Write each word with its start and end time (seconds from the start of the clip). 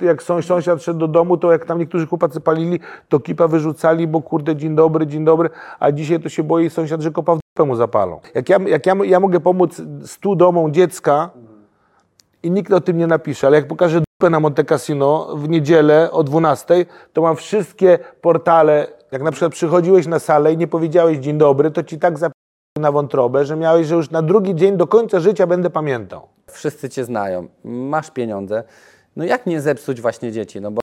jak 0.00 0.22
sąsiad 0.22 0.82
szedł 0.82 0.98
do 0.98 1.08
domu, 1.08 1.36
to 1.36 1.52
jak 1.52 1.64
tam 1.64 1.78
niektórzy 1.78 2.06
chłopacy 2.06 2.40
palili, 2.40 2.80
to 3.08 3.20
kipa 3.20 3.48
wyrzucali, 3.48 4.06
bo 4.06 4.22
kurde, 4.22 4.56
dzień 4.56 4.76
dobry, 4.76 5.06
dzień 5.06 5.24
dobry, 5.24 5.50
a 5.78 5.92
dzisiaj 5.92 6.20
to 6.20 6.28
się 6.28 6.42
boi 6.42 6.70
sąsiad, 6.70 7.00
że 7.00 7.10
kopa 7.10 7.34
w 7.34 7.38
dupę 7.38 7.68
mu 7.68 7.76
zapalą. 7.76 8.20
Jak 8.34 8.48
ja, 8.48 8.58
jak 8.58 8.86
ja, 8.86 8.94
ja 9.04 9.20
mogę 9.20 9.40
pomóc 9.40 9.82
stu 10.04 10.36
domom 10.36 10.72
dziecka 10.72 11.30
i 12.42 12.50
nikt 12.50 12.72
o 12.72 12.80
tym 12.80 12.98
nie 12.98 13.06
napisze, 13.06 13.46
ale 13.46 13.56
jak 13.56 13.68
pokażę 13.68 14.00
dupę 14.00 14.30
na 14.30 14.40
Monte 14.40 14.64
Cassino 14.64 15.36
w 15.36 15.48
niedzielę 15.48 16.10
o 16.10 16.22
12, 16.22 16.86
to 17.12 17.22
mam 17.22 17.36
wszystkie 17.36 17.98
portale, 18.20 18.86
jak 19.12 19.22
na 19.22 19.30
przykład 19.30 19.52
przychodziłeś 19.52 20.06
na 20.06 20.18
salę 20.18 20.52
i 20.52 20.56
nie 20.56 20.68
powiedziałeś 20.68 21.18
dzień 21.18 21.38
dobry, 21.38 21.70
to 21.70 21.82
ci 21.82 21.98
tak 21.98 22.18
zapalili 22.18 22.36
na 22.80 22.92
wątrobę, 22.92 23.44
że 23.44 23.56
miałeś, 23.56 23.86
że 23.86 23.94
już 23.94 24.10
na 24.10 24.22
drugi 24.22 24.54
dzień 24.54 24.76
do 24.76 24.86
końca 24.86 25.20
życia 25.20 25.46
będę 25.46 25.70
pamiętał. 25.70 26.28
Wszyscy 26.50 26.88
cię 26.88 27.04
znają, 27.04 27.48
masz 27.64 28.10
pieniądze. 28.10 28.64
No 29.16 29.24
jak 29.24 29.46
nie 29.46 29.60
zepsuć 29.60 30.00
właśnie 30.00 30.32
dzieci? 30.32 30.60
No 30.60 30.70
bo 30.70 30.80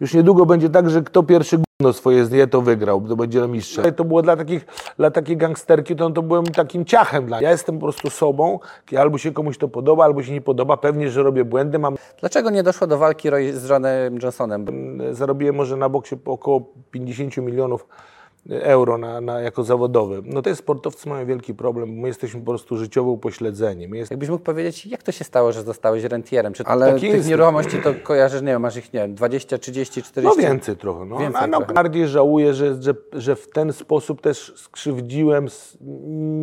Już 0.00 0.14
niedługo 0.14 0.46
będzie 0.46 0.70
tak, 0.70 0.90
że 0.90 1.02
kto 1.02 1.22
pierwszy 1.22 1.56
gówno 1.56 1.92
swoje 1.92 2.24
zje, 2.26 2.46
to 2.46 2.62
wygrał, 2.62 3.00
to 3.08 3.16
będzie 3.16 3.48
mistrzem. 3.48 3.94
To 3.94 4.04
było 4.04 4.22
dla 4.22 4.36
takich, 4.36 4.66
dla 4.96 5.10
takiej 5.10 5.36
gangsterki, 5.36 5.96
to, 5.96 6.10
to 6.10 6.22
byłem 6.22 6.46
takim 6.46 6.84
ciachem 6.84 7.26
dla 7.26 7.40
Ja 7.40 7.50
jestem 7.50 7.78
po 7.78 7.86
prostu 7.86 8.10
sobą, 8.10 8.58
albo 8.98 9.18
się 9.18 9.32
komuś 9.32 9.58
to 9.58 9.68
podoba, 9.68 10.04
albo 10.04 10.22
się 10.22 10.32
nie 10.32 10.40
podoba, 10.40 10.76
pewnie, 10.76 11.10
że 11.10 11.22
robię 11.22 11.44
błędy, 11.44 11.78
mam 11.78 11.96
dlaczego 12.20 12.50
nie 12.50 12.62
doszło 12.62 12.86
do 12.86 12.98
walki 12.98 13.28
z 13.52 13.68
Johnem 13.68 14.18
Johnsonem? 14.22 14.66
zarobiłem 15.12 15.54
może 15.54 15.76
na 15.76 15.88
boksie 15.88 16.16
około 16.24 16.60
50 16.90 17.36
milionów 17.36 17.86
euro 18.48 18.98
na, 18.98 19.20
na, 19.20 19.40
jako 19.40 19.64
zawodowy. 19.64 20.22
No 20.24 20.42
to 20.42 20.48
jest 20.48 20.60
sportowcy 20.60 21.08
mają 21.08 21.26
wielki 21.26 21.54
problem, 21.54 21.90
my 21.90 22.08
jesteśmy 22.08 22.40
po 22.40 22.46
prostu 22.46 22.76
życiowo 22.76 23.10
upośledzeni. 23.10 23.88
My 23.88 23.96
jest, 23.96 24.10
Jakbyś 24.10 24.28
mógł 24.28 24.44
powiedzieć, 24.44 24.86
jak 24.86 25.02
to 25.02 25.12
się 25.12 25.24
stało, 25.24 25.52
że 25.52 25.62
zostałeś 25.62 26.04
rentierem? 26.04 26.52
Czy, 26.52 26.64
ale 26.64 26.92
tych 26.92 27.02
jest. 27.02 27.28
nieruchomości 27.28 27.76
to 27.82 27.94
kojarzysz, 28.02 28.40
nie 28.40 28.46
wiem, 28.46 28.62
masz 28.62 28.76
ich, 28.76 28.92
nie 28.92 29.00
wiem, 29.00 29.14
20, 29.14 29.58
30, 29.58 30.02
40? 30.02 30.42
no 30.42 30.48
więcej 30.48 30.76
trochę. 30.76 31.04
No. 31.04 31.18
Więcej 31.18 31.42
a 31.42 31.46
no, 31.46 31.58
trochę. 31.58 31.74
bardziej 31.74 32.08
żałuję, 32.08 32.54
że, 32.54 32.82
że, 32.82 32.94
że 33.12 33.36
w 33.36 33.50
ten 33.50 33.72
sposób 33.72 34.20
też 34.20 34.52
skrzywdziłem, 34.56 35.46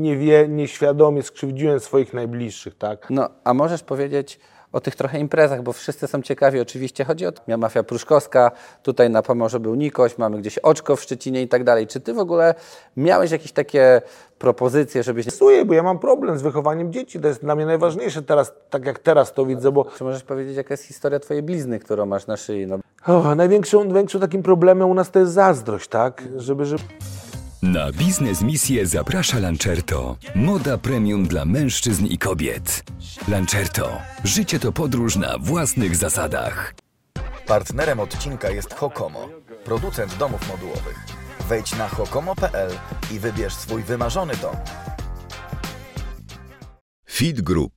nie 0.02 0.18
wie, 0.18 0.48
nieświadomie 0.48 1.24
skrzywdziłem 1.24 1.80
swoich 1.80 2.14
najbliższych, 2.14 2.76
tak? 2.76 3.08
No, 3.10 3.30
a 3.44 3.54
możesz 3.54 3.84
powiedzieć 3.84 4.40
o 4.72 4.80
tych 4.80 4.96
trochę 4.96 5.20
imprezach, 5.20 5.62
bo 5.62 5.74
wszyscy 5.74 6.08
są 6.08 6.22
ciekawi, 6.22 6.60
oczywiście 6.60 7.06
chodzi 7.06 7.26
o 7.26 7.32
to. 7.32 7.42
Miała 7.48 7.58
Mafia 7.58 7.84
Pruszkowska, 7.84 8.52
tutaj 8.84 9.10
na 9.10 9.22
Pomorzu 9.22 9.60
był 9.60 9.76
Nikoś, 9.76 10.18
mamy 10.18 10.38
gdzieś 10.38 10.58
Oczko 10.58 10.96
w 10.96 11.02
Szczecinie 11.02 11.42
i 11.42 11.48
tak 11.48 11.64
dalej. 11.64 11.88
Czy 11.88 12.00
ty 12.00 12.14
w 12.14 12.20
ogóle 12.20 12.56
miałeś 12.98 13.32
jakieś 13.32 13.52
takie 13.52 14.02
propozycje, 14.40 15.04
żebyś... 15.04 15.26
Stresuję, 15.26 15.66
bo 15.66 15.74
ja 15.74 15.84
mam 15.84 16.00
problem 16.00 16.38
z 16.38 16.42
wychowaniem 16.42 16.94
dzieci, 16.94 17.20
to 17.20 17.28
jest 17.28 17.42
dla 17.42 17.56
mnie 17.56 17.66
najważniejsze 17.66 18.22
teraz, 18.22 18.54
tak 18.70 18.86
jak 18.86 19.00
teraz 19.00 19.34
to 19.34 19.46
widzę, 19.46 19.72
bo 19.72 19.86
Czy 19.98 20.04
możesz 20.04 20.24
powiedzieć, 20.24 20.58
jaka 20.58 20.74
jest 20.74 20.84
historia 20.84 21.20
twojej 21.20 21.44
blizny, 21.44 21.80
którą 21.80 22.06
masz 22.06 22.28
na 22.28 22.38
szyi? 22.38 22.68
No, 22.68 22.80
o, 23.08 23.36
największym, 23.36 23.84
największym 23.84 24.22
takim 24.22 24.44
problemem 24.44 24.90
u 24.90 24.94
nas 24.94 25.12
to 25.12 25.20
jest 25.20 25.32
zazdrość, 25.32 25.88
tak? 25.88 26.24
Żeby, 26.38 26.66
żeby 26.66 26.84
Na 27.62 27.92
biznes 27.92 28.42
misję 28.42 28.86
zaprasza 28.86 29.40
Lancerto. 29.40 30.18
Moda 30.36 30.78
premium 30.78 31.28
dla 31.28 31.46
mężczyzn 31.46 32.06
i 32.06 32.18
kobiet. 32.18 32.84
Lancerto. 33.28 34.02
Życie 34.24 34.60
to 34.60 34.72
podróż 34.72 35.16
na 35.16 35.38
własnych 35.38 35.96
zasadach. 35.96 36.74
Partnerem 37.48 38.00
odcinka 38.00 38.50
jest 38.50 38.74
Hokomo, 38.74 39.30
producent 39.66 40.18
domów 40.18 40.50
modułowych. 40.50 41.06
Wejdź 41.50 41.76
na 41.76 41.88
hokomo.pl 41.88 42.72
i 43.14 43.20
wybierz 43.20 43.54
swój 43.54 43.84
wymarzony 43.84 44.34
dom. 44.36 44.56
Feed 47.10 47.42
Group. 47.42 47.74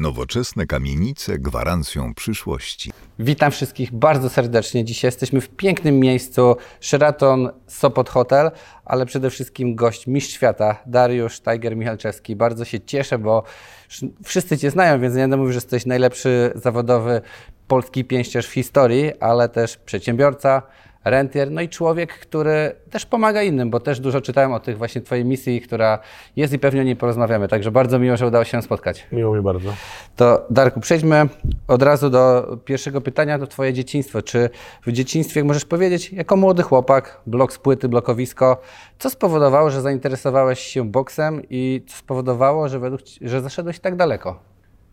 Nowoczesne 0.00 0.66
kamienice 0.66 1.38
gwarancją 1.38 2.14
przyszłości. 2.14 2.92
Witam 3.18 3.50
wszystkich 3.50 3.92
bardzo 3.92 4.28
serdecznie. 4.28 4.84
Dzisiaj 4.84 5.08
jesteśmy 5.08 5.40
w 5.40 5.48
pięknym 5.48 5.98
miejscu 5.98 6.56
Sheraton 6.80 7.50
Sopot 7.66 8.08
Hotel, 8.08 8.50
ale 8.84 9.06
przede 9.06 9.30
wszystkim 9.30 9.74
gość 9.74 10.06
mistrz 10.06 10.34
świata 10.34 10.76
Dariusz 10.86 11.40
Tiger 11.40 11.76
Michalczewski. 11.76 12.36
bardzo 12.36 12.64
się 12.64 12.80
cieszę, 12.80 13.18
bo 13.18 13.42
sz- 13.88 14.12
wszyscy 14.24 14.58
Cię 14.58 14.70
znają, 14.70 15.00
więc 15.00 15.14
nie 15.14 15.20
będę 15.20 15.36
mówił, 15.36 15.52
że 15.52 15.56
jesteś 15.56 15.86
najlepszy 15.86 16.52
zawodowy 16.54 17.20
polski 17.68 18.04
pięściarz 18.04 18.46
w 18.46 18.52
historii, 18.52 19.12
ale 19.20 19.48
też 19.48 19.76
przedsiębiorca, 19.76 20.62
rentier, 21.04 21.50
no 21.50 21.60
i 21.60 21.68
człowiek, 21.68 22.12
który 22.12 22.72
też 22.90 23.06
pomaga 23.06 23.42
innym, 23.42 23.70
bo 23.70 23.80
też 23.80 24.00
dużo 24.00 24.20
czytałem 24.20 24.52
o 24.52 24.60
tych 24.60 24.78
właśnie 24.78 25.00
Twojej 25.00 25.24
misji, 25.24 25.60
która 25.60 25.98
jest 26.36 26.52
i 26.52 26.58
pewnie 26.58 26.80
o 26.80 26.84
niej 26.84 26.96
porozmawiamy. 26.96 27.48
Także 27.48 27.70
bardzo 27.70 27.98
miło, 27.98 28.16
że 28.16 28.26
udało 28.26 28.44
się 28.44 28.62
spotkać. 28.62 29.06
miło 29.12 29.36
mi 29.36 29.42
bardzo. 29.42 29.72
To 30.16 30.46
Darku, 30.50 30.80
przejdźmy 30.80 31.28
od 31.68 31.82
razu 31.82 32.10
do 32.10 32.56
pierwszego 32.64 33.00
pytania, 33.00 33.38
do 33.38 33.46
Twoje 33.46 33.72
dzieciństwo. 33.72 34.22
Czy 34.22 34.50
w 34.86 34.92
dzieciństwie 34.92 35.44
możesz 35.44 35.64
powiedzieć, 35.64 36.12
jako 36.12 36.36
młody 36.36 36.62
chłopak, 36.62 37.20
blok 37.26 37.52
z 37.52 37.58
płyty, 37.58 37.88
blokowisko, 37.88 38.60
co 38.98 39.10
spowodowało, 39.10 39.70
że 39.70 39.80
zainteresowałeś 39.80 40.60
się 40.60 40.90
boksem 40.90 41.42
i 41.50 41.82
co 41.86 41.96
spowodowało, 41.96 42.68
że, 42.68 42.78
według, 42.78 43.00
że 43.20 43.40
zaszedłeś 43.40 43.80
tak 43.80 43.96
daleko? 43.96 44.49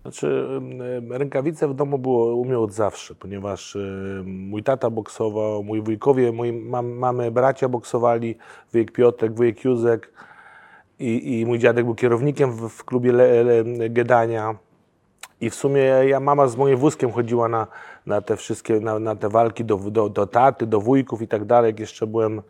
Znaczy, 0.08 0.48
rękawice 1.10 1.68
w 1.68 1.74
domu 1.74 1.98
było 1.98 2.36
u 2.36 2.46
mnie 2.46 2.60
od 2.60 2.74
zawsze, 2.74 3.16
ponieważ 3.16 3.78
mój 4.26 4.64
tata 4.64 4.90
boksował, 4.90 5.64
mój 5.64 5.82
wujkowie, 5.82 6.32
moi 6.32 6.52
mam, 6.52 6.88
mamy 6.88 7.32
bracia 7.32 7.70
boksowali, 7.70 8.38
wujek 8.74 8.92
Piotrek, 8.92 9.34
wujek 9.34 9.64
Józek 9.64 10.12
i, 11.00 11.40
i 11.40 11.46
mój 11.46 11.60
dziadek 11.60 11.86
był 11.86 11.96
kierownikiem 11.96 12.52
w, 12.52 12.70
w 12.70 12.86
klubie 12.86 13.12
Le, 13.12 13.44
Le, 13.44 13.90
Gedania. 13.90 14.56
I 15.42 15.50
w 15.50 15.56
sumie 15.56 15.82
ja, 15.82 16.20
mama 16.20 16.48
z 16.48 16.56
moim 16.56 16.78
wózkiem 16.78 17.12
chodziła 17.12 17.48
na, 17.50 17.68
na 18.06 18.22
te 18.22 18.36
wszystkie, 18.36 18.80
na, 18.80 19.00
na 19.00 19.16
te 19.16 19.30
walki 19.30 19.66
do, 19.66 19.78
do, 19.78 20.10
do 20.10 20.28
taty, 20.28 20.66
do 20.66 20.82
wujków 20.82 21.22
i 21.22 21.28
tak 21.28 21.46
dalej, 21.46 21.70
jak 21.70 21.80
jeszcze 21.80 22.08
byłem, 22.08 22.42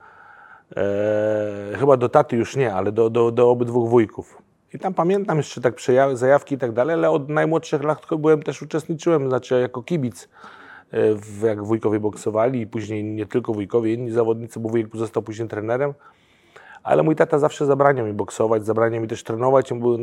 e, 0.76 1.78
chyba 1.80 1.98
do 1.98 2.10
taty 2.10 2.36
już 2.36 2.56
nie, 2.56 2.74
ale 2.74 2.92
do, 2.92 3.10
do, 3.10 3.32
do 3.32 3.50
obydwu 3.50 3.88
wujków. 3.88 4.47
I 4.74 4.80
tam 4.80 4.94
pamiętam 4.94 5.38
jeszcze 5.38 5.62
tak 5.62 5.80
zajawki 6.14 6.56
i 6.56 6.58
tak 6.58 6.72
dalej, 6.72 6.94
ale 6.94 7.10
od 7.10 7.30
najmłodszych 7.30 7.84
lat 7.84 8.02
byłem 8.20 8.44
też 8.44 8.62
uczestniczyłem, 8.62 9.28
znaczy 9.30 9.60
jako 9.62 9.84
kibic, 9.84 10.30
e, 10.92 11.16
w, 11.16 11.42
jak 11.42 11.64
wujkowie 11.64 12.00
boksowali 12.00 12.62
i 12.62 12.68
później 12.68 13.04
nie 13.04 13.26
tylko 13.26 13.54
wujkowie, 13.54 13.94
inni 13.94 14.12
zawodnicy, 14.12 14.60
bo 14.60 14.70
wujek 14.70 14.96
został 14.96 15.24
później 15.24 15.48
trenerem. 15.48 15.94
Ale 16.84 17.04
mój 17.04 17.16
tata 17.16 17.40
zawsze 17.40 17.66
zabraniał 17.66 18.06
mi 18.06 18.14
boksować, 18.14 18.66
zabraniał 18.66 19.02
mi 19.02 19.08
też 19.08 19.24
trenować. 19.24 19.74
Był, 19.74 19.98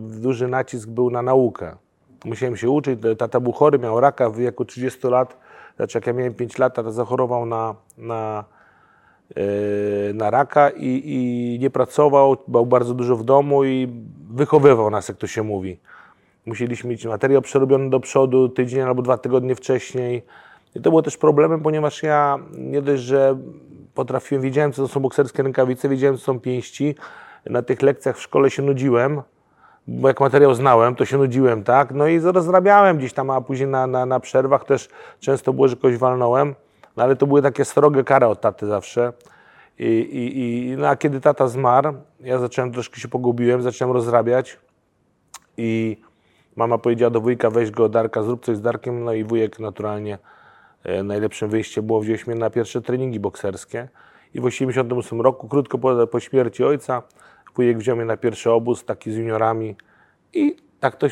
duży 0.00 0.48
nacisk 0.48 0.88
był 0.88 1.10
na 1.10 1.22
naukę. 1.22 1.76
Musiałem 2.24 2.56
się 2.56 2.70
uczyć. 2.70 3.00
Tata 3.18 3.40
był 3.40 3.52
chory, 3.52 3.78
miał 3.78 4.00
raka 4.00 4.30
w 4.30 4.36
wieku 4.36 4.64
30 4.64 5.06
lat. 5.06 5.36
Znaczy 5.76 5.98
jak 5.98 6.06
ja 6.06 6.12
miałem 6.12 6.34
5 6.34 6.58
lat, 6.58 6.74
tata 6.74 6.90
zachorował 6.90 7.46
na, 7.46 7.74
na, 7.98 8.44
na 10.14 10.30
raka 10.30 10.70
i, 10.70 11.02
i 11.04 11.58
nie 11.60 11.70
pracował, 11.70 12.36
był 12.48 12.66
bardzo 12.66 12.94
dużo 12.94 13.16
w 13.16 13.24
domu 13.24 13.64
i 13.64 13.88
wychowywał 14.30 14.90
nas, 14.90 15.08
jak 15.08 15.16
to 15.16 15.26
się 15.26 15.42
mówi. 15.42 15.78
Musieliśmy 16.46 16.90
mieć 16.90 17.06
materiał 17.06 17.42
przerobiony 17.42 17.90
do 17.90 18.00
przodu 18.00 18.48
tydzień 18.48 18.80
albo 18.80 19.02
dwa 19.02 19.18
tygodnie 19.18 19.54
wcześniej. 19.54 20.22
I 20.74 20.80
to 20.80 20.90
było 20.90 21.02
też 21.02 21.16
problemem, 21.16 21.60
ponieważ 21.60 22.02
ja 22.02 22.38
nie 22.58 22.82
dość, 22.82 23.02
że 23.02 23.38
potrafiłem, 23.94 24.42
wiedziałem, 24.42 24.72
co 24.72 24.82
to 24.82 24.88
są 24.88 25.00
bokserskie 25.00 25.42
rękawice, 25.42 25.88
wiedziałem, 25.88 26.16
co 26.16 26.24
są 26.24 26.40
pięści. 26.40 26.94
Na 27.46 27.62
tych 27.62 27.82
lekcjach 27.82 28.16
w 28.16 28.22
szkole 28.22 28.50
się 28.50 28.62
nudziłem, 28.62 29.22
bo 29.86 30.08
jak 30.08 30.20
materiał 30.20 30.54
znałem, 30.54 30.94
to 30.94 31.04
się 31.04 31.18
nudziłem, 31.18 31.64
tak? 31.64 31.90
No 31.94 32.06
i 32.06 32.20
rozrabiałem 32.20 32.98
gdzieś 32.98 33.12
tam, 33.12 33.30
a 33.30 33.40
później 33.40 33.68
na, 33.68 33.86
na, 33.86 34.06
na 34.06 34.20
przerwach 34.20 34.64
też 34.64 34.88
często 35.20 35.52
było, 35.52 35.68
że 35.68 35.76
kogoś 35.76 35.96
walnąłem, 35.96 36.54
no 36.96 37.02
ale 37.02 37.16
to 37.16 37.26
były 37.26 37.42
takie 37.42 37.64
srogie 37.64 38.04
kary 38.04 38.26
od 38.26 38.40
taty 38.40 38.66
zawsze. 38.66 39.12
I, 39.78 39.84
i, 39.84 40.38
i, 40.38 40.76
no 40.76 40.88
a 40.88 40.96
kiedy 40.96 41.20
tata 41.20 41.48
zmarł, 41.48 41.94
ja 42.20 42.38
zacząłem, 42.38 42.72
troszkę 42.72 43.00
się 43.00 43.08
pogubiłem, 43.08 43.62
zacząłem 43.62 43.94
rozrabiać 43.94 44.58
i 45.56 45.96
mama 46.56 46.78
powiedziała 46.78 47.10
do 47.10 47.20
wujka, 47.20 47.50
weź 47.50 47.70
go 47.70 47.88
Darka, 47.88 48.22
zrób 48.22 48.44
coś 48.44 48.56
z 48.56 48.60
Darkiem, 48.60 49.04
no 49.04 49.12
i 49.12 49.24
wujek 49.24 49.58
naturalnie 49.58 50.18
e, 50.84 51.02
najlepszym 51.02 51.48
wyjściem 51.48 51.86
było 51.86 52.00
wziąć 52.00 52.26
mnie 52.26 52.36
na 52.36 52.50
pierwsze 52.50 52.80
treningi 52.80 53.20
bokserskie. 53.20 53.88
I 54.34 54.40
w 54.40 54.44
1988 54.44 55.20
roku, 55.20 55.48
krótko 55.48 55.78
po, 55.78 56.06
po 56.06 56.20
śmierci 56.20 56.64
ojca, 56.64 57.02
wujek 57.56 57.78
wziął 57.78 57.96
mnie 57.96 58.04
na 58.04 58.16
pierwszy 58.16 58.50
obóz, 58.50 58.84
taki 58.84 59.12
z 59.12 59.16
juniorami 59.16 59.76
i 60.32 60.56
tak 60.80 60.96
to, 60.96 61.06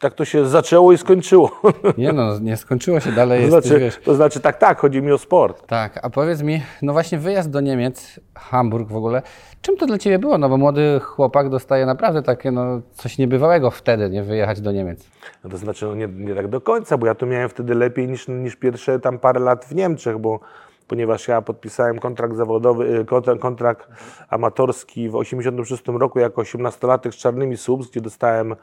tak 0.00 0.14
to 0.14 0.24
się 0.24 0.46
zaczęło 0.46 0.92
i 0.92 0.98
skończyło. 0.98 1.50
Nie 1.98 2.12
no, 2.12 2.38
nie 2.38 2.56
skończyło 2.56 3.00
się 3.00 3.12
dalej, 3.12 3.50
to, 3.50 3.56
jesteś, 3.56 3.78
znaczy, 3.78 4.04
to 4.04 4.14
znaczy, 4.14 4.40
tak, 4.40 4.58
tak, 4.58 4.78
chodzi 4.78 5.02
mi 5.02 5.12
o 5.12 5.18
sport. 5.18 5.66
Tak, 5.66 6.00
a 6.02 6.10
powiedz 6.10 6.42
mi, 6.42 6.62
no 6.82 6.92
właśnie 6.92 7.18
wyjazd 7.18 7.50
do 7.50 7.60
Niemiec, 7.60 8.20
Hamburg 8.34 8.88
w 8.88 8.96
ogóle, 8.96 9.22
czym 9.62 9.76
to 9.76 9.86
dla 9.86 9.98
Ciebie 9.98 10.18
było? 10.18 10.38
No 10.38 10.48
bo 10.48 10.56
młody 10.56 11.00
chłopak 11.00 11.48
dostaje 11.48 11.86
naprawdę 11.86 12.22
takie, 12.22 12.50
no 12.50 12.80
coś 12.94 13.18
niebywałego 13.18 13.70
wtedy, 13.70 14.10
nie 14.10 14.22
wyjechać 14.22 14.60
do 14.60 14.72
Niemiec. 14.72 15.08
No 15.44 15.50
to 15.50 15.56
znaczy, 15.56 15.86
no 15.86 15.94
nie, 15.94 16.08
nie 16.08 16.34
tak 16.34 16.48
do 16.48 16.60
końca, 16.60 16.98
bo 16.98 17.06
ja 17.06 17.14
tu 17.14 17.26
miałem 17.26 17.48
wtedy 17.48 17.74
lepiej 17.74 18.08
niż, 18.08 18.28
niż 18.28 18.56
pierwsze 18.56 19.00
tam 19.00 19.18
parę 19.18 19.40
lat 19.40 19.64
w 19.64 19.74
Niemczech, 19.74 20.18
bo 20.18 20.40
ponieważ 20.88 21.28
ja 21.28 21.42
podpisałem 21.42 21.98
kontrakt 21.98 22.36
zawodowy, 22.36 22.84
y, 22.84 23.04
kontra- 23.04 23.38
kontrakt 23.38 23.88
amatorski 24.30 25.08
w 25.08 25.16
86 25.16 25.98
roku 25.98 26.18
jako 26.18 26.42
18-latek 26.42 27.12
z 27.12 27.16
Czarnymi 27.16 27.56
Subs, 27.56 27.90
gdzie 27.90 28.00
dostałem 28.00 28.56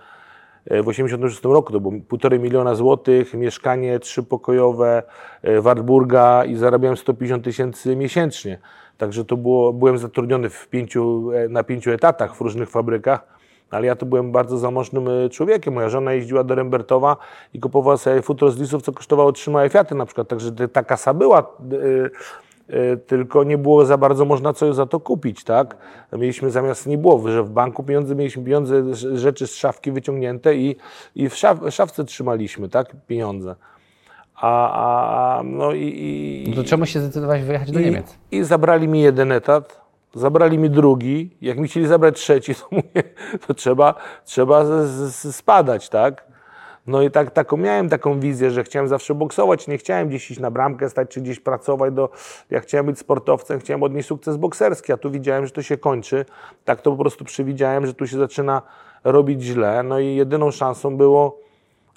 w 0.66 0.88
86 0.88 1.44
roku, 1.44 1.74
to 1.74 1.80
było 1.80 1.94
półtorej 2.08 2.40
miliona 2.40 2.76
złotych, 2.76 3.34
mieszkanie 3.34 4.00
trzypokojowe, 4.00 5.04
e, 5.42 5.62
Wartburga 5.62 6.46
i 6.46 6.56
zarabiałem 6.56 6.98
150 6.98 7.44
tysięcy 7.44 7.96
miesięcznie. 7.96 8.60
Także 8.98 9.26
to 9.26 9.38
było, 9.38 9.74
byłem 9.74 9.98
zatrudniony 9.98 10.50
w 10.50 10.68
pięciu, 10.68 11.32
e, 11.32 11.50
na 11.50 11.64
pięciu 11.64 11.92
etatach 11.92 12.36
w 12.36 12.42
różnych 12.42 12.70
fabrykach, 12.70 13.36
ale 13.72 13.88
ja 13.88 13.96
to 13.96 14.06
byłem 14.06 14.32
bardzo 14.32 14.58
zamożnym 14.58 15.08
e, 15.08 15.30
człowiekiem. 15.30 15.74
Moja 15.74 15.90
żona 15.90 16.14
jeździła 16.14 16.44
do 16.44 16.56
Rembertowa 16.56 17.18
i 17.54 17.60
kupowała 17.60 17.98
sobie 17.98 18.22
futro 18.22 18.52
z 18.52 18.60
lisów, 18.60 18.82
co 18.82 18.92
kosztowało 18.92 19.32
trzy 19.32 19.52
małe 19.52 19.70
Fiaty 19.70 19.96
na 19.96 20.06
przykład. 20.06 20.28
Także 20.28 20.52
ta 20.52 20.84
kasa 20.84 21.14
była, 21.14 21.40
e, 21.40 21.44
e, 21.76 22.10
tylko 23.08 23.44
nie 23.44 23.58
było 23.58 23.86
za 23.86 23.98
bardzo 23.98 24.26
można 24.26 24.54
coś 24.54 24.76
za 24.76 24.86
to 24.86 25.00
kupić, 25.00 25.44
tak? 25.44 25.78
Mieliśmy 26.14 26.52
zamiast, 26.52 26.88
nie 26.88 26.98
było, 26.98 27.30
że 27.30 27.44
w 27.44 27.50
banku 27.50 27.84
pieniądze, 27.84 28.16
mieliśmy 28.16 28.44
pieniądze, 28.44 28.76
rz- 28.84 29.18
rzeczy 29.18 29.48
z 29.48 29.56
szafki 29.56 29.92
wyciągnięte 29.92 30.56
i, 30.56 30.76
i 31.16 31.30
w 31.30 31.36
szaf, 31.36 31.60
szafce 31.70 32.06
trzymaliśmy, 32.06 32.70
tak? 32.70 32.96
Pieniądze. 33.08 33.56
A, 34.36 34.70
a, 34.70 35.40
a 35.40 35.44
no 35.44 35.74
i, 35.74 35.84
i, 35.84 36.50
No 36.50 36.56
to 36.56 36.64
czemu 36.64 36.86
się 36.86 37.00
zdecydowałeś 37.00 37.44
wyjechać 37.44 37.72
do 37.72 37.80
i, 37.80 37.86
Niemiec? 37.86 38.18
I 38.32 38.44
zabrali 38.44 38.88
mi 38.88 39.02
jeden 39.02 39.32
etat, 39.32 39.82
zabrali 40.14 40.58
mi 40.58 40.70
drugi. 40.70 41.38
Jak 41.42 41.58
mi 41.58 41.68
chcieli 41.68 41.88
zabrać 41.88 42.16
trzeci, 42.16 42.56
to 42.56 42.68
mówię, 42.72 43.04
to 43.48 43.54
trzeba, 43.54 43.96
trzeba 44.26 44.66
z, 44.66 44.88
z, 45.16 45.36
spadać, 45.36 45.90
tak? 45.90 46.35
No 46.88 47.02
i 47.02 47.12
tak, 47.12 47.32
taką 47.32 47.58
miałem 47.58 47.90
taką 47.90 48.20
wizję, 48.20 48.52
że 48.52 48.64
chciałem 48.64 48.88
zawsze 48.88 49.16
boksować, 49.16 49.68
nie 49.68 49.78
chciałem 49.78 50.08
gdzieś 50.08 50.32
iść 50.32 50.40
na 50.40 50.52
bramkę 50.52 50.90
stać, 50.90 51.10
czy 51.10 51.22
gdzieś 51.22 51.40
pracować. 51.40 51.94
Do, 51.94 52.10
ja 52.50 52.60
chciałem 52.60 52.86
być 52.86 53.00
sportowcem, 53.00 53.60
chciałem 53.60 53.84
odnieść 53.84 54.08
sukces 54.08 54.38
bokserski, 54.38 54.94
a 54.94 54.98
tu 54.98 55.12
widziałem, 55.12 55.46
że 55.46 55.52
to 55.52 55.62
się 55.62 55.78
kończy. 55.78 56.26
Tak 56.66 56.82
to 56.82 56.92
po 56.92 56.98
prostu 56.98 57.26
przewidziałem, 57.26 57.86
że 57.86 57.94
tu 57.94 58.08
się 58.08 58.18
zaczyna 58.18 58.62
robić 59.04 59.42
źle. 59.42 59.84
No 59.84 60.00
i 60.00 60.16
jedyną 60.16 60.52
szansą 60.52 60.98
było, 60.98 61.40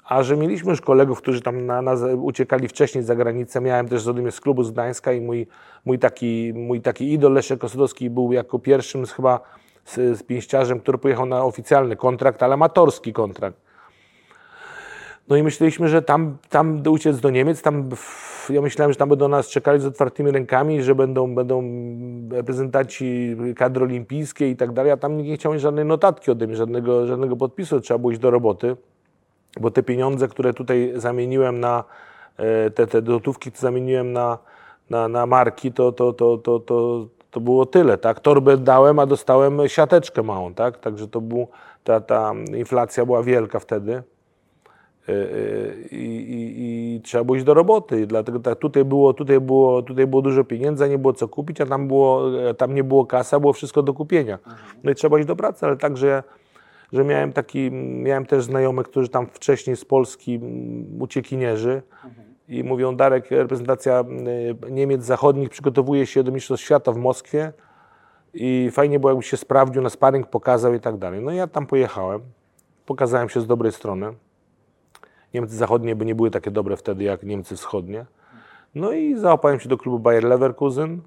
a 0.05 0.23
że 0.23 0.37
mieliśmy 0.37 0.69
już 0.69 0.81
kolegów, 0.81 1.21
którzy 1.21 1.41
tam 1.41 1.65
na, 1.65 1.81
na, 1.81 1.93
uciekali 2.21 2.67
wcześniej 2.67 3.03
za 3.03 3.15
granicę. 3.15 3.61
Miałem 3.61 3.87
też 3.87 4.05
rodem 4.05 4.31
z 4.31 4.41
klubu 4.41 4.63
z 4.63 4.71
Gdańska 4.71 5.11
i 5.11 5.21
mój, 5.21 5.47
mój, 5.85 5.99
taki, 5.99 6.53
mój 6.55 6.81
taki 6.81 7.13
idol 7.13 7.33
Leszek 7.33 7.63
Osodowski 7.63 8.09
był 8.09 8.31
jako 8.31 8.59
pierwszym 8.59 9.05
z, 9.05 9.11
chyba 9.11 9.39
z, 9.85 10.17
z 10.17 10.23
pięściarzem, 10.23 10.79
który 10.79 10.97
pojechał 10.97 11.25
na 11.25 11.43
oficjalny 11.43 11.95
kontrakt, 11.95 12.43
ale 12.43 12.53
amatorski 12.53 13.13
kontrakt. 13.13 13.68
No 15.29 15.37
i 15.37 15.43
myśleliśmy, 15.43 15.87
że 15.87 16.01
tam, 16.01 16.37
tam 16.49 16.83
uciec 16.89 17.19
do 17.19 17.29
Niemiec, 17.29 17.61
tam 17.61 17.89
ja 18.49 18.61
myślałem, 18.61 18.93
że 18.93 18.97
tam 18.99 19.09
będą 19.09 19.27
nas 19.27 19.47
czekali 19.47 19.79
z 19.79 19.85
otwartymi 19.85 20.31
rękami, 20.31 20.83
że 20.83 20.95
będą, 20.95 21.35
będą 21.35 21.63
reprezentanci 22.31 23.35
kadry 23.55 23.83
olimpijskiej 23.83 24.51
i 24.51 24.55
tak 24.55 24.71
dalej, 24.71 24.91
a 24.91 24.97
tam 24.97 25.17
nie 25.17 25.35
chciał 25.35 25.59
żadnej 25.59 25.85
notatki 25.85 26.31
ode 26.31 26.47
mnie, 26.47 26.55
żadnego, 26.55 27.07
żadnego 27.07 27.35
podpisu, 27.35 27.81
trzeba 27.81 27.97
było 27.97 28.11
iść 28.11 28.21
do 28.21 28.31
roboty 28.31 28.75
bo 29.59 29.71
te 29.71 29.83
pieniądze, 29.83 30.27
które 30.27 30.53
tutaj 30.53 30.93
zamieniłem 30.95 31.59
na 31.59 31.83
e, 32.37 32.69
te, 32.69 32.87
te 32.87 33.01
gotówki, 33.01 33.51
które 33.51 33.61
zamieniłem 33.61 34.13
na, 34.13 34.37
na, 34.89 35.07
na 35.07 35.25
marki, 35.25 35.71
to, 35.71 35.91
to, 35.91 36.13
to, 36.13 36.37
to, 36.37 36.59
to, 36.59 37.05
to 37.31 37.39
było 37.39 37.65
tyle, 37.65 37.97
tak? 37.97 38.19
Torbę 38.19 38.57
dałem, 38.57 38.99
a 38.99 39.05
dostałem 39.05 39.67
siateczkę 39.67 40.23
małą, 40.23 40.53
tak? 40.53 40.77
Także 40.77 41.07
to 41.07 41.21
był, 41.21 41.47
ta, 41.83 42.01
ta 42.01 42.33
inflacja 42.55 43.05
była 43.05 43.23
wielka 43.23 43.59
wtedy. 43.59 44.03
E, 45.09 45.11
e, 45.11 45.87
I, 45.91 46.95
i, 46.95 47.01
trzeba 47.01 47.23
było 47.23 47.35
iść 47.35 47.45
do 47.45 47.53
roboty. 47.53 48.07
Dlatego 48.07 48.39
tak, 48.39 48.59
tutaj, 48.59 48.85
było, 48.85 49.13
tutaj, 49.13 49.39
było, 49.39 49.81
tutaj 49.81 50.07
było 50.07 50.21
dużo 50.21 50.43
pieniędzy, 50.43 50.89
nie 50.89 50.97
było 50.97 51.13
co 51.13 51.27
kupić, 51.27 51.61
a 51.61 51.65
tam, 51.65 51.87
było, 51.87 52.41
e, 52.49 52.53
tam 52.53 52.75
nie 52.75 52.83
było 52.83 53.05
kasa, 53.05 53.39
było 53.39 53.53
wszystko 53.53 53.83
do 53.83 53.93
kupienia. 53.93 54.39
No 54.83 54.91
i 54.91 54.95
trzeba 54.95 55.19
iść 55.19 55.27
do 55.27 55.35
pracy, 55.35 55.65
ale 55.65 55.77
także 55.77 56.23
że 56.93 57.03
miałem 57.03 57.33
taki, 57.33 57.71
miałem 57.71 58.25
też 58.25 58.43
znajomych, 58.43 58.87
którzy 58.87 59.09
tam 59.09 59.27
wcześniej 59.27 59.75
z 59.75 59.85
Polski 59.85 60.39
uciekinierzy 60.99 61.81
i 62.47 62.63
mówią, 62.63 62.95
Darek, 62.95 63.31
reprezentacja 63.31 64.03
y, 64.67 64.71
Niemiec 64.71 65.03
Zachodnich 65.03 65.49
przygotowuje 65.49 66.05
się 66.05 66.23
do 66.23 66.31
Mistrzostw 66.31 66.65
Świata 66.65 66.91
w 66.91 66.97
Moskwie 66.97 67.53
i 68.33 68.69
fajnie 68.71 68.99
było, 68.99 69.11
jakbyś 69.11 69.29
się 69.29 69.37
sprawdził 69.37 69.81
na 69.81 69.89
sparring, 69.89 70.27
pokazał 70.27 70.73
i 70.73 70.79
tak 70.79 70.97
dalej. 70.97 71.21
No 71.21 71.31
i 71.31 71.35
ja 71.35 71.47
tam 71.47 71.65
pojechałem, 71.65 72.21
pokazałem 72.85 73.29
się 73.29 73.41
z 73.41 73.47
dobrej 73.47 73.71
strony. 73.71 74.13
Niemcy 75.33 75.55
Zachodnie 75.55 75.95
by 75.95 76.05
nie 76.05 76.15
były 76.15 76.31
takie 76.31 76.51
dobre 76.51 76.77
wtedy 76.77 77.03
jak 77.03 77.23
Niemcy 77.23 77.55
Wschodnie. 77.55 78.05
No 78.75 78.91
i 78.91 79.15
załapałem 79.15 79.59
się 79.59 79.69
do 79.69 79.77
klubu 79.77 79.99
Bayer 79.99 80.23
Leverkusen, 80.23 81.01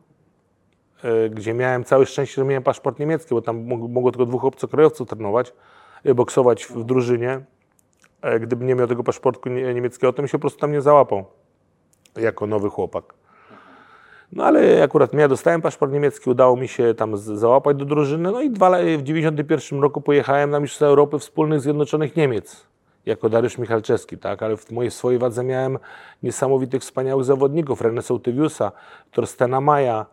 e, 1.04 1.30
gdzie 1.30 1.54
miałem 1.54 1.84
całe 1.84 2.06
szczęście, 2.06 2.34
że 2.42 2.44
miałem 2.44 2.62
paszport 2.62 2.98
niemiecki, 2.98 3.34
bo 3.34 3.42
tam 3.42 3.56
mog- 3.69 3.88
mogło 3.88 4.10
tylko 4.12 4.26
dwóch 4.26 4.44
obcokrajowców 4.44 5.08
trenować, 5.08 5.52
e, 6.04 6.14
boksować 6.14 6.64
w 6.64 6.84
drużynie. 6.84 7.40
E, 8.22 8.40
Gdybym 8.40 8.69
nie 8.69 8.74
miał 8.74 8.86
tego 8.86 9.04
paszportu 9.04 9.48
nie- 9.48 9.74
niemieckiego, 9.74 10.12
to 10.12 10.16
bym 10.16 10.28
się 10.28 10.38
po 10.38 10.40
prostu 10.40 10.58
tam 10.60 10.72
nie 10.72 10.80
załapał 10.80 11.25
jako 12.16 12.46
nowy 12.46 12.70
chłopak. 12.70 13.14
No 14.32 14.44
ale 14.44 14.82
akurat 14.82 15.12
ja 15.14 15.28
dostałem 15.28 15.62
paszport 15.62 15.92
niemiecki, 15.92 16.30
udało 16.30 16.56
mi 16.56 16.68
się 16.68 16.94
tam 16.94 17.16
załapać 17.16 17.76
do 17.76 17.84
drużyny. 17.84 18.30
No 18.32 18.40
i 18.40 18.50
dwa, 18.50 18.70
w 18.98 19.02
91 19.02 19.80
roku 19.80 20.00
pojechałem 20.00 20.50
na 20.50 20.60
Mistrzostwa 20.60 20.86
Europy 20.86 21.18
Wspólnych 21.18 21.60
Zjednoczonych 21.60 22.16
Niemiec 22.16 22.66
jako 23.06 23.28
Dariusz 23.28 23.58
Michalczewski, 23.58 24.19
tak? 24.19 24.43
Ale 24.43 24.56
w 24.56 24.70
mojej 24.70 24.90
swojej 24.90 25.19
wadze 25.19 25.44
miałem 25.44 25.78
niesamowitych, 26.22 26.82
wspaniałych 26.82 27.25
zawodników. 27.25 27.82
René 27.82 28.02
Sołtywiusa, 28.02 28.72
Torstena 29.12 29.60
Maja, 29.60 30.06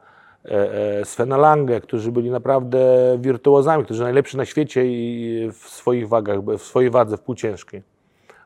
e, 0.46 1.00
e, 1.00 1.06
Svena 1.06 1.38
Lange, 1.38 1.82
którzy 1.82 2.12
byli 2.12 2.30
naprawdę 2.30 2.80
wirtuozami, 3.20 3.86
którzy 3.86 4.04
najlepsi 4.04 4.38
na 4.38 4.46
świecie 4.46 4.86
i 4.86 5.50
w 5.54 5.70
swoich 5.70 6.08
wagach, 6.08 6.42
w 6.42 6.62
swojej 6.62 6.90
wadze 6.90 7.18
w 7.18 7.22
półciężkiej. 7.22 7.84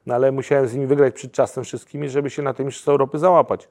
No 0.05 0.15
ale 0.15 0.31
musiałem 0.31 0.67
z 0.67 0.73
nimi 0.73 0.87
wygrać 0.87 1.13
przed 1.13 1.31
czasem 1.31 1.63
wszystkimi, 1.63 2.09
żeby 2.09 2.29
się 2.29 2.41
na 2.41 2.53
tej 2.53 2.65
Mistrzostwa 2.65 2.91
Europy 2.91 3.19
załapać. 3.19 3.67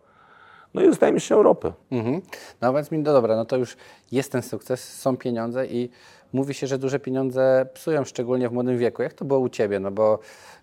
No 0.74 0.82
i 0.82 0.86
zostałem 0.86 1.14
mistrzem 1.14 1.36
Europy. 1.36 1.72
Mhm. 1.90 2.20
No 2.60 2.72
powiedz 2.72 2.90
mi, 2.90 2.98
no 2.98 3.12
dobra, 3.12 3.36
no 3.36 3.44
to 3.44 3.56
już 3.56 3.76
jest 4.12 4.32
ten 4.32 4.42
sukces, 4.42 5.00
są 5.00 5.16
pieniądze 5.16 5.66
i 5.66 5.90
mówi 6.32 6.55
się, 6.55 6.67
że 6.67 6.79
duże 6.79 7.00
pieniądze 7.00 7.67
psują, 7.75 8.05
szczególnie 8.05 8.49
w 8.49 8.52
młodym 8.52 8.79
wieku. 8.79 9.02
Jak 9.02 9.12
to 9.12 9.25
było 9.25 9.40
u 9.40 9.49
Ciebie? 9.49 9.81
No 9.81 9.90
bo 9.90 10.19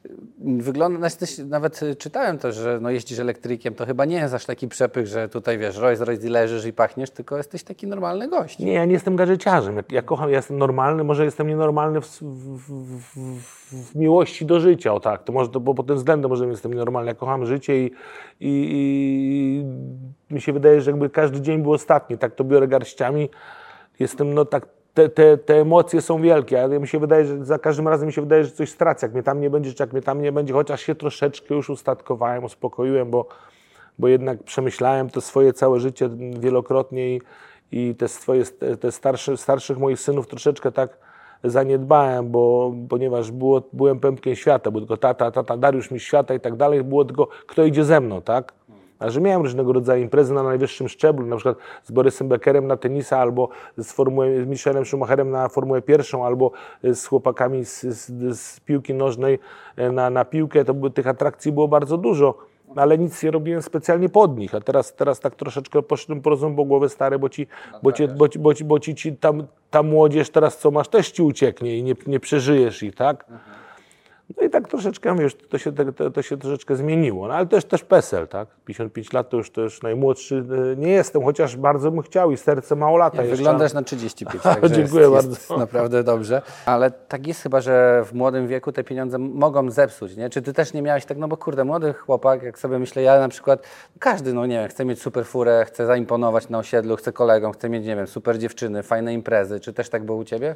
y, 0.06 0.10
wygląda, 0.42 1.00
no 1.00 1.08
nawet 1.46 1.84
y, 1.84 1.96
czytałem 1.96 2.38
też, 2.38 2.56
że 2.56 2.80
no 2.82 2.90
jeździsz 2.90 3.20
elektrykiem, 3.20 3.76
to 3.76 3.86
chyba 3.86 4.06
nie 4.06 4.16
jest 4.16 4.34
aż 4.34 4.46
taki 4.46 4.68
przepych, 4.68 5.08
że 5.08 5.30
tutaj 5.30 5.58
wiesz, 5.58 5.78
Rolls 5.78 6.02
Royce 6.02 6.28
i 6.28 6.30
leżysz 6.30 6.66
i 6.66 6.74
pachniesz, 6.74 7.10
tylko 7.10 7.38
jesteś 7.38 7.64
taki 7.64 7.88
normalny 7.88 8.28
gość. 8.28 8.60
Nie, 8.60 8.74
ja 8.74 8.86
nie 8.86 8.94
jestem 8.94 9.16
gadżeciarzem. 9.16 9.76
Ja, 9.76 9.84
ja 9.92 10.02
kocham, 10.02 10.30
ja 10.30 10.36
jestem 10.36 10.58
normalny, 10.58 11.04
może 11.04 11.26
jestem 11.26 11.48
nienormalny 11.48 12.02
w, 12.02 12.22
w, 12.22 12.74
w, 13.16 13.92
w 13.92 13.96
miłości 13.96 14.46
do 14.46 14.60
życia, 14.60 14.94
o 14.94 15.00
tak. 15.00 15.24
To 15.24 15.34
może, 15.34 15.50
to, 15.50 15.60
bo 15.60 15.74
pod 15.74 15.88
tym 15.88 15.96
względem 15.96 16.30
może 16.30 16.48
jestem 16.48 16.74
nienormalny. 16.74 17.10
Ja 17.12 17.16
kocham 17.16 17.46
życie 17.46 17.86
i, 17.86 17.92
i, 18.40 18.66
i 20.30 20.34
mi 20.34 20.42
się 20.42 20.54
wydaje, 20.54 20.82
że 20.82 20.92
jakby 20.92 21.10
każdy 21.10 21.42
dzień 21.42 21.64
był 21.64 21.74
ostatni. 21.74 22.18
Tak 22.18 22.36
to 22.36 22.44
biorę 22.44 22.68
garściami. 22.68 23.30
Jestem, 24.00 24.34
no 24.34 24.46
tak, 24.46 24.68
te, 24.94 25.10
te, 25.10 25.38
te 25.38 25.62
emocje 25.62 26.02
są 26.02 26.22
wielkie, 26.22 26.64
ale 26.64 26.80
mi 26.80 26.88
się 26.88 27.00
wydaje, 27.00 27.26
że 27.26 27.46
za 27.46 27.60
każdym 27.60 27.88
razem 27.88 28.08
mi 28.08 28.14
się 28.14 28.22
wydaje, 28.22 28.44
że 28.44 28.52
coś 28.52 28.70
stracę. 28.70 29.06
Jak 29.06 29.14
mnie 29.14 29.24
tam 29.24 29.42
nie 29.42 29.50
będzie, 29.50 29.74
czy 29.74 29.84
jak 29.84 29.94
mnie 29.94 30.02
tam 30.02 30.22
nie 30.22 30.32
będzie, 30.32 30.54
chociaż 30.54 30.82
się 30.82 30.96
troszeczkę 30.96 31.56
już 31.56 31.70
ustatkowałem, 31.70 32.44
uspokoiłem, 32.44 33.12
bo 33.12 33.26
bo 34.00 34.08
jednak 34.08 34.44
przemyślałem 34.44 35.10
to 35.10 35.22
swoje 35.22 35.54
całe 35.54 35.80
życie 35.80 36.10
wielokrotnie 36.40 37.16
i, 37.16 37.22
i 37.72 37.96
te 37.96 38.08
swoje, 38.08 38.44
te 38.80 38.92
starsze, 38.92 39.38
starszych 39.38 39.78
moich 39.78 40.00
synów 40.00 40.28
troszeczkę 40.28 40.72
tak 40.72 40.98
zaniedbałem, 41.44 42.30
bo, 42.30 42.74
ponieważ 42.90 43.32
było, 43.32 43.62
byłem 43.74 44.00
pępkiem 44.00 44.36
świata, 44.36 44.72
był 44.72 44.82
tylko 44.82 44.98
tata, 44.98 45.32
tata, 45.32 45.58
Dariusz 45.58 45.92
mi 45.92 46.00
świata 46.00 46.34
i 46.34 46.40
tak 46.40 46.56
dalej, 46.56 46.84
było 46.84 47.06
tylko 47.06 47.28
kto 47.48 47.64
idzie 47.64 47.84
ze 47.84 48.00
mną, 48.00 48.22
tak? 48.22 48.54
A 49.00 49.10
że 49.10 49.22
miałem 49.22 49.42
różnego 49.42 49.74
rodzaju 49.74 50.04
imprezy 50.04 50.34
na 50.34 50.44
najwyższym 50.44 50.90
szczeblu, 50.90 51.26
na 51.26 51.36
przykład 51.36 51.58
z 51.84 51.92
Borysem 51.92 52.28
Beckerem 52.28 52.68
na 52.68 52.78
tenisa, 52.78 53.18
albo 53.18 53.50
z, 53.78 53.92
formułę, 53.92 54.44
z 54.44 54.48
Michelem 54.48 54.86
Schumacherem 54.86 55.32
na 55.32 55.50
Formułę 55.50 55.82
pierwszą, 55.82 56.26
albo 56.26 56.52
z 56.84 57.06
chłopakami 57.06 57.66
z, 57.66 57.82
z, 57.82 58.38
z 58.40 58.60
piłki 58.60 58.94
nożnej 58.94 59.40
na, 59.92 60.10
na 60.10 60.26
piłkę, 60.26 60.66
to 60.66 60.74
by, 60.74 60.92
tych 60.92 61.08
atrakcji 61.08 61.52
było 61.52 61.68
bardzo 61.68 61.98
dużo 61.98 62.50
ale 62.76 62.98
nic 62.98 63.24
nie 63.24 63.32
robiłem 63.32 63.62
specjalnie 63.62 64.10
pod 64.10 64.38
nich, 64.38 64.56
a 64.56 64.62
teraz, 64.62 64.96
teraz 64.96 65.20
tak 65.20 65.36
troszeczkę 65.36 65.82
poszedłem 65.82 66.22
po 66.22 66.30
rozum 66.30 66.56
po 66.56 66.66
głowę 66.66 66.90
stary, 66.90 67.20
bo 67.20 67.30
ci, 67.30 67.48
bo 67.84 67.92
ci, 67.92 68.08
bo 68.08 68.28
ci, 68.30 68.40
bo 68.40 68.54
ci, 68.54 68.66
bo 68.66 68.80
ci, 68.80 68.96
ci 68.96 69.18
tam, 69.18 69.48
ta 69.70 69.84
młodzież 69.84 70.30
teraz 70.30 70.58
co 70.58 70.72
masz 70.72 70.88
też 70.88 71.12
ci 71.12 71.22
ucieknie 71.22 71.78
i 71.78 71.84
nie, 71.84 71.94
nie 72.08 72.20
przeżyjesz 72.20 72.84
ich, 72.84 72.96
tak? 72.96 73.26
No 74.38 74.44
i 74.44 74.50
tak 74.50 74.68
troszeczkę, 74.68 75.16
wiesz, 75.16 75.36
to 75.36 75.58
się, 75.58 75.72
to, 75.72 76.12
to 76.12 76.22
się 76.22 76.38
troszeczkę 76.38 76.76
zmieniło, 76.76 77.28
no 77.28 77.34
ale 77.34 77.46
też 77.46 77.66
też 77.66 77.84
PESEL, 77.84 78.28
tak? 78.28 78.48
55 78.66 79.14
lat 79.14 79.30
to 79.30 79.38
już 79.38 79.52
też 79.52 79.82
najmłodszy 79.82 80.46
e, 80.74 80.76
nie 80.76 80.92
jestem, 80.92 81.24
chociaż 81.24 81.58
bardzo 81.58 81.92
bym 81.92 82.02
chciał 82.02 82.32
i 82.32 82.38
serce 82.38 82.76
mało 82.76 82.98
lata 82.98 83.24
jeszcze. 83.24 83.38
Wyglądasz 83.38 83.74
na 83.74 83.82
35, 83.82 84.44
także 84.62 84.72
Dziękuję 84.72 85.02
jest, 85.02 85.14
bardzo. 85.14 85.30
jest 85.30 85.50
naprawdę 85.66 86.04
dobrze. 86.04 86.42
Ale 86.66 86.92
tak 86.92 87.28
jest 87.28 87.42
chyba, 87.42 87.62
że 87.62 88.04
w 88.06 88.14
młodym 88.14 88.48
wieku 88.48 88.72
te 88.72 88.84
pieniądze 88.84 89.18
mogą 89.18 89.72
zepsuć, 89.72 90.16
nie? 90.16 90.30
Czy 90.30 90.42
ty 90.42 90.54
też 90.54 90.74
nie 90.74 90.82
miałeś 90.82 91.06
tak, 91.06 91.18
no 91.18 91.28
bo 91.28 91.38
kurde, 91.38 91.64
młody 91.64 91.94
chłopak, 91.94 92.44
jak 92.44 92.60
sobie 92.60 92.80
myślę, 92.80 93.02
ja 93.02 93.20
na 93.20 93.30
przykład, 93.30 93.64
każdy, 94.00 94.34
no 94.34 94.46
nie 94.46 94.60
wiem, 94.60 94.70
chce 94.70 94.86
mieć 94.86 95.02
super 95.02 95.26
furę, 95.26 95.66
chce 95.68 95.86
zaimponować 95.86 96.50
na 96.50 96.58
osiedlu, 96.58 96.96
chce 96.96 97.12
kolegom, 97.12 97.54
chce 97.54 97.70
mieć, 97.70 97.86
nie 97.86 97.96
wiem, 97.96 98.08
super 98.08 98.38
dziewczyny, 98.38 98.84
fajne 98.84 99.14
imprezy. 99.14 99.60
Czy 99.60 99.74
też 99.74 99.90
tak 99.90 100.04
było 100.04 100.18
u 100.18 100.24
Ciebie? 100.24 100.56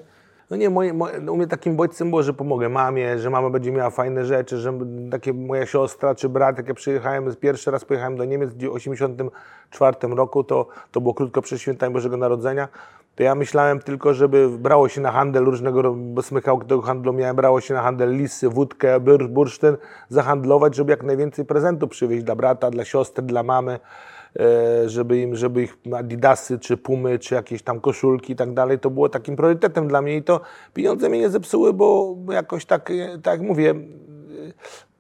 No 0.50 0.57
nie, 0.57 0.69
moje, 0.69 0.93
moje, 0.93 1.31
u 1.31 1.38
mnie 1.38 1.47
takim 1.47 1.75
bodźcem 1.75 2.09
było, 2.09 2.23
że 2.23 2.33
pomogę 2.33 2.69
mamie, 2.69 3.19
że 3.19 3.29
mama 3.29 3.50
będzie 3.50 3.71
miała 3.71 3.89
fajne 3.89 4.25
rzeczy, 4.25 4.57
że 4.57 4.73
takie 5.12 5.33
moja 5.33 5.65
siostra 5.65 6.15
czy 6.15 6.29
brat, 6.29 6.57
jak 6.57 6.67
ja 6.67 6.73
przyjechałem, 6.73 7.35
pierwszy 7.35 7.71
raz 7.71 7.85
pojechałem 7.85 8.17
do 8.17 8.25
Niemiec 8.25 8.50
w 8.50 8.53
1984 8.53 10.15
roku, 10.15 10.43
to, 10.43 10.67
to 10.91 11.01
było 11.01 11.13
krótko 11.13 11.41
przed 11.41 11.62
świętami 11.62 11.93
Bożego 11.93 12.17
Narodzenia, 12.17 12.67
to 13.15 13.23
ja 13.23 13.35
myślałem 13.35 13.79
tylko, 13.79 14.13
żeby 14.13 14.50
brało 14.50 14.89
się 14.89 15.01
na 15.01 15.12
handel 15.12 15.45
różnego, 15.45 15.93
bo 15.93 16.21
smykał 16.21 16.63
tego 16.63 16.81
handlu 16.81 17.13
miałem, 17.13 17.35
brało 17.35 17.62
się 17.62 17.73
na 17.73 17.81
handel 17.81 18.17
lisy, 18.17 18.50
wódkę, 18.50 19.00
bur, 19.00 19.29
bursztyn, 19.29 19.77
zahandlować, 20.09 20.75
żeby 20.75 20.91
jak 20.91 21.03
najwięcej 21.03 21.45
prezentów 21.45 21.89
przywieźć 21.89 22.23
dla 22.23 22.35
brata, 22.35 22.71
dla 22.71 22.85
siostry, 22.85 23.23
dla 23.23 23.43
mamy, 23.43 23.79
żeby 24.85 25.17
im, 25.17 25.35
żeby 25.35 25.63
ich 25.63 25.77
adidasy, 25.97 26.59
czy 26.59 26.77
pumy, 26.77 27.19
czy 27.19 27.35
jakieś 27.35 27.63
tam 27.63 27.79
koszulki 27.79 28.33
i 28.33 28.35
tak 28.35 28.53
dalej, 28.53 28.79
to 28.79 28.89
było 28.89 29.09
takim 29.09 29.35
priorytetem 29.35 29.87
dla 29.87 30.01
mnie 30.01 30.15
i 30.17 30.23
to 30.23 30.41
pieniądze 30.73 31.09
mnie 31.09 31.19
nie 31.19 31.29
zepsuły, 31.29 31.73
bo 31.73 32.15
jakoś 32.31 32.65
tak, 32.65 32.91
e, 32.91 33.19
tak 33.23 33.39
jak 33.39 33.47
mówię, 33.49 33.69
e, 33.69 33.75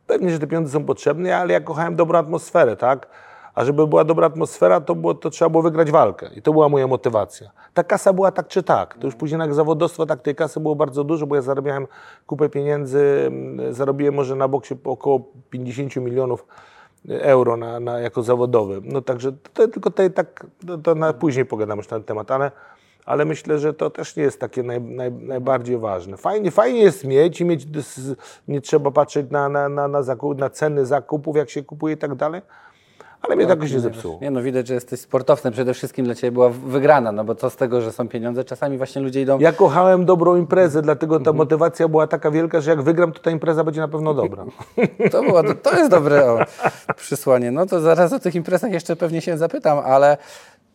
pewnie, 0.07 0.31
że 0.31 0.39
te 0.39 0.47
pieniądze 0.47 0.73
są 0.73 0.85
potrzebne, 0.85 1.37
ale 1.37 1.53
ja 1.53 1.61
kochałem 1.61 1.95
dobrą 1.95 2.19
atmosferę, 2.19 2.75
tak? 2.75 3.07
A 3.55 3.65
żeby 3.65 3.87
była 3.87 4.03
dobra 4.03 4.27
atmosfera, 4.27 4.81
to, 4.81 4.95
było, 4.95 5.13
to 5.13 5.29
trzeba 5.29 5.49
było 5.49 5.63
wygrać 5.63 5.91
walkę. 5.91 6.29
I 6.35 6.41
to 6.41 6.53
była 6.53 6.69
moja 6.69 6.87
motywacja. 6.87 7.51
Ta 7.73 7.83
kasa 7.83 8.13
była 8.13 8.31
tak 8.31 8.47
czy 8.47 8.63
tak. 8.63 8.97
To 8.97 9.07
już 9.07 9.15
później 9.15 9.41
jak 9.41 9.53
zawodowstwo, 9.53 10.05
tak 10.05 10.21
tej 10.21 10.35
kasy 10.35 10.59
było 10.59 10.75
bardzo 10.75 11.03
dużo, 11.03 11.27
bo 11.27 11.35
ja 11.35 11.41
zarabiałem 11.41 11.87
kupę 12.27 12.49
pieniędzy. 12.49 13.31
Zarobiłem 13.69 14.13
może 14.13 14.35
na 14.35 14.47
boksie 14.47 14.75
około 14.83 15.19
50 15.49 15.95
milionów 15.95 16.45
euro 17.09 17.57
na, 17.57 17.79
na, 17.79 17.99
jako 17.99 18.23
zawodowy. 18.23 18.81
No 18.83 19.01
także 19.01 19.31
to, 19.53 19.67
tylko 19.67 19.91
tej, 19.91 20.11
tak, 20.11 20.45
to, 20.67 20.77
to 20.77 20.95
na, 20.95 21.13
później 21.13 21.45
pogadam 21.45 21.77
już 21.77 21.89
na 21.89 21.97
ten 21.97 22.03
temat, 22.03 22.31
ale, 22.31 22.51
ale 23.05 23.25
myślę, 23.25 23.59
że 23.59 23.73
to 23.73 23.89
też 23.89 24.15
nie 24.15 24.23
jest 24.23 24.39
takie 24.39 24.63
naj, 24.63 24.81
naj, 24.81 25.11
najbardziej 25.11 25.77
ważne. 25.77 26.17
Fajnie, 26.17 26.51
fajnie 26.51 26.81
jest 26.81 27.03
mieć 27.03 27.41
i 27.41 27.45
mieć, 27.45 27.67
nie 28.47 28.61
trzeba 28.61 28.91
patrzeć 28.91 29.31
na, 29.31 29.49
na, 29.49 29.69
na, 29.69 29.87
na, 29.87 30.03
zakup, 30.03 30.37
na 30.37 30.49
ceny 30.49 30.85
zakupów, 30.85 31.35
jak 31.35 31.49
się 31.49 31.63
kupuje 31.63 31.95
i 31.95 31.97
tak 31.97 32.15
dalej, 32.15 32.41
ale 33.23 33.35
mnie 33.35 33.45
to 33.45 33.51
jakoś 33.51 33.71
nie 33.71 33.79
zepsuło. 33.79 34.19
Nie 34.21 34.31
no, 34.31 34.41
widać, 34.41 34.67
że 34.67 34.73
jesteś 34.73 34.99
sportowcem. 34.99 35.53
Przede 35.53 35.73
wszystkim 35.73 36.05
dla 36.05 36.15
Ciebie 36.15 36.31
była 36.31 36.49
wygrana, 36.49 37.11
no 37.11 37.23
bo 37.23 37.35
co 37.35 37.49
z 37.49 37.55
tego, 37.55 37.81
że 37.81 37.91
są 37.91 38.07
pieniądze? 38.07 38.43
Czasami 38.43 38.77
właśnie 38.77 39.01
ludzie 39.01 39.21
idą... 39.21 39.39
Ja 39.39 39.51
kochałem 39.51 40.05
dobrą 40.05 40.35
imprezę, 40.35 40.81
dlatego 40.81 41.19
ta 41.19 41.33
motywacja 41.33 41.87
była 41.87 42.07
taka 42.07 42.31
wielka, 42.31 42.61
że 42.61 42.69
jak 42.69 42.81
wygram, 42.81 43.11
to 43.11 43.19
ta 43.19 43.31
impreza 43.31 43.63
będzie 43.63 43.81
na 43.81 43.87
pewno 43.87 44.13
dobra. 44.13 44.45
To, 45.11 45.23
było, 45.23 45.43
to 45.43 45.77
jest 45.77 45.91
dobre 45.91 46.31
o, 46.31 46.39
przysłanie. 46.95 47.51
No 47.51 47.65
to 47.65 47.79
zaraz 47.79 48.13
o 48.13 48.19
tych 48.19 48.35
imprezach 48.35 48.71
jeszcze 48.71 48.95
pewnie 48.95 49.21
się 49.21 49.37
zapytam, 49.37 49.79
ale 49.85 50.17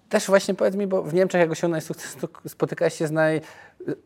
też 0.08 0.26
właśnie 0.26 0.54
powiedz 0.54 0.76
mi, 0.76 0.86
bo 0.86 1.02
w 1.02 1.14
Niemczech 1.14 1.40
jak 1.40 1.50
osiągnąłeś 1.50 1.84
sukces, 1.84 2.16
spotykałeś 2.46 2.94
się 2.94 3.06
z 3.06 3.10
naj, 3.10 3.40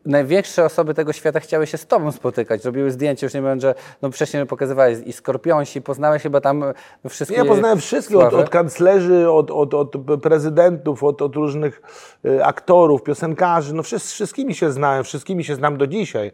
największe 0.05 0.65
osoby 0.65 0.93
tego 0.93 1.13
świata, 1.13 1.39
chciały 1.39 1.67
się 1.67 1.77
z 1.77 1.87
Tobą 1.87 2.11
spotykać, 2.11 2.65
robiły 2.65 2.91
zdjęcia, 2.91 3.25
już 3.25 3.33
nie 3.33 3.41
mówiąc, 3.41 3.61
że 3.61 3.75
no 4.01 4.11
wcześniej 4.11 4.45
pokazywałeś 4.45 4.97
i 5.05 5.13
Skorpionsi, 5.13 5.81
poznałeś 5.81 6.23
chyba 6.23 6.41
tam 6.41 6.63
wszystkie 7.09 7.37
Ja 7.37 7.45
poznałem 7.45 7.77
wszystkich, 7.79 8.17
od, 8.17 8.33
od 8.33 8.49
kanclerzy, 8.49 9.31
od, 9.31 9.51
od, 9.51 9.73
od 9.73 10.21
prezydentów, 10.21 11.03
od, 11.03 11.21
od 11.21 11.35
różnych 11.35 11.81
y, 12.25 12.45
aktorów, 12.45 13.03
piosenkarzy, 13.03 13.73
no 13.73 13.83
wszys, 13.83 14.11
wszystkimi 14.11 14.55
się 14.55 14.71
znałem, 14.71 15.03
wszystkimi 15.03 15.43
się 15.43 15.55
znam 15.55 15.77
do 15.77 15.87
dzisiaj, 15.87 16.31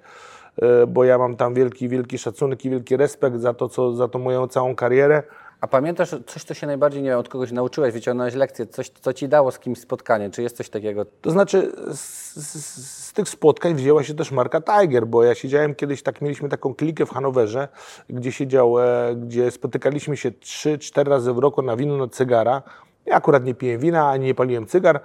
y, 0.84 0.88
bo 0.88 1.04
ja 1.04 1.18
mam 1.18 1.36
tam 1.36 1.54
wielki, 1.54 1.90
wielki 1.90 2.18
szacunek 2.18 2.66
i 2.66 2.70
wielki 2.70 2.98
respekt 2.98 3.40
za 3.40 3.54
to, 3.54 3.70
co, 3.70 3.94
za 3.94 4.08
tą 4.08 4.20
moją 4.20 4.48
całą 4.48 4.76
karierę. 4.76 5.24
A 5.62 5.68
pamiętasz 5.68 6.16
coś, 6.28 6.44
co 6.44 6.54
się 6.54 6.68
najbardziej, 6.68 7.02
nie 7.02 7.10
wiem, 7.10 7.20
od 7.20 7.30
kogoś 7.30 7.52
nauczyłeś, 7.52 7.94
wyciągnąłeś 7.94 8.36
lekcję, 8.36 8.68
coś, 8.68 8.90
co 8.90 9.14
Ci 9.14 9.30
dało 9.30 9.52
z 9.52 9.60
kimś 9.60 9.80
spotkanie? 9.80 10.30
Czy 10.30 10.42
jest 10.42 10.58
coś 10.58 10.70
takiego? 10.70 11.06
To 11.22 11.32
znaczy, 11.32 11.72
z, 11.94 12.36
z, 12.36 13.10
z 13.10 13.14
tych 13.14 13.30
spotkań 13.30 13.76
wzięła 13.76 14.04
się 14.04 14.14
też 14.14 14.32
marka 14.32 14.62
Tiger, 14.62 15.08
bo 15.08 15.24
ja 15.24 15.36
siedziałem 15.36 15.76
kiedyś, 15.76 16.04
tak 16.04 16.22
mieliśmy 16.22 16.50
taką 16.50 16.74
klikę 16.76 17.06
w 17.06 17.10
Hanowerze, 17.10 17.68
gdzie 18.10 18.32
siedział, 18.32 18.80
e, 18.80 19.16
gdzie 19.16 19.52
spotykaliśmy 19.52 20.18
się 20.18 20.32
3-4 20.32 21.08
razy 21.08 21.34
w 21.34 21.38
roku 21.38 21.62
na 21.62 21.76
wino, 21.76 21.98
na 21.98 22.08
cygara. 22.08 22.62
Ja 23.06 23.16
akurat 23.16 23.44
nie 23.44 23.56
piję 23.56 23.78
wina, 23.78 24.10
ani 24.10 24.26
nie 24.26 24.36
paliłem 24.36 24.66
cygar, 24.66 25.00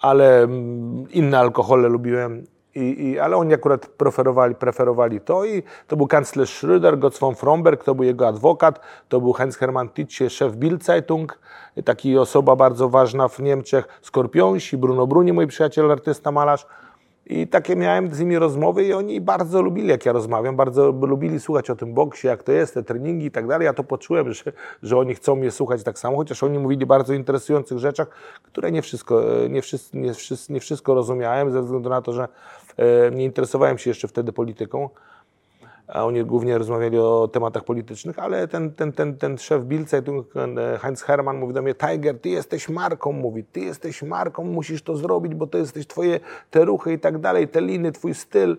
ale 0.00 0.42
mm, 0.42 1.10
inne 1.10 1.38
alkohole 1.38 1.88
lubiłem. 1.88 2.46
I, 2.74 3.10
i, 3.10 3.18
ale 3.18 3.36
oni 3.36 3.54
akurat 3.54 3.86
preferowali, 3.86 4.54
preferowali 4.54 5.20
to 5.20 5.44
i 5.44 5.62
to 5.86 5.96
był 5.96 6.06
kanclerz 6.06 6.62
Schröder, 6.62 6.98
Gotz 6.98 7.18
von 7.18 7.34
Fromberg, 7.34 7.84
to 7.84 7.94
był 7.94 8.04
jego 8.04 8.28
adwokat, 8.28 8.80
to 9.08 9.20
był 9.20 9.32
Heinz-Hermann 9.32 9.88
Titsche, 9.88 10.30
szef 10.30 10.52
Bild-Zeitung, 10.52 11.38
taki 11.84 12.18
osoba 12.18 12.56
bardzo 12.56 12.88
ważna 12.88 13.28
w 13.28 13.38
Niemczech, 13.38 13.88
Skorpionsi, 14.02 14.76
Bruno 14.76 15.06
Bruni, 15.06 15.32
mój 15.32 15.46
przyjaciel, 15.46 15.90
artysta, 15.90 16.32
malarz. 16.32 16.66
I 17.26 17.48
takie 17.48 17.76
miałem 17.76 18.14
z 18.14 18.20
nimi 18.20 18.38
rozmowy 18.38 18.84
i 18.84 18.92
oni 18.92 19.20
bardzo 19.20 19.62
lubili, 19.62 19.88
jak 19.88 20.06
ja 20.06 20.12
rozmawiam, 20.12 20.56
bardzo 20.56 20.90
lubili 20.90 21.40
słuchać 21.40 21.70
o 21.70 21.76
tym 21.76 21.94
boksie, 21.94 22.26
jak 22.26 22.42
to 22.42 22.52
jest, 22.52 22.74
te 22.74 22.82
treningi 22.82 23.26
i 23.26 23.30
tak 23.30 23.46
dalej. 23.46 23.64
Ja 23.64 23.72
to 23.72 23.84
poczułem, 23.84 24.32
że, 24.32 24.52
że 24.82 24.98
oni 24.98 25.14
chcą 25.14 25.36
mnie 25.36 25.50
słuchać 25.50 25.82
tak 25.82 25.98
samo, 25.98 26.16
chociaż 26.16 26.42
oni 26.42 26.58
mówili 26.58 26.86
bardzo 26.86 27.14
interesujących 27.14 27.78
rzeczach, 27.78 28.08
które 28.42 28.72
nie 28.72 28.82
wszystko, 28.82 29.44
e, 29.44 29.48
nie 29.48 29.62
wszystko, 29.62 29.98
nie 29.98 30.12
nie 30.48 30.60
wszystko 30.60 30.94
rozumiałem, 30.94 31.50
ze 31.50 31.62
względu 31.62 31.88
na 31.88 32.02
to, 32.02 32.12
że 32.12 32.28
nie 33.12 33.24
interesowałem 33.24 33.78
się 33.78 33.90
jeszcze 33.90 34.08
wtedy 34.08 34.32
polityką 34.32 34.88
a 35.92 36.04
oni 36.04 36.24
głównie 36.24 36.58
rozmawiali 36.58 36.98
o 36.98 37.28
tematach 37.32 37.64
politycznych, 37.64 38.18
ale 38.18 38.48
ten, 38.48 38.72
ten, 38.72 38.92
ten, 38.92 39.16
ten 39.16 39.38
szef 39.38 39.64
Bild 39.64 39.88
Zeitung, 39.88 40.26
e, 40.36 40.78
Heinz 40.78 41.02
Hermann 41.02 41.38
mówi 41.38 41.54
do 41.54 41.62
mnie, 41.62 41.74
Tiger, 41.74 42.20
ty 42.20 42.28
jesteś 42.28 42.68
marką, 42.68 43.12
mówi, 43.12 43.44
ty 43.44 43.60
jesteś 43.60 44.02
marką, 44.02 44.44
musisz 44.44 44.82
to 44.82 44.96
zrobić, 44.96 45.34
bo 45.34 45.46
to 45.46 45.58
jesteś 45.58 45.86
twoje 45.86 46.20
te 46.50 46.64
ruchy 46.64 46.92
i 46.92 46.98
tak 46.98 47.18
dalej, 47.18 47.48
te 47.48 47.60
liny, 47.60 47.92
twój 47.92 48.14
styl. 48.14 48.56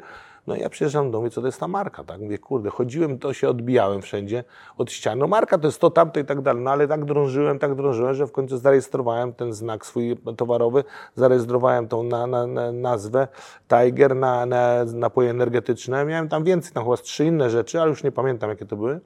No 0.47 0.55
ja 0.55 0.69
przyjeżdżam 0.69 1.11
do 1.11 1.29
co 1.29 1.41
to 1.41 1.47
jest 1.47 1.59
ta 1.59 1.67
marka, 1.67 2.03
tak? 2.03 2.21
Mówię, 2.21 2.37
kurde, 2.37 2.69
chodziłem, 2.69 3.19
to 3.19 3.33
się 3.33 3.49
odbijałem 3.49 4.01
wszędzie 4.01 4.43
od 4.77 4.91
ścian. 4.91 5.19
No 5.19 5.27
marka 5.27 5.57
to 5.57 5.67
jest 5.67 5.79
to, 5.79 5.91
tamto 5.91 6.19
i 6.19 6.25
tak 6.25 6.41
dalej. 6.41 6.63
No 6.63 6.71
ale 6.71 6.87
tak 6.87 7.05
drążyłem, 7.05 7.59
tak 7.59 7.75
drążyłem, 7.75 8.13
że 8.13 8.27
w 8.27 8.31
końcu 8.31 8.57
zarejestrowałem 8.57 9.33
ten 9.33 9.53
znak 9.53 9.85
swój 9.85 10.17
towarowy, 10.37 10.83
zarejestrowałem 11.15 11.87
tą 11.87 12.03
na, 12.03 12.27
na, 12.27 12.47
na 12.47 12.71
nazwę 12.71 13.27
Tiger 13.67 14.15
na, 14.15 14.45
na 14.45 14.85
napoje 14.85 15.29
energetyczne. 15.29 16.05
Miałem 16.05 16.29
tam 16.29 16.43
więcej, 16.43 16.73
tam 16.73 16.83
chyba 16.83 16.97
trzy 16.97 17.25
inne 17.25 17.49
rzeczy, 17.49 17.81
ale 17.81 17.89
już 17.89 18.03
nie 18.03 18.11
pamiętam, 18.11 18.49
jakie 18.49 18.65
to 18.65 18.75
były. 18.75 18.99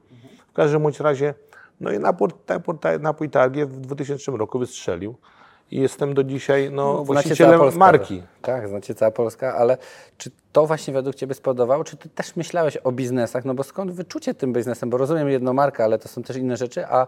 W 0.50 0.54
każdym 0.54 0.84
bądź 0.84 1.00
razie, 1.00 1.34
no 1.82 1.92
i 1.92 2.00
napój, 2.00 2.30
napój, 2.48 2.76
napój 3.00 3.30
Targie 3.30 3.66
w 3.66 3.80
2000 3.80 4.32
roku 4.32 4.60
wystrzelił. 4.60 5.16
I 5.72 5.82
jestem 5.82 6.14
do 6.14 6.24
dzisiaj 6.24 6.72
no, 6.72 6.94
Znacie 6.94 7.06
właścicielem 7.06 7.60
Polska, 7.60 7.80
marki. 7.80 8.24
Tak, 8.42 8.68
znacie 8.68 8.96
cała 8.96 9.12
Polska, 9.12 9.56
ale 9.56 9.78
czy 10.18 10.32
to 10.52 10.68
właśnie 10.68 10.94
według 10.94 11.16
Ciebie 11.16 11.34
spowodowało, 11.34 11.84
czy 11.84 11.98
Ty 11.98 12.10
też 12.10 12.36
myślałeś 12.36 12.78
o 12.78 12.92
biznesach? 12.92 13.46
No 13.46 13.54
bo 13.54 13.64
skąd 13.64 13.92
wyczucie 13.92 14.34
tym 14.34 14.54
biznesem? 14.54 14.90
Bo 14.90 14.98
rozumiem 14.98 15.30
jedną 15.30 15.54
markę, 15.54 15.84
ale 15.84 16.00
to 16.00 16.08
są 16.08 16.24
też 16.24 16.38
inne 16.38 16.58
rzeczy, 16.58 16.86
a 16.88 17.08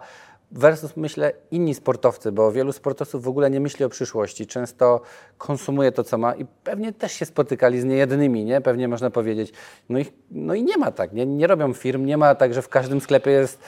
versus 0.51 0.97
myślę 0.97 1.33
inni 1.51 1.75
sportowcy, 1.75 2.31
bo 2.31 2.51
wielu 2.51 2.71
sportowców 2.71 3.23
w 3.23 3.27
ogóle 3.27 3.49
nie 3.49 3.59
myśli 3.59 3.85
o 3.85 3.89
przyszłości, 3.89 4.47
często 4.47 5.01
konsumuje 5.37 5.91
to, 5.91 6.03
co 6.03 6.17
ma 6.17 6.35
i 6.35 6.45
pewnie 6.63 6.93
też 6.93 7.11
się 7.11 7.25
spotykali 7.25 7.81
z 7.81 7.83
niejednymi, 7.83 8.45
nie? 8.45 8.61
Pewnie 8.61 8.87
można 8.87 9.09
powiedzieć. 9.09 9.53
No 9.89 9.99
i, 9.99 10.05
no 10.31 10.53
i 10.53 10.63
nie 10.63 10.77
ma 10.77 10.91
tak, 10.91 11.13
nie? 11.13 11.25
nie 11.25 11.47
robią 11.47 11.73
firm, 11.73 12.05
nie 12.05 12.17
ma 12.17 12.35
tak, 12.35 12.53
że 12.53 12.61
w 12.61 12.69
każdym 12.69 13.01
sklepie 13.01 13.31
jest 13.31 13.59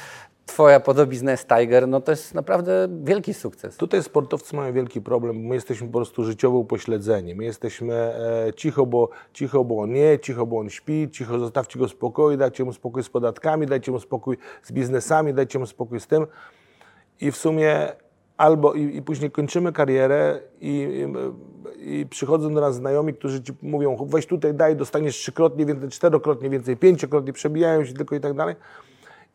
Twoja 0.46 0.80
podobizna 0.80 1.38
Tiger, 1.38 1.88
no 1.88 2.02
to 2.02 2.12
jest 2.12 2.34
naprawdę 2.34 2.88
wielki 3.04 3.34
sukces. 3.34 3.78
Tutaj 3.78 4.04
sportowcy 4.04 4.56
mają 4.56 4.74
wielki 4.74 5.02
problem, 5.02 5.36
my 5.38 5.56
jesteśmy 5.56 5.88
po 5.88 5.94
prostu 5.94 6.24
życiowo 6.24 6.58
upośledzeni. 6.58 7.36
My 7.36 7.44
jesteśmy 7.44 7.94
e, 7.94 8.54
cicho, 8.54 8.86
bo, 8.86 9.10
cicho, 9.34 9.64
bo 9.64 9.80
on 9.82 9.94
nie, 9.94 10.20
cicho, 10.20 10.46
bo 10.46 10.60
on 10.60 10.70
śpi, 10.70 11.10
cicho, 11.12 11.40
zostawcie 11.40 11.80
go 11.80 11.88
w 11.88 11.92
spokoju, 11.92 12.38
dajcie 12.38 12.64
mu 12.64 12.74
spokój 12.74 13.04
z 13.04 13.10
podatkami, 13.10 13.68
dajcie 13.68 13.92
mu 13.92 14.00
spokój 14.00 14.38
z 14.64 14.72
biznesami, 14.72 15.34
dajcie 15.34 15.60
mu 15.60 15.66
spokój 15.66 16.00
z 16.00 16.08
tym. 16.08 16.28
I 17.22 17.32
w 17.32 17.38
sumie 17.38 17.94
albo 18.38 18.74
i, 18.74 18.98
i 18.98 19.02
później 19.02 19.32
kończymy 19.32 19.72
karierę 19.72 20.40
i, 20.62 21.06
i, 21.80 22.00
i 22.00 22.06
przychodzą 22.06 22.54
do 22.54 22.62
nas 22.62 22.76
znajomi, 22.76 23.14
którzy 23.14 23.44
ci 23.44 23.54
mówią, 23.62 23.98
weź 24.10 24.26
tutaj 24.26 24.54
daj, 24.54 24.76
dostaniesz 24.76 25.16
trzykrotnie 25.16 25.66
więcej, 25.66 25.90
czterokrotnie 25.90 26.50
więcej, 26.50 26.78
pięciokrotnie, 26.78 27.34
przebijają 27.34 27.86
się 27.86 27.94
tylko 27.94 28.16
i 28.16 28.20
tak 28.20 28.34
dalej. 28.34 28.56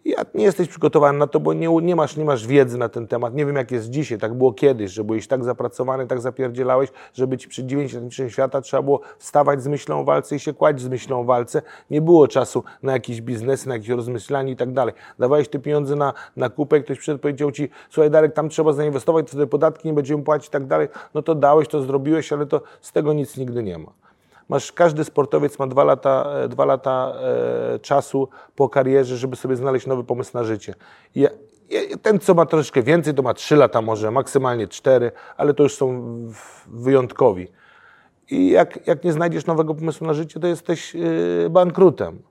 Ja 0.06 0.24
nie 0.34 0.44
jesteś 0.44 0.68
przygotowany 0.68 1.18
na 1.18 1.26
to, 1.26 1.40
bo 1.40 1.52
nie, 1.52 1.68
nie, 1.82 1.96
masz, 1.96 2.16
nie 2.16 2.24
masz 2.24 2.46
wiedzy 2.46 2.78
na 2.78 2.88
ten 2.88 3.06
temat. 3.06 3.34
Nie 3.34 3.46
wiem, 3.46 3.56
jak 3.56 3.70
jest 3.70 3.90
dzisiaj. 3.90 4.18
Tak 4.18 4.34
było 4.34 4.52
kiedyś, 4.52 4.90
że 4.90 5.04
byłeś 5.04 5.28
tak 5.28 5.44
zapracowany, 5.44 6.06
tak 6.06 6.20
zapierdzielałeś, 6.20 6.90
że 7.14 7.26
być 7.26 7.46
przy 7.46 7.64
90 7.64 8.32
świata 8.32 8.60
trzeba 8.60 8.82
było 8.82 9.00
wstawać 9.18 9.62
z 9.62 9.66
myślą 9.66 10.00
o 10.00 10.04
walce 10.04 10.36
i 10.36 10.40
się 10.40 10.52
kłaść 10.52 10.80
z 10.80 10.88
myślą 10.88 11.20
o 11.20 11.24
walce. 11.24 11.62
Nie 11.90 12.00
było 12.00 12.28
czasu 12.28 12.64
na 12.82 12.92
jakiś 12.92 13.20
biznes, 13.20 13.66
na 13.66 13.74
jakieś 13.74 13.88
rozmyślanie 13.88 14.52
i 14.52 14.56
tak 14.56 14.72
dalej. 14.72 14.94
Dawałeś 15.18 15.48
te 15.48 15.58
pieniądze 15.58 15.96
na, 15.96 16.12
na 16.36 16.48
kupę, 16.48 16.80
ktoś 16.80 16.98
przyszedł 16.98 17.18
powiedział 17.18 17.52
ci, 17.52 17.68
słuchaj 17.90 18.10
Darek, 18.10 18.32
tam 18.32 18.48
trzeba 18.48 18.72
zainwestować, 18.72 19.28
wtedy 19.28 19.46
podatki 19.46 19.88
nie 19.88 19.94
będziemy 19.94 20.22
płacić 20.22 20.48
i 20.48 20.50
tak 20.50 20.66
dalej. 20.66 20.88
No 21.14 21.22
to 21.22 21.34
dałeś, 21.34 21.68
to 21.68 21.82
zrobiłeś, 21.82 22.32
ale 22.32 22.46
to 22.46 22.60
z 22.80 22.92
tego 22.92 23.12
nic 23.12 23.36
nigdy 23.36 23.62
nie 23.62 23.78
ma. 23.78 24.05
Masz, 24.48 24.72
każdy 24.72 25.04
sportowiec 25.04 25.58
ma 25.58 25.66
dwa 25.66 25.84
lata, 25.84 26.32
e, 26.44 26.48
dwa 26.48 26.64
lata 26.64 27.12
e, 27.74 27.78
czasu 27.78 28.28
po 28.56 28.68
karierze, 28.68 29.16
żeby 29.16 29.36
sobie 29.36 29.56
znaleźć 29.56 29.86
nowy 29.86 30.04
pomysł 30.04 30.30
na 30.34 30.44
życie. 30.44 30.74
I 31.14 31.26
ten, 32.02 32.18
co 32.18 32.34
ma 32.34 32.46
troszeczkę 32.46 32.82
więcej, 32.82 33.14
to 33.14 33.22
ma 33.22 33.34
trzy 33.34 33.56
lata 33.56 33.82
może, 33.82 34.10
maksymalnie 34.10 34.68
cztery, 34.68 35.12
ale 35.36 35.54
to 35.54 35.62
już 35.62 35.74
są 35.74 36.16
wyjątkowi. 36.66 37.48
I 38.30 38.50
jak, 38.50 38.86
jak 38.86 39.04
nie 39.04 39.12
znajdziesz 39.12 39.46
nowego 39.46 39.74
pomysłu 39.74 40.06
na 40.06 40.14
życie, 40.14 40.40
to 40.40 40.46
jesteś 40.46 40.94
yy, 40.94 41.50
bankrutem. 41.50 42.22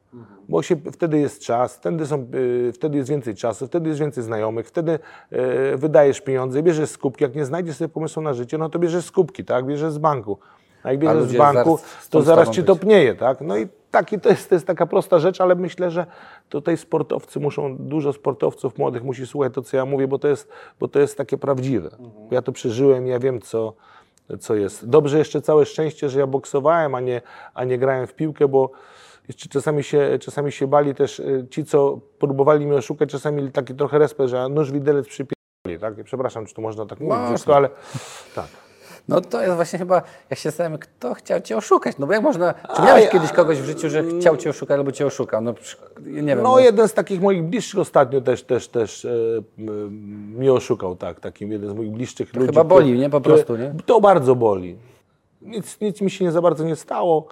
Bo 0.50 0.64
się, 0.64 0.76
wtedy 0.92 1.20
jest 1.20 1.42
czas, 1.42 1.76
wtedy, 1.76 2.06
są, 2.06 2.28
yy, 2.34 2.74
wtedy 2.74 2.98
jest 2.98 3.10
więcej 3.10 3.36
czasu, 3.36 3.68
wtedy 3.68 3.88
jest 3.90 4.00
więcej 4.00 4.24
znajomych, 4.24 4.68
wtedy 4.68 5.00
yy, 5.32 5.78
wydajesz 5.78 6.22
pieniądze, 6.22 6.64
bierzesz 6.64 6.90
skupki. 6.90 7.24
Jak 7.24 7.36
nie 7.36 7.46
znajdziesz 7.46 7.76
sobie 7.76 7.90
pomysłu 7.90 8.24
na 8.24 8.34
życie, 8.34 8.58
no 8.58 8.70
to 8.70 8.80
bierzesz 8.80 9.06
skupki, 9.06 9.46
tak? 9.46 9.66
Bierzesz 9.66 9.92
z 9.92 9.98
banku. 9.98 10.38
A 10.86 10.92
jak 10.92 11.00
bierzesz 11.00 11.24
z 11.24 11.38
banku, 11.38 11.78
zaraz 11.78 12.10
to 12.10 12.22
zaraz 12.22 12.50
ci 12.50 12.62
być. 12.62 12.68
to 12.68 12.76
pnieje, 12.76 13.16
tak? 13.16 13.42
No 13.42 13.58
i 13.58 13.68
taki, 13.92 14.20
to, 14.20 14.30
jest, 14.30 14.50
to 14.50 14.56
jest 14.56 14.68
taka 14.68 14.86
prosta 14.86 15.20
rzecz, 15.20 15.42
ale 15.42 15.56
myślę, 15.56 15.92
że 15.92 16.06
tutaj 16.50 16.78
sportowcy 16.78 17.40
muszą, 17.40 17.78
dużo 17.78 18.14
sportowców 18.14 18.78
młodych 18.78 19.04
musi 19.04 19.28
słuchać 19.28 19.54
to, 19.54 19.62
co 19.62 19.78
ja 19.78 19.86
mówię, 19.86 20.08
bo 20.08 20.20
to 20.20 20.28
jest, 20.28 20.50
bo 20.80 20.88
to 20.88 21.00
jest 21.00 21.18
takie 21.18 21.38
prawdziwe. 21.38 21.90
Ja 22.32 22.42
to 22.42 22.52
przeżyłem, 22.52 23.08
ja 23.08 23.20
wiem, 23.20 23.42
co, 23.42 23.74
co 24.40 24.56
jest. 24.56 24.90
Dobrze 24.90 25.18
jeszcze 25.18 25.42
całe 25.42 25.66
szczęście, 25.66 26.10
że 26.10 26.20
ja 26.20 26.28
boksowałem, 26.28 26.96
a 26.96 27.00
nie, 27.00 27.22
a 27.54 27.64
nie 27.64 27.78
grałem 27.78 28.08
w 28.08 28.14
piłkę, 28.14 28.48
bo 28.48 28.72
jeszcze 29.28 29.50
czasami 29.50 29.84
się, 29.84 30.20
czasami 30.22 30.52
się 30.52 30.68
bali 30.68 30.96
też 30.96 31.20
y, 31.20 31.48
ci, 31.50 31.66
co 31.66 32.00
próbowali 32.20 32.66
mnie 32.66 32.78
oszukać, 32.78 33.10
czasami 33.10 33.52
taki 33.52 33.76
trochę 33.76 34.00
respekt, 34.00 34.30
że 34.30 34.50
nóż 34.50 34.72
widelec 34.72 35.08
przypierdoli, 35.08 35.80
tak? 35.82 36.04
Przepraszam, 36.04 36.46
czy 36.46 36.54
to 36.56 36.62
można 36.62 36.86
tak 36.86 37.00
mówić, 37.00 37.28
wszystko, 37.28 37.56
ale 37.56 37.70
tak. 38.36 38.65
No 39.08 39.22
to 39.22 39.42
jest 39.42 39.56
właśnie 39.56 39.80
chyba, 39.80 40.02
jak 40.30 40.40
się 40.40 40.50
zastanawiam, 40.50 40.80
kto 40.80 41.14
chciał 41.14 41.42
cię 41.42 41.58
oszukać? 41.58 41.98
No 41.98 42.08
bo 42.08 42.14
jak 42.14 42.22
można, 42.22 42.54
czy 42.76 42.82
miałeś 42.82 43.10
kiedyś 43.10 43.32
kogoś 43.32 43.58
w 43.62 43.66
życiu, 43.66 43.90
że 43.90 44.04
chciał 44.20 44.38
cię 44.38 44.50
oszukać 44.50 44.78
albo 44.78 44.92
cię 44.92 45.06
oszukał? 45.06 45.42
No 45.42 45.54
nie 46.02 46.22
wiem. 46.36 46.42
No, 46.44 46.60
jeden 46.60 46.88
z 46.88 46.94
takich 46.94 47.22
moich 47.22 47.44
bliższych 47.44 47.80
ostatnio 47.80 48.22
też, 48.22 48.44
też, 48.44 48.68
też 48.68 49.06
e, 49.06 49.10
mnie 50.38 50.54
oszukał, 50.54 50.96
tak, 50.96 51.20
takim 51.20 51.52
jeden 51.52 51.70
z 51.70 51.74
moich 51.74 51.92
bliższych 51.92 52.34
ludzi. 52.34 52.46
chyba 52.48 52.64
który- 52.66 52.82
boli, 52.82 53.00
nie? 53.00 53.10
Po 53.10 53.22
który- 53.22 53.36
prostu, 53.36 53.58
nie? 53.58 53.74
To 53.86 54.02
bardzo 54.02 54.36
boli. 54.36 54.76
Nic, 55.42 55.82
nic 55.82 56.02
mi 56.02 56.12
się 56.12 56.26
nie 56.26 56.32
za 56.32 56.42
bardzo 56.42 56.64
nie 56.64 56.76
stało, 56.76 57.28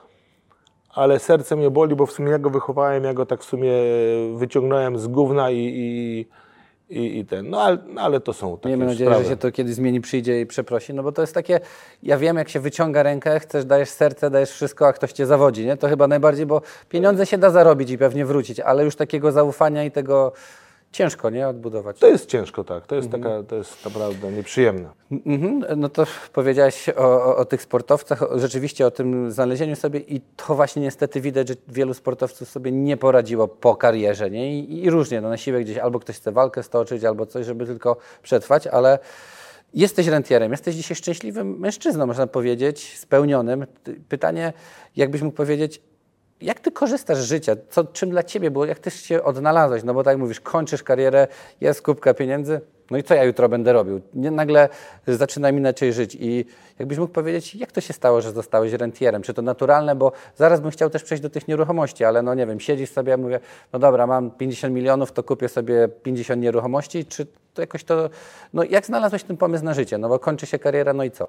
ale 0.89 1.19
serce 1.19 1.55
mnie 1.55 1.69
boli, 1.69 1.95
bo 1.95 2.05
w 2.05 2.11
sumie 2.11 2.31
ja 2.31 2.39
go 2.39 2.49
wychowałem, 2.49 3.03
ja 3.03 3.13
go 3.13 3.25
tak 3.25 3.41
w 3.41 3.45
sumie 3.45 3.71
wyciągnąłem 4.35 4.99
z 4.99 5.07
gówna 5.07 5.51
i, 5.51 5.57
i, 5.57 6.25
i, 6.89 7.19
i 7.19 7.25
ten, 7.25 7.49
no 7.49 7.61
ale, 7.61 7.77
no, 7.87 8.01
ale 8.01 8.19
to 8.19 8.33
są 8.33 8.57
takie 8.57 8.69
Miejmy 8.69 8.85
nadzieję, 8.85 9.09
sprawy. 9.09 9.23
że 9.23 9.29
się 9.29 9.37
to 9.37 9.51
kiedyś 9.51 9.75
zmieni, 9.75 10.01
przyjdzie 10.01 10.41
i 10.41 10.45
przeprosi, 10.45 10.93
no 10.93 11.03
bo 11.03 11.11
to 11.11 11.21
jest 11.21 11.33
takie, 11.33 11.59
ja 12.03 12.17
wiem, 12.17 12.37
jak 12.37 12.49
się 12.49 12.59
wyciąga 12.59 13.03
rękę, 13.03 13.39
chcesz, 13.39 13.65
dajesz 13.65 13.89
serce, 13.89 14.29
dajesz 14.29 14.51
wszystko, 14.51 14.87
a 14.87 14.93
ktoś 14.93 15.11
cię 15.11 15.25
zawodzi, 15.25 15.65
nie? 15.65 15.77
To 15.77 15.87
chyba 15.87 16.07
najbardziej, 16.07 16.45
bo 16.45 16.61
pieniądze 16.89 17.25
się 17.25 17.37
da 17.37 17.49
zarobić 17.49 17.89
i 17.89 17.97
pewnie 17.97 18.25
wrócić, 18.25 18.59
ale 18.59 18.83
już 18.83 18.95
takiego 18.95 19.31
zaufania 19.31 19.83
i 19.83 19.91
tego 19.91 20.33
ciężko, 20.93 21.29
nie? 21.29 21.47
Odbudować. 21.47 21.99
To 21.99 22.07
jest 22.07 22.25
ciężko, 22.25 22.63
tak, 22.63 22.87
to 22.87 22.95
jest, 22.95 23.11
taka, 23.11 23.43
to 23.43 23.55
jest 23.55 23.85
naprawdę 23.85 24.31
nieprzyjemne. 24.31 24.89
Mhm. 25.25 25.65
No 25.77 25.89
to 25.89 26.05
powiedziałeś 26.33 26.89
o, 26.89 27.25
o, 27.25 27.37
o 27.37 27.45
tych 27.45 27.61
sportowcach, 27.61 28.23
rzeczywiście 28.35 28.85
o 28.85 28.91
tym 28.91 29.31
znalezieniu 29.31 29.75
sobie 29.75 29.99
i 29.99 30.21
to 30.21 30.55
właśnie 30.55 30.81
niestety 30.81 31.21
widać, 31.21 31.47
że 31.47 31.55
wielu 31.67 31.93
sportowców 31.93 32.49
sobie 32.49 32.71
nie 32.71 32.97
poradziło 32.97 33.47
po 33.47 33.75
karierze, 33.75 34.29
nie? 34.29 34.59
I, 34.59 34.83
i 34.83 34.89
różnie, 34.89 35.21
no 35.21 35.29
na 35.29 35.37
siłę 35.37 35.61
gdzieś 35.61 35.77
albo 35.77 35.99
ktoś 35.99 36.15
chce 36.15 36.31
walkę 36.31 36.63
stoczyć, 36.63 37.03
albo 37.03 37.25
coś, 37.25 37.45
żeby 37.45 37.65
tylko 37.65 37.97
przetrwać, 38.21 38.67
ale 38.67 38.99
jesteś 39.73 40.07
rentierem, 40.07 40.51
jesteś 40.51 40.75
dzisiaj 40.75 40.95
szczęśliwym 40.95 41.59
mężczyzną, 41.59 42.05
można 42.05 42.27
powiedzieć, 42.27 42.99
spełnionym. 42.99 43.65
Pytanie, 44.09 44.53
jakbyś 44.95 45.21
mógł 45.21 45.37
powiedzieć, 45.37 45.81
jak 46.43 46.59
ty 46.59 46.71
korzystasz 46.71 47.17
z 47.17 47.25
życia? 47.25 47.55
Co, 47.69 47.83
czym 47.83 48.09
dla 48.09 48.23
ciebie 48.23 48.51
było? 48.51 48.65
Jak 48.65 48.79
ty 48.79 48.91
się 48.91 49.23
odnalazłeś? 49.23 49.83
No 49.83 49.93
bo 49.93 50.03
tak 50.03 50.17
mówisz, 50.17 50.39
kończysz 50.39 50.83
karierę, 50.83 51.27
jest 51.61 51.81
kubka 51.81 52.13
pieniędzy, 52.13 52.61
no 52.91 52.97
i 52.97 53.03
co 53.03 53.15
ja 53.15 53.23
jutro 53.23 53.49
będę 53.49 53.73
robił? 53.73 54.01
Nie, 54.13 54.31
nagle 54.31 54.69
zaczynam 55.07 55.57
inaczej 55.57 55.93
żyć 55.93 56.17
i 56.19 56.45
jakbyś 56.79 56.97
mógł 56.97 57.13
powiedzieć, 57.13 57.55
jak 57.55 57.71
to 57.71 57.81
się 57.81 57.93
stało, 57.93 58.21
że 58.21 58.31
zostałeś 58.31 58.73
rentierem? 58.73 59.21
Czy 59.21 59.33
to 59.33 59.41
naturalne? 59.41 59.95
Bo 59.95 60.11
zaraz 60.35 60.61
bym 60.61 60.71
chciał 60.71 60.89
też 60.89 61.03
przejść 61.03 61.23
do 61.23 61.29
tych 61.29 61.47
nieruchomości, 61.47 62.03
ale 62.03 62.21
no 62.21 62.33
nie 62.33 62.47
wiem, 62.47 62.59
siedzisz 62.59 62.91
sobie, 62.91 63.09
ja 63.11 63.17
mówię, 63.17 63.39
no 63.73 63.79
dobra, 63.79 64.07
mam 64.07 64.31
50 64.31 64.73
milionów, 64.73 65.11
to 65.11 65.23
kupię 65.23 65.49
sobie 65.49 65.87
50 65.87 66.41
nieruchomości, 66.41 67.05
czy 67.05 67.27
to 67.53 67.61
jakoś 67.61 67.83
to, 67.83 68.09
no 68.53 68.63
jak 68.63 68.85
znalazłeś 68.85 69.23
ten 69.23 69.37
pomysł 69.37 69.65
na 69.65 69.73
życie? 69.73 69.97
No 69.97 70.09
bo 70.09 70.19
kończy 70.19 70.45
się 70.45 70.59
kariera, 70.59 70.93
no 70.93 71.03
i 71.03 71.11
co? 71.11 71.27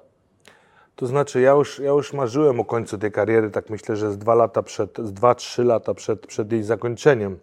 To 0.95 1.07
znaczy, 1.07 1.41
ja 1.41 1.51
już, 1.51 1.79
ja 1.79 1.89
już 1.89 2.13
marzyłem 2.13 2.59
o 2.59 2.65
końcu 2.65 2.97
tej 2.97 3.11
kariery, 3.11 3.51
tak 3.51 3.69
myślę, 3.69 3.95
że 3.95 4.11
z 4.11 4.17
dwa 4.17 4.35
lata 4.35 4.63
przed, 4.63 4.97
z 4.97 5.13
dwa, 5.13 5.35
trzy 5.35 5.63
lata 5.63 5.93
przed, 5.93 6.27
przed 6.27 6.51
jej 6.51 6.63
zakończeniem. 6.63 7.39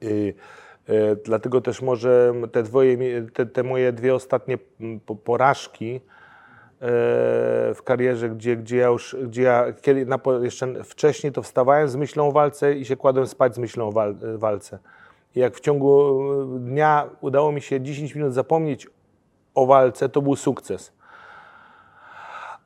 I, 0.00 0.34
e, 0.88 1.16
dlatego 1.16 1.60
też 1.60 1.82
może 1.82 2.34
te, 2.52 2.62
dwoje, 2.62 2.96
te, 3.32 3.46
te 3.46 3.62
moje 3.62 3.92
dwie 3.92 4.14
ostatnie 4.14 4.58
mm, 4.80 5.00
po- 5.00 5.16
porażki 5.16 5.94
e, 5.94 6.00
w 7.74 7.80
karierze, 7.84 8.28
gdzie, 8.28 8.56
gdzie 8.56 8.76
ja 8.76 8.86
już, 8.86 9.16
gdzie 9.24 9.42
ja 9.42 9.72
kiedy, 9.72 10.06
na, 10.06 10.18
jeszcze 10.42 10.84
wcześniej 10.84 11.32
to 11.32 11.42
wstawałem 11.42 11.88
z 11.88 11.96
myślą 11.96 12.28
o 12.28 12.32
walce 12.32 12.74
i 12.74 12.84
się 12.84 12.96
kładłem 12.96 13.26
spać 13.26 13.54
z 13.54 13.58
myślą 13.58 13.88
o 13.88 13.92
wal, 13.92 14.16
walce. 14.36 14.78
I 15.36 15.40
jak 15.40 15.56
w 15.56 15.60
ciągu 15.60 16.22
e, 16.56 16.58
dnia 16.58 17.10
udało 17.20 17.52
mi 17.52 17.60
się 17.60 17.80
10 17.80 18.14
minut 18.14 18.34
zapomnieć 18.34 18.86
o 19.54 19.66
walce, 19.66 20.08
to 20.08 20.22
był 20.22 20.36
sukces. 20.36 20.92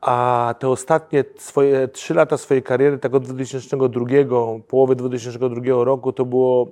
A 0.00 0.54
te 0.59 0.68
ostatnie 0.68 1.24
swoje 1.38 1.88
trzy 1.88 2.14
lata 2.14 2.37
swojej 2.37 2.62
kariery, 2.62 2.98
tak 2.98 3.14
od 3.14 3.24
2002, 3.26 4.06
połowy 4.68 4.96
2002 4.96 5.85
roku, 5.85 6.12
to 6.12 6.24
było. 6.24 6.66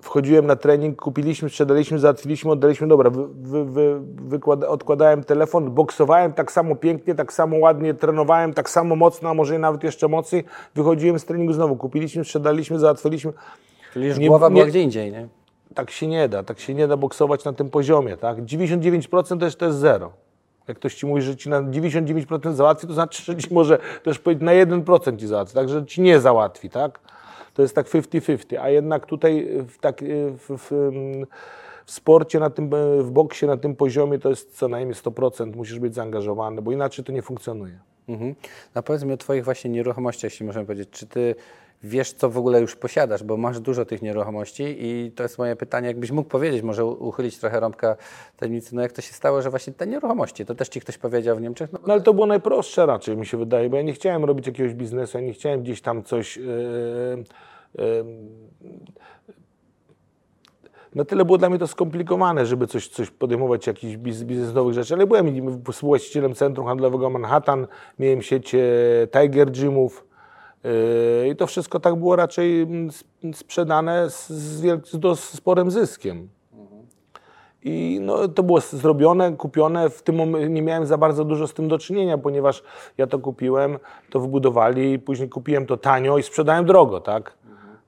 Wchodziłem 0.00 0.46
na 0.46 0.56
trening, 0.56 1.02
kupiliśmy, 1.02 1.48
sprzedaliśmy, 1.48 1.98
załatwiliśmy, 1.98 2.50
oddaliśmy. 2.52 2.88
Dobra, 2.88 3.10
wy, 3.10 3.26
wy, 3.34 3.64
wy, 3.64 4.00
wykłada, 4.14 4.68
odkładałem 4.68 5.24
telefon, 5.24 5.70
boksowałem 5.70 6.32
tak 6.32 6.52
samo 6.52 6.76
pięknie, 6.76 7.14
tak 7.14 7.32
samo 7.32 7.56
ładnie, 7.56 7.94
trenowałem 7.94 8.54
tak 8.54 8.70
samo 8.70 8.96
mocno, 8.96 9.30
a 9.30 9.34
może 9.34 9.58
nawet 9.58 9.84
jeszcze 9.84 10.08
mocniej. 10.08 10.44
Wychodziłem 10.74 11.18
z 11.18 11.24
treningu 11.24 11.52
znowu, 11.52 11.76
kupiliśmy, 11.76 12.24
sprzedaliśmy, 12.24 12.78
załatwiliśmy. 12.78 13.32
Czyli 13.92 14.06
już 14.06 14.18
Nie- 14.18 14.28
głowa 14.28 14.50
była 14.50 14.64
nie- 14.64 14.70
gdzie 14.70 14.82
indziej, 14.82 15.12
nie? 15.12 15.28
Tak 15.74 15.90
się 15.90 16.06
nie 16.06 16.28
da, 16.28 16.42
tak 16.42 16.60
się 16.60 16.74
nie 16.74 16.88
da 16.88 16.96
boksować 16.96 17.44
na 17.44 17.52
tym 17.52 17.70
poziomie, 17.70 18.16
tak? 18.16 18.44
99% 18.44 19.38
to 19.40 19.44
jest, 19.44 19.58
to 19.58 19.66
jest 19.66 19.78
zero. 19.78 20.12
Jak 20.68 20.76
ktoś 20.76 20.94
ci 20.94 21.06
mówi, 21.06 21.22
że 21.22 21.36
ci 21.36 21.48
na 21.48 21.62
99% 21.62 22.54
załatwi, 22.54 22.86
to 22.86 22.94
znaczy, 22.94 23.22
że 23.22 23.36
ci 23.36 23.54
może 23.54 23.78
też 24.02 24.18
powiedzieć 24.18 24.44
na 24.44 24.52
1% 24.52 25.16
ci 25.16 25.26
załatwi, 25.26 25.54
tak? 25.54 25.68
Że 25.68 25.86
ci 25.86 26.00
nie 26.02 26.20
załatwi, 26.20 26.70
tak? 26.70 27.00
To 27.54 27.62
jest 27.62 27.74
tak 27.74 27.86
50-50, 27.86 28.56
a 28.60 28.68
jednak 28.68 29.06
tutaj 29.06 29.48
w, 29.68 29.78
tak, 29.78 30.00
w, 30.38 30.58
w, 30.58 30.70
w 31.84 31.90
sporcie, 31.90 32.40
na 32.40 32.50
tym, 32.50 32.70
w 32.98 33.10
boksie 33.10 33.46
na 33.46 33.56
tym 33.56 33.76
poziomie 33.76 34.18
to 34.18 34.28
jest 34.28 34.58
co 34.58 34.68
najmniej 34.68 34.94
100%, 34.94 35.56
musisz 35.56 35.78
być 35.78 35.94
zaangażowany, 35.94 36.62
bo 36.62 36.72
inaczej 36.72 37.04
to 37.04 37.12
nie 37.12 37.22
funkcjonuje. 37.22 37.78
Mhm. 38.08 38.34
A 38.74 38.82
powiedz 38.82 39.04
mi 39.04 39.12
o 39.12 39.16
Twoich 39.16 39.44
właśnie 39.44 39.70
nieruchomościach, 39.70 40.30
jeśli 40.30 40.46
możemy 40.46 40.66
powiedzieć. 40.66 40.90
Czy 40.90 41.06
Ty 41.06 41.34
wiesz, 41.82 42.12
co 42.12 42.30
w 42.30 42.38
ogóle 42.38 42.60
już 42.60 42.76
posiadasz, 42.76 43.22
bo 43.22 43.36
masz 43.36 43.60
dużo 43.60 43.84
tych 43.84 44.02
nieruchomości 44.02 44.76
i 44.78 45.12
to 45.16 45.22
jest 45.22 45.38
moje 45.38 45.56
pytanie, 45.56 45.88
jakbyś 45.88 46.10
mógł 46.10 46.28
powiedzieć, 46.28 46.62
może 46.62 46.84
uchylić 46.84 47.38
trochę 47.38 47.60
rąbka 47.60 47.96
tajemnicy, 48.36 48.74
no 48.74 48.82
jak 48.82 48.92
to 48.92 49.02
się 49.02 49.12
stało, 49.12 49.42
że 49.42 49.50
właśnie 49.50 49.72
te 49.72 49.86
nieruchomości, 49.86 50.46
to 50.46 50.54
też 50.54 50.68
Ci 50.68 50.80
ktoś 50.80 50.98
powiedział 50.98 51.36
w 51.36 51.40
Niemczech? 51.40 51.72
No, 51.72 51.78
No 51.86 51.92
ale 51.92 52.02
to 52.02 52.14
było 52.14 52.26
najprostsze 52.26 52.86
raczej, 52.86 53.16
mi 53.16 53.26
się 53.26 53.36
wydaje, 53.36 53.70
bo 53.70 53.76
ja 53.76 53.82
nie 53.82 53.92
chciałem 53.92 54.24
robić 54.24 54.46
jakiegoś 54.46 54.74
biznesu, 54.74 55.18
ja 55.18 55.24
nie 55.24 55.32
chciałem 55.32 55.62
gdzieś 55.62 55.80
tam 55.80 56.02
coś... 56.02 56.36
Yy, 56.36 57.24
yy, 57.78 58.04
na 60.94 61.04
tyle 61.04 61.24
było 61.24 61.38
dla 61.38 61.50
mnie 61.50 61.58
to 61.58 61.66
skomplikowane, 61.66 62.46
żeby 62.46 62.66
coś, 62.66 62.88
coś 62.88 63.10
podejmować, 63.10 63.66
jakiś 63.66 63.96
biz, 63.96 64.24
biznes 64.24 64.54
nowych 64.54 64.74
rzeczy, 64.74 64.94
ale 64.94 65.06
byłem 65.06 65.62
współwłaścicielem 65.72 66.34
centrum 66.34 66.66
handlowego 66.66 67.10
Manhattan, 67.10 67.66
miałem 67.98 68.22
sieć 68.22 68.54
e, 68.54 68.58
Tiger 69.12 69.50
Gymów 69.50 70.06
i 71.30 71.36
to 71.36 71.46
wszystko 71.46 71.80
tak 71.80 71.94
było 71.94 72.16
raczej 72.16 72.62
mm, 72.62 72.88
sp- 72.98 73.10
sprzedane 73.34 74.10
z, 74.10 74.28
z, 74.28 75.20
sporym 75.20 75.70
zyskiem. 75.70 76.28
I 77.62 77.98
no, 78.02 78.28
to 78.28 78.42
było 78.42 78.60
zrobione, 78.60 79.36
kupione. 79.36 79.90
W 79.90 80.02
tym 80.02 80.16
nie 80.54 80.62
miałem 80.62 80.86
za 80.86 80.98
bardzo 80.98 81.24
dużo 81.24 81.46
z 81.46 81.54
tym 81.54 81.68
do 81.68 81.78
czynienia, 81.78 82.18
ponieważ 82.18 82.62
ja 82.98 83.06
to 83.06 83.18
kupiłem, 83.18 83.78
to 84.10 84.20
wybudowali, 84.20 84.98
później 84.98 85.28
kupiłem 85.28 85.66
to 85.66 85.76
tanio 85.76 86.18
i 86.18 86.22
sprzedałem 86.22 86.64
drogo, 86.64 87.00
tak? 87.00 87.36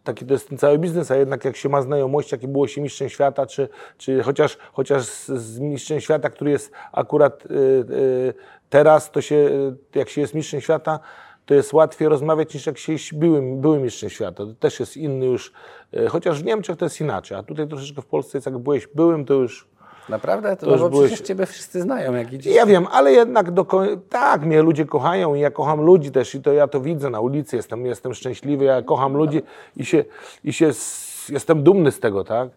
Taki 0.05 0.27
to 0.27 0.33
jest 0.33 0.49
ten 0.49 0.59
cały 0.59 0.79
biznes, 0.79 1.11
a 1.11 1.17
jednak 1.17 1.45
jak 1.45 1.57
się 1.57 1.69
ma 1.69 1.83
znajomość, 1.83 2.33
jaki 2.33 2.49
było 2.49 2.67
się 2.69 2.81
mistrzem 2.81 3.09
świata, 3.09 3.47
czy, 3.47 3.69
czy 3.99 4.23
chociaż, 4.23 4.59
chociaż 4.73 5.05
z, 5.05 5.59
mistrzem 5.59 6.01
świata, 6.01 6.31
który 6.31 6.51
jest 6.51 6.73
akurat 6.93 7.47
y, 7.47 7.55
y, 7.55 8.35
teraz, 8.71 9.11
to 9.11 9.21
się, 9.21 9.51
jak 9.95 10.09
się 10.09 10.21
jest 10.21 10.35
mistrzem 10.35 10.61
świata, 10.61 11.01
to 11.49 11.55
jest 11.55 11.73
łatwiej 11.73 12.09
rozmawiać 12.09 12.55
niż 12.55 12.67
jak 12.67 12.79
się 12.79 12.93
jest 12.93 13.15
byłym, 13.15 13.61
byłym 13.61 13.83
mistrzem 13.83 14.11
świata. 14.11 14.47
To 14.47 14.55
też 14.55 14.81
jest 14.81 14.97
inny 14.97 15.27
już, 15.27 15.53
y, 15.97 16.09
chociaż 16.09 16.43
w 16.43 16.45
Niemczech 16.45 16.77
to 16.77 16.85
jest 16.85 17.01
inaczej, 17.01 17.39
a 17.39 17.43
tutaj 17.43 17.69
troszeczkę 17.69 18.03
w 18.03 18.07
Polsce 18.07 18.39
jest 18.39 18.47
jak 18.47 18.59
byłeś 18.59 18.87
byłym, 18.95 19.25
to 19.25 19.35
już... 19.35 19.69
naprawdę? 20.09 20.57
To, 20.57 20.67
to 20.67 20.73
już 20.73 20.81
no 20.81 20.89
bo 20.89 20.97
byłeś- 20.97 21.07
przecież 21.07 21.27
Ciebie 21.27 21.47
wszyscy 21.47 21.81
znają, 21.83 22.15
jak 22.15 22.33
idziesz. 22.33 22.55
Ja 22.55 22.67
wiem, 22.67 22.87
ale 22.93 23.13
jednak 23.13 23.51
do 23.51 23.67
tak, 24.11 24.43
mnie 24.43 24.63
ludzie 24.63 24.85
kochają 24.85 25.35
i 25.35 25.41
ja 25.41 25.51
kocham 25.51 25.81
ludzi 25.81 26.11
też 26.11 26.35
i 26.35 26.43
to 26.43 26.53
ja 26.53 26.69
to 26.69 26.81
widzę 26.81 27.11
na 27.11 27.21
ulicy, 27.21 27.57
jestem, 27.57 27.87
jestem 27.87 28.15
szczęśliwy, 28.15 28.65
ja 28.65 28.83
kocham 28.83 29.17
ludzi 29.17 29.43
i 29.77 29.85
się, 29.85 30.05
i 30.45 30.53
się 30.53 30.67
s- 30.67 31.29
jestem 31.33 31.63
dumny 31.63 31.93
z 31.93 32.01
tego, 32.01 32.25
tak? 32.25 32.49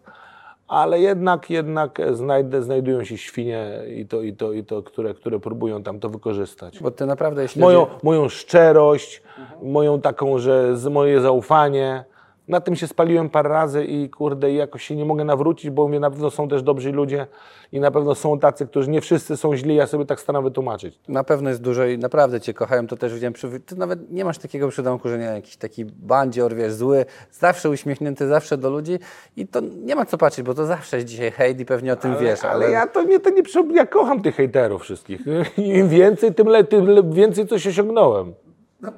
Ale 0.72 1.00
jednak, 1.00 1.50
jednak 1.50 1.98
znajdę, 2.12 2.62
znajdują 2.62 3.04
się 3.04 3.18
świnie 3.18 3.70
i 3.96 4.06
to, 4.06 4.22
i 4.22 4.32
to, 4.32 4.52
i 4.52 4.64
to 4.64 4.82
które, 4.82 5.14
które 5.14 5.40
próbują 5.40 5.82
tam 5.82 6.00
to 6.00 6.08
wykorzystać. 6.08 6.80
Bo 6.80 6.90
ty 6.90 7.06
naprawdę, 7.06 7.42
jeśli 7.42 7.60
Moją, 7.60 7.86
moją 8.02 8.28
szczerość, 8.28 9.22
moją 9.62 10.00
taką, 10.00 10.38
że 10.38 10.76
moje 10.90 11.20
zaufanie. 11.20 12.04
Na 12.48 12.60
tym 12.60 12.76
się 12.76 12.86
spaliłem 12.86 13.30
parę 13.30 13.48
razy 13.48 13.84
i 13.84 14.10
kurde, 14.10 14.52
jakoś 14.52 14.84
się 14.84 14.96
nie 14.96 15.04
mogę 15.04 15.24
nawrócić, 15.24 15.70
bo 15.70 15.86
mówię, 15.86 16.00
na 16.00 16.10
pewno 16.10 16.30
są 16.30 16.48
też 16.48 16.62
dobrzy 16.62 16.92
ludzie 16.92 17.26
i 17.72 17.80
na 17.80 17.90
pewno 17.90 18.14
są 18.14 18.38
tacy, 18.38 18.66
którzy 18.66 18.90
nie 18.90 19.00
wszyscy 19.00 19.36
są 19.36 19.56
źli, 19.56 19.74
ja 19.74 19.86
sobie 19.86 20.06
tak 20.06 20.20
staram 20.20 20.44
wytłumaczyć. 20.44 20.98
Na 21.08 21.24
pewno 21.24 21.50
jest 21.50 21.62
dużo 21.62 21.86
i 21.86 21.98
naprawdę 21.98 22.40
Cię 22.40 22.54
kochają, 22.54 22.86
to 22.86 22.96
też 22.96 23.14
widziałem. 23.14 23.32
Przy, 23.32 23.60
ty 23.60 23.76
nawet 23.76 24.10
nie 24.10 24.24
masz 24.24 24.38
takiego 24.38 24.68
przydomku, 24.68 25.08
że 25.08 25.18
nie 25.18 25.24
jakiś 25.24 25.56
taki 25.56 25.84
bandzior, 25.84 26.54
wiesz, 26.54 26.72
zły, 26.72 27.04
zawsze 27.30 27.70
uśmiechnięty, 27.70 28.28
zawsze 28.28 28.58
do 28.58 28.70
ludzi 28.70 28.98
i 29.36 29.46
to 29.46 29.60
nie 29.60 29.94
ma 29.94 30.06
co 30.06 30.18
patrzeć, 30.18 30.44
bo 30.44 30.54
to 30.54 30.66
zawsze 30.66 30.96
jest 30.96 31.08
dzisiaj 31.08 31.30
hejt 31.30 31.60
i 31.60 31.64
pewnie 31.64 31.92
o 31.92 31.96
tym 31.96 32.16
wiesz, 32.16 32.44
ale, 32.44 32.52
ale 32.52 32.70
ja 32.70 32.86
to 32.86 33.02
nie, 33.02 33.20
to 33.20 33.30
nie 33.30 33.42
ja 33.74 33.86
kocham 33.86 34.22
tych 34.22 34.36
hejterów 34.36 34.82
wszystkich. 34.82 35.20
Im 35.56 35.88
więcej, 35.88 36.34
tym, 36.34 36.48
le, 36.48 36.64
tym 36.64 36.86
le, 36.86 37.02
więcej 37.02 37.46
coś 37.46 37.66
osiągnąłem. 37.66 38.34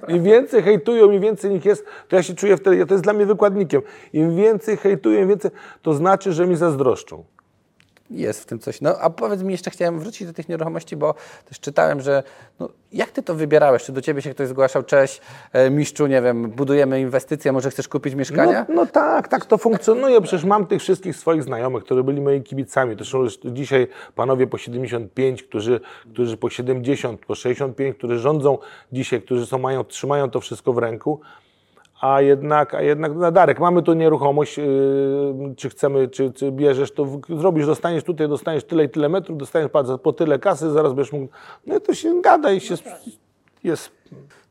Im 0.08 0.22
więcej 0.22 0.62
hejtują, 0.62 1.10
im 1.10 1.20
więcej 1.20 1.50
nich 1.50 1.64
jest, 1.64 1.86
to 2.08 2.16
ja 2.16 2.22
się 2.22 2.34
czuję 2.34 2.56
wtedy, 2.56 2.86
to 2.86 2.94
jest 2.94 3.04
dla 3.04 3.12
mnie 3.12 3.26
wykładnikiem. 3.26 3.82
Im 4.12 4.36
więcej 4.36 4.76
hejtują, 4.76 5.20
im 5.20 5.28
więcej, 5.28 5.50
to 5.82 5.94
znaczy, 5.94 6.32
że 6.32 6.46
mi 6.46 6.56
zazdroszczą. 6.56 7.24
Jest 8.10 8.42
w 8.42 8.46
tym 8.46 8.58
coś. 8.58 8.80
No 8.80 8.98
a 9.00 9.10
powiedz 9.10 9.42
mi, 9.42 9.52
jeszcze 9.52 9.70
chciałem 9.70 10.00
wrócić 10.00 10.26
do 10.26 10.32
tych 10.32 10.48
nieruchomości, 10.48 10.96
bo 10.96 11.14
też 11.48 11.60
czytałem, 11.60 12.00
że 12.00 12.22
no, 12.60 12.68
jak 12.92 13.10
Ty 13.10 13.22
to 13.22 13.34
wybierałeś? 13.34 13.84
Czy 13.84 13.92
do 13.92 14.02
Ciebie 14.02 14.22
się 14.22 14.30
ktoś 14.30 14.48
zgłaszał? 14.48 14.82
Cześć, 14.82 15.20
e, 15.52 15.70
mistrzu, 15.70 16.06
nie 16.06 16.22
wiem, 16.22 16.50
budujemy 16.50 17.00
inwestycje, 17.00 17.52
może 17.52 17.70
chcesz 17.70 17.88
kupić 17.88 18.14
mieszkanie? 18.14 18.64
No, 18.68 18.74
no 18.74 18.86
tak, 18.86 19.28
tak 19.28 19.46
to 19.46 19.58
funkcjonuje. 19.58 20.20
Przecież 20.20 20.44
mam 20.44 20.66
tych 20.66 20.80
wszystkich 20.80 21.16
swoich 21.16 21.42
znajomych, 21.42 21.84
którzy 21.84 22.04
byli 22.04 22.20
moimi 22.20 22.42
kibicami. 22.42 22.96
To 22.96 23.04
są 23.04 23.22
już 23.22 23.38
dzisiaj 23.44 23.88
panowie 24.14 24.46
po 24.46 24.58
75, 24.58 25.42
którzy, 25.42 25.80
którzy 26.12 26.36
po 26.36 26.50
70, 26.50 27.26
po 27.26 27.34
65, 27.34 27.96
którzy 27.98 28.18
rządzą 28.18 28.58
dzisiaj, 28.92 29.22
którzy 29.22 29.46
są, 29.46 29.58
mają, 29.58 29.84
trzymają 29.84 30.30
to 30.30 30.40
wszystko 30.40 30.72
w 30.72 30.78
ręku. 30.78 31.20
A 32.00 32.20
jednak, 32.20 32.74
a 32.74 32.82
jednak 32.82 33.12
no 33.14 33.32
Darek, 33.32 33.60
mamy 33.60 33.82
tu 33.82 33.92
nieruchomość, 33.92 34.58
yy, 34.58 34.64
czy 35.56 35.68
chcemy, 35.70 36.08
czy, 36.08 36.32
czy 36.32 36.52
bierzesz, 36.52 36.92
to 36.92 37.04
w, 37.04 37.20
zrobisz, 37.28 37.66
dostaniesz 37.66 38.04
tutaj, 38.04 38.28
dostaniesz 38.28 38.64
tyle 38.64 38.84
i 38.84 38.88
tyle 38.88 39.08
metrów, 39.08 39.38
dostaniesz 39.38 39.70
po, 39.70 39.98
po 39.98 40.12
tyle 40.12 40.38
kasy, 40.38 40.70
zaraz 40.70 40.92
będziesz 40.92 41.12
mógł, 41.12 41.32
no 41.66 41.80
to 41.80 41.94
się 41.94 42.20
gada 42.22 42.52
i 42.52 42.60
się, 42.60 42.74
sp- 42.82 43.00
jest 43.64 43.90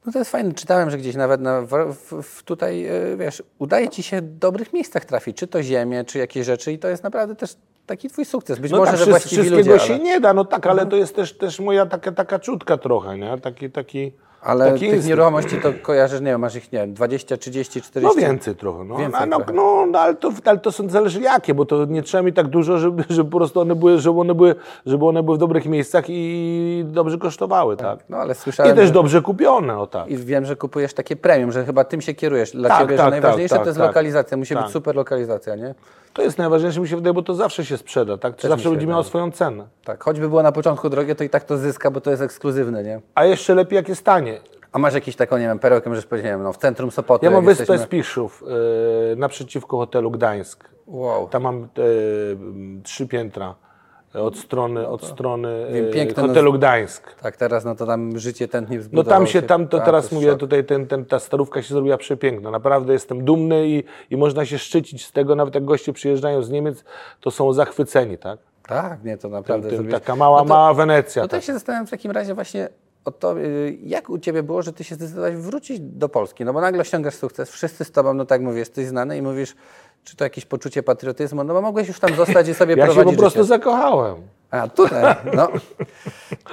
No 0.06 0.12
to 0.12 0.19
jest 0.19 0.32
fajne. 0.32 0.53
Czytałem, 0.53 0.89
że 0.89 0.97
gdzieś 0.97 1.15
nawet 1.15 1.41
na, 1.41 1.62
w, 1.62 2.23
w, 2.23 2.43
tutaj, 2.43 2.86
e, 2.86 3.17
wiesz, 3.17 3.43
udaje 3.60 3.89
Ci 3.89 4.03
się 4.03 4.21
w 4.21 4.38
dobrych 4.38 4.73
miejscach 4.73 5.06
trafić, 5.06 5.38
czy 5.38 5.47
to 5.47 5.63
ziemię, 5.63 6.03
czy 6.06 6.17
jakieś 6.19 6.45
rzeczy 6.45 6.71
i 6.71 6.79
to 6.79 6.88
jest 6.88 7.03
naprawdę 7.03 7.36
też 7.36 7.56
taki 7.86 8.10
Twój 8.10 8.25
sukces. 8.25 8.60
Być 8.60 8.71
No 8.71 8.77
może, 8.77 8.91
tak, 8.91 8.99
że 8.99 9.06
właściwi 9.06 9.41
wszystkiego 9.41 9.73
ludzie, 9.73 9.86
się 9.86 9.93
ale, 9.93 10.03
nie 10.03 10.19
da, 10.19 10.34
no 10.34 10.45
tak, 10.45 10.67
ale 10.67 10.86
to 10.86 10.95
jest 10.95 11.15
też, 11.15 11.38
też 11.38 11.60
moja 11.60 11.86
taka, 11.86 12.12
taka 12.12 12.39
czutka 12.39 12.77
trochę, 12.77 13.17
nie? 13.17 13.38
Taki, 13.38 13.71
taki, 13.71 14.12
ale 14.43 14.71
taki 14.71 14.89
tych 14.89 15.06
nieruchomości 15.06 15.62
to 15.62 15.73
kojarzysz, 15.82 16.21
nie 16.21 16.25
wiem, 16.25 16.41
masz 16.41 16.56
ich, 16.56 16.71
nie 16.71 16.79
wiem, 16.79 16.93
20, 16.93 17.38
30, 17.38 17.82
40? 17.82 18.15
No 18.21 18.27
więcej 18.27 18.56
trochę, 18.56 18.84
no, 18.84 18.97
Więcej 18.97 19.29
no, 19.29 19.38
trochę. 19.38 19.53
no, 19.53 19.86
no 19.91 19.99
ale, 19.99 20.15
to, 20.15 20.32
ale 20.45 20.60
to 20.60 20.71
są, 20.71 20.89
zależy 20.89 21.21
jakie, 21.21 21.53
bo 21.53 21.65
to 21.65 21.86
nie 21.86 22.03
trzeba 22.03 22.23
mi 22.23 22.34
tak 22.34 22.47
dużo, 22.47 22.77
żeby, 22.77 23.03
żeby 23.10 23.29
po 23.29 23.38
prostu 23.38 23.60
one 23.60 23.75
były, 23.75 23.99
żeby 23.99 24.19
one 24.19 24.36
były, 24.36 24.56
żeby 24.86 25.06
one 25.06 25.23
były 25.23 25.38
w 25.38 25.39
dobrych 25.39 25.65
miejscach 25.65 26.06
i 26.08 26.86
dobrze 26.88 27.17
kosztowały, 27.17 27.77
tak. 27.77 27.99
No 28.10 28.17
ale 28.17 28.36
słyszałem, 28.36 28.73
I 28.73 28.75
też 28.75 28.91
dobrze 28.91 29.21
kupione, 29.21 29.79
o 29.79 29.88
tak. 29.88 30.08
I 30.08 30.17
wiem, 30.17 30.45
że 30.45 30.56
kupujesz 30.56 30.93
takie 30.93 31.15
premium, 31.15 31.51
że 31.51 31.65
chyba 31.65 31.84
tym 31.84 32.01
się 32.01 32.13
kierujesz. 32.13 32.51
Dla 32.51 32.69
Tak, 32.69 32.82
Ciebie, 32.82 32.97
tak, 32.97 33.06
że 33.06 33.12
najważniejsze 33.12 33.56
tak, 33.56 33.63
to 33.63 33.69
jest 33.69 33.79
tak, 33.79 33.88
lokalizacja. 33.88 34.38
Musi 34.38 34.53
tak. 34.53 34.63
być 34.63 34.73
super 34.73 34.95
lokalizacja, 34.95 35.56
nie? 35.56 35.75
To 36.13 36.21
jest 36.21 36.38
najważniejsze, 36.38 36.79
mi 36.79 36.88
się 36.88 36.95
wydaje, 36.95 37.13
bo 37.13 37.21
to 37.21 37.36
zawsze 37.36 37.65
się 37.65 37.77
sprzeda, 37.77 38.17
tak? 38.17 38.43
Mi 38.43 38.49
zawsze 38.49 38.69
będzie 38.69 38.88
miało 38.88 39.03
swoją 39.03 39.32
cenę. 39.32 39.65
Tak, 39.84 40.03
choćby 40.03 40.29
było 40.29 40.43
na 40.43 40.51
początku 40.51 40.89
drogie, 40.89 41.15
to 41.15 41.23
i 41.23 41.29
tak 41.29 41.43
to 41.43 41.58
zyska, 41.58 41.91
bo 41.91 42.01
to 42.01 42.12
jest 42.12 42.21
ekskluzywne, 42.23 42.84
nie? 42.84 43.01
A 43.15 43.25
jeszcze 43.25 43.56
lepiej, 43.56 43.75
jak 43.75 43.89
jest 43.89 44.06
tanie. 44.06 44.32
A 44.73 44.79
masz 44.79 44.93
jakieś 44.93 45.15
taką, 45.15 45.38
nie 45.38 45.47
wiem, 45.47 45.59
perełkę, 45.59 45.89
możesz 45.89 46.05
powiedzieć, 46.05 46.25
nie 46.25 46.31
wiem, 46.31 46.43
no 46.43 46.53
w 46.53 46.57
centrum 46.57 46.91
Sopotu. 46.91 47.25
Ja 47.25 47.31
mam 47.31 47.45
wyspę 47.45 47.62
jesteśmy- 47.62 47.86
Spiszów 47.86 48.43
yy, 49.09 49.15
naprzeciwko 49.15 49.77
hotelu 49.77 50.12
Gdańsk. 50.12 50.69
Wow. 50.88 51.27
Tam 51.27 51.43
mam 51.43 51.63
e, 51.63 51.67
trzy 52.83 53.07
piętra 53.07 53.55
od 54.13 54.38
strony, 54.38 54.88
od 54.88 55.05
strony 55.05 55.65
e, 55.89 55.93
piękne 55.93 56.27
hotelu 56.27 56.51
naz- 56.51 56.57
Gdańsk. 56.57 57.15
Tak, 57.15 57.38
teraz 57.38 57.65
no 57.65 57.75
to 57.75 57.86
tam 57.86 58.19
życie 58.19 58.47
tętni 58.47 58.79
No 58.91 59.03
tam 59.03 59.27
się, 59.27 59.41
tam 59.41 59.67
to 59.67 59.79
teraz 59.79 60.12
mówię, 60.12 60.29
szok. 60.29 60.39
tutaj 60.39 60.63
ten, 60.65 60.88
ten, 60.88 61.05
ta 61.05 61.19
starówka 61.19 61.62
się 61.62 61.73
zrobiła 61.73 61.97
przepiękna. 61.97 62.51
Naprawdę 62.51 62.93
jestem 62.93 63.25
dumny 63.25 63.67
i, 63.67 63.83
i 64.09 64.17
można 64.17 64.45
się 64.45 64.57
szczycić 64.57 65.05
z 65.05 65.12
tego, 65.12 65.36
nawet 65.36 65.55
jak 65.55 65.65
goście 65.65 65.93
przyjeżdżają 65.93 66.43
z 66.43 66.49
Niemiec, 66.49 66.83
to 67.21 67.31
są 67.31 67.53
zachwyceni, 67.53 68.17
tak? 68.17 68.39
Tak, 68.67 69.03
nie, 69.03 69.17
to 69.17 69.29
naprawdę 69.29 69.69
tym, 69.69 69.91
taka 69.91 70.15
mała, 70.15 70.38
No 70.38 70.43
to- 70.45 70.49
mała 70.53 70.73
Wenecja. 70.73 71.21
No 71.21 71.27
to 71.27 71.36
tak. 71.36 71.43
się 71.43 71.53
zastanawiam 71.53 71.88
w 71.88 71.91
takim 71.91 72.12
razie 72.12 72.33
właśnie 72.33 72.69
o 73.05 73.11
to, 73.11 73.39
y, 73.39 73.77
jak 73.83 74.09
u 74.09 74.19
Ciebie 74.19 74.43
było, 74.43 74.61
że 74.61 74.73
Ty 74.73 74.83
się 74.83 74.95
zdecydowałeś 74.95 75.35
wrócić 75.35 75.79
do 75.79 76.09
Polski, 76.09 76.45
no 76.45 76.53
bo 76.53 76.61
nagle 76.61 76.81
osiągasz 76.81 77.15
sukces, 77.15 77.51
wszyscy 77.51 77.83
z 77.85 77.91
Tobą, 77.91 78.13
no 78.13 78.25
tak 78.25 78.41
mówię, 78.41 78.59
jesteś 78.59 78.87
znany 78.87 79.17
i 79.17 79.21
mówisz, 79.21 79.55
czy 80.03 80.15
to 80.15 80.23
jakieś 80.23 80.45
poczucie 80.45 80.83
patriotyzmu, 80.83 81.43
no 81.43 81.53
bo 81.53 81.61
mogłeś 81.61 81.87
już 81.87 81.99
tam 81.99 82.15
zostać 82.15 82.47
i 82.47 82.53
sobie 82.53 82.75
Ja 82.75 82.87
się 82.87 82.93
prowadzić 82.93 83.15
po 83.15 83.19
prostu 83.21 83.39
życie. 83.39 83.47
zakochałem. 83.47 84.15
A, 84.51 84.67
tutaj, 84.67 85.15
no. 85.33 85.47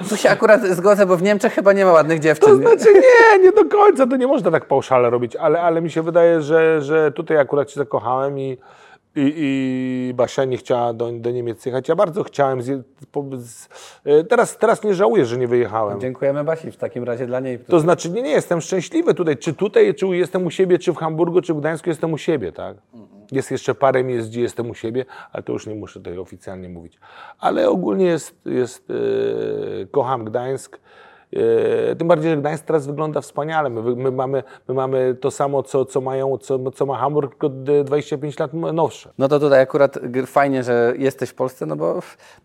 Tu 0.09 0.17
się 0.17 0.29
akurat 0.29 0.61
zgodzę, 0.65 1.05
bo 1.05 1.17
w 1.17 1.21
Niemczech 1.23 1.53
chyba 1.53 1.73
nie 1.73 1.85
ma 1.85 1.91
ładnych 1.91 2.19
dziewczyn. 2.19 2.49
To 2.49 2.55
znaczy 2.55 2.93
nie, 2.93 3.43
nie 3.43 3.51
do 3.51 3.65
końca, 3.65 4.07
to 4.07 4.17
nie 4.17 4.27
można 4.27 4.51
tak 4.51 4.65
pauszale 4.65 5.09
robić, 5.09 5.35
ale, 5.35 5.61
ale 5.61 5.81
mi 5.81 5.91
się 5.91 6.01
wydaje, 6.01 6.41
że, 6.41 6.81
że 6.81 7.11
tutaj 7.11 7.37
akurat 7.37 7.71
się 7.71 7.75
zakochałem 7.79 8.39
i, 8.39 8.57
i, 9.15 9.33
i 9.37 10.13
Basia 10.13 10.45
nie 10.45 10.57
chciała 10.57 10.93
do, 10.93 11.11
do 11.11 11.31
Niemiec 11.31 11.65
jechać. 11.65 11.89
Ja 11.89 11.95
bardzo 11.95 12.23
chciałem. 12.23 12.61
Z, 12.61 12.85
po, 13.11 13.25
z, 13.37 13.69
e, 14.05 14.23
teraz, 14.23 14.57
teraz 14.57 14.83
nie 14.83 14.93
żałuję, 14.93 15.25
że 15.25 15.37
nie 15.37 15.47
wyjechałem. 15.47 15.99
Dziękujemy 15.99 16.43
Basi 16.43 16.71
w 16.71 16.77
takim 16.77 17.03
razie 17.03 17.27
dla 17.27 17.39
niej. 17.39 17.59
To 17.59 17.79
znaczy, 17.79 18.09
nie, 18.09 18.21
nie, 18.21 18.29
jestem 18.29 18.61
szczęśliwy 18.61 19.13
tutaj. 19.13 19.37
Czy 19.37 19.53
tutaj, 19.53 19.95
czy 19.95 20.07
jestem 20.07 20.45
u 20.45 20.51
siebie, 20.51 20.79
czy 20.79 20.93
w 20.93 20.95
Hamburgu, 20.95 21.41
czy 21.41 21.53
w 21.53 21.59
Gdańsku, 21.59 21.89
jestem 21.89 22.13
u 22.13 22.17
siebie, 22.17 22.51
tak? 22.51 22.77
Jest 23.31 23.51
jeszcze 23.51 23.75
parę 23.75 24.03
miejsc, 24.03 24.29
gdzie 24.29 24.41
jestem 24.41 24.69
u 24.69 24.73
siebie, 24.73 25.05
ale 25.31 25.43
to 25.43 25.53
już 25.53 25.67
nie 25.67 25.75
muszę 25.75 25.99
tutaj 25.99 26.17
oficjalnie 26.17 26.69
mówić. 26.69 26.99
Ale 27.39 27.69
ogólnie 27.69 28.05
jest, 28.05 28.35
jest 28.45 28.87
e, 28.89 29.85
kocham 29.85 30.25
Gdańsk. 30.25 30.79
E, 31.35 31.95
tym 31.95 32.07
bardziej, 32.07 32.31
że 32.31 32.37
Gdańsk 32.37 32.65
teraz 32.65 32.87
wygląda 32.87 33.21
wspaniale. 33.21 33.69
My, 33.69 33.95
my, 33.95 34.11
mamy, 34.11 34.43
my 34.67 34.73
mamy 34.73 35.15
to 35.21 35.31
samo, 35.31 35.63
co, 35.63 35.85
co, 35.85 36.01
mają, 36.01 36.37
co, 36.37 36.71
co 36.71 36.85
ma 36.85 36.97
Hamburg, 36.97 37.31
tylko 37.31 37.49
d- 37.49 37.83
25 37.83 38.39
lat 38.39 38.53
nowsze. 38.53 39.09
No 39.17 39.27
to 39.27 39.39
tutaj 39.39 39.61
akurat 39.61 39.99
fajnie, 40.25 40.63
że 40.63 40.93
jesteś 40.97 41.29
w 41.29 41.33
Polsce, 41.33 41.65
no 41.65 41.75
bo 41.75 41.95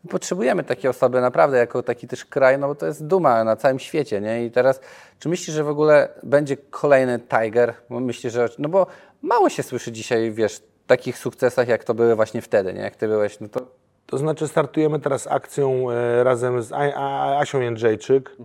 my 0.04 0.10
potrzebujemy 0.10 0.64
takiej 0.64 0.90
osoby 0.90 1.20
naprawdę 1.20 1.58
jako 1.58 1.82
taki 1.82 2.08
też 2.08 2.24
kraj, 2.24 2.58
no 2.58 2.68
bo 2.68 2.74
to 2.74 2.86
jest 2.86 3.06
duma 3.06 3.44
na 3.44 3.56
całym 3.56 3.78
świecie, 3.78 4.20
nie? 4.20 4.44
I 4.44 4.50
teraz, 4.50 4.80
czy 5.18 5.28
myślisz, 5.28 5.56
że 5.56 5.64
w 5.64 5.68
ogóle 5.68 6.08
będzie 6.22 6.56
kolejny 6.56 7.20
Tiger? 7.20 7.74
Myślisz, 7.90 8.32
że, 8.32 8.48
no 8.58 8.68
bo 8.68 8.86
mało 9.22 9.48
się 9.48 9.62
słyszy 9.62 9.92
dzisiaj, 9.92 10.30
wiesz, 10.30 10.62
takich 10.86 11.18
sukcesach, 11.18 11.68
jak 11.68 11.84
to 11.84 11.94
były 11.94 12.14
właśnie 12.14 12.42
wtedy, 12.42 12.72
nie? 12.72 12.80
Jak 12.80 12.96
ty 12.96 13.08
byłeś, 13.08 13.40
no 13.40 13.48
to 13.48 13.60
To 14.06 14.18
znaczy 14.18 14.48
startujemy 14.48 15.00
teraz 15.00 15.26
akcją 15.26 15.90
e, 15.90 16.24
razem 16.24 16.62
z 16.62 16.72
A, 16.72 16.76
A, 16.94 17.38
Asią 17.38 17.60
Jędrzejczyk. 17.60 18.36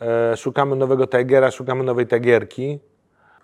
E, 0.00 0.36
szukamy 0.36 0.76
nowego 0.76 1.06
Tigera, 1.06 1.50
szukamy 1.50 1.84
nowej 1.84 2.06
Tigerki. 2.06 2.78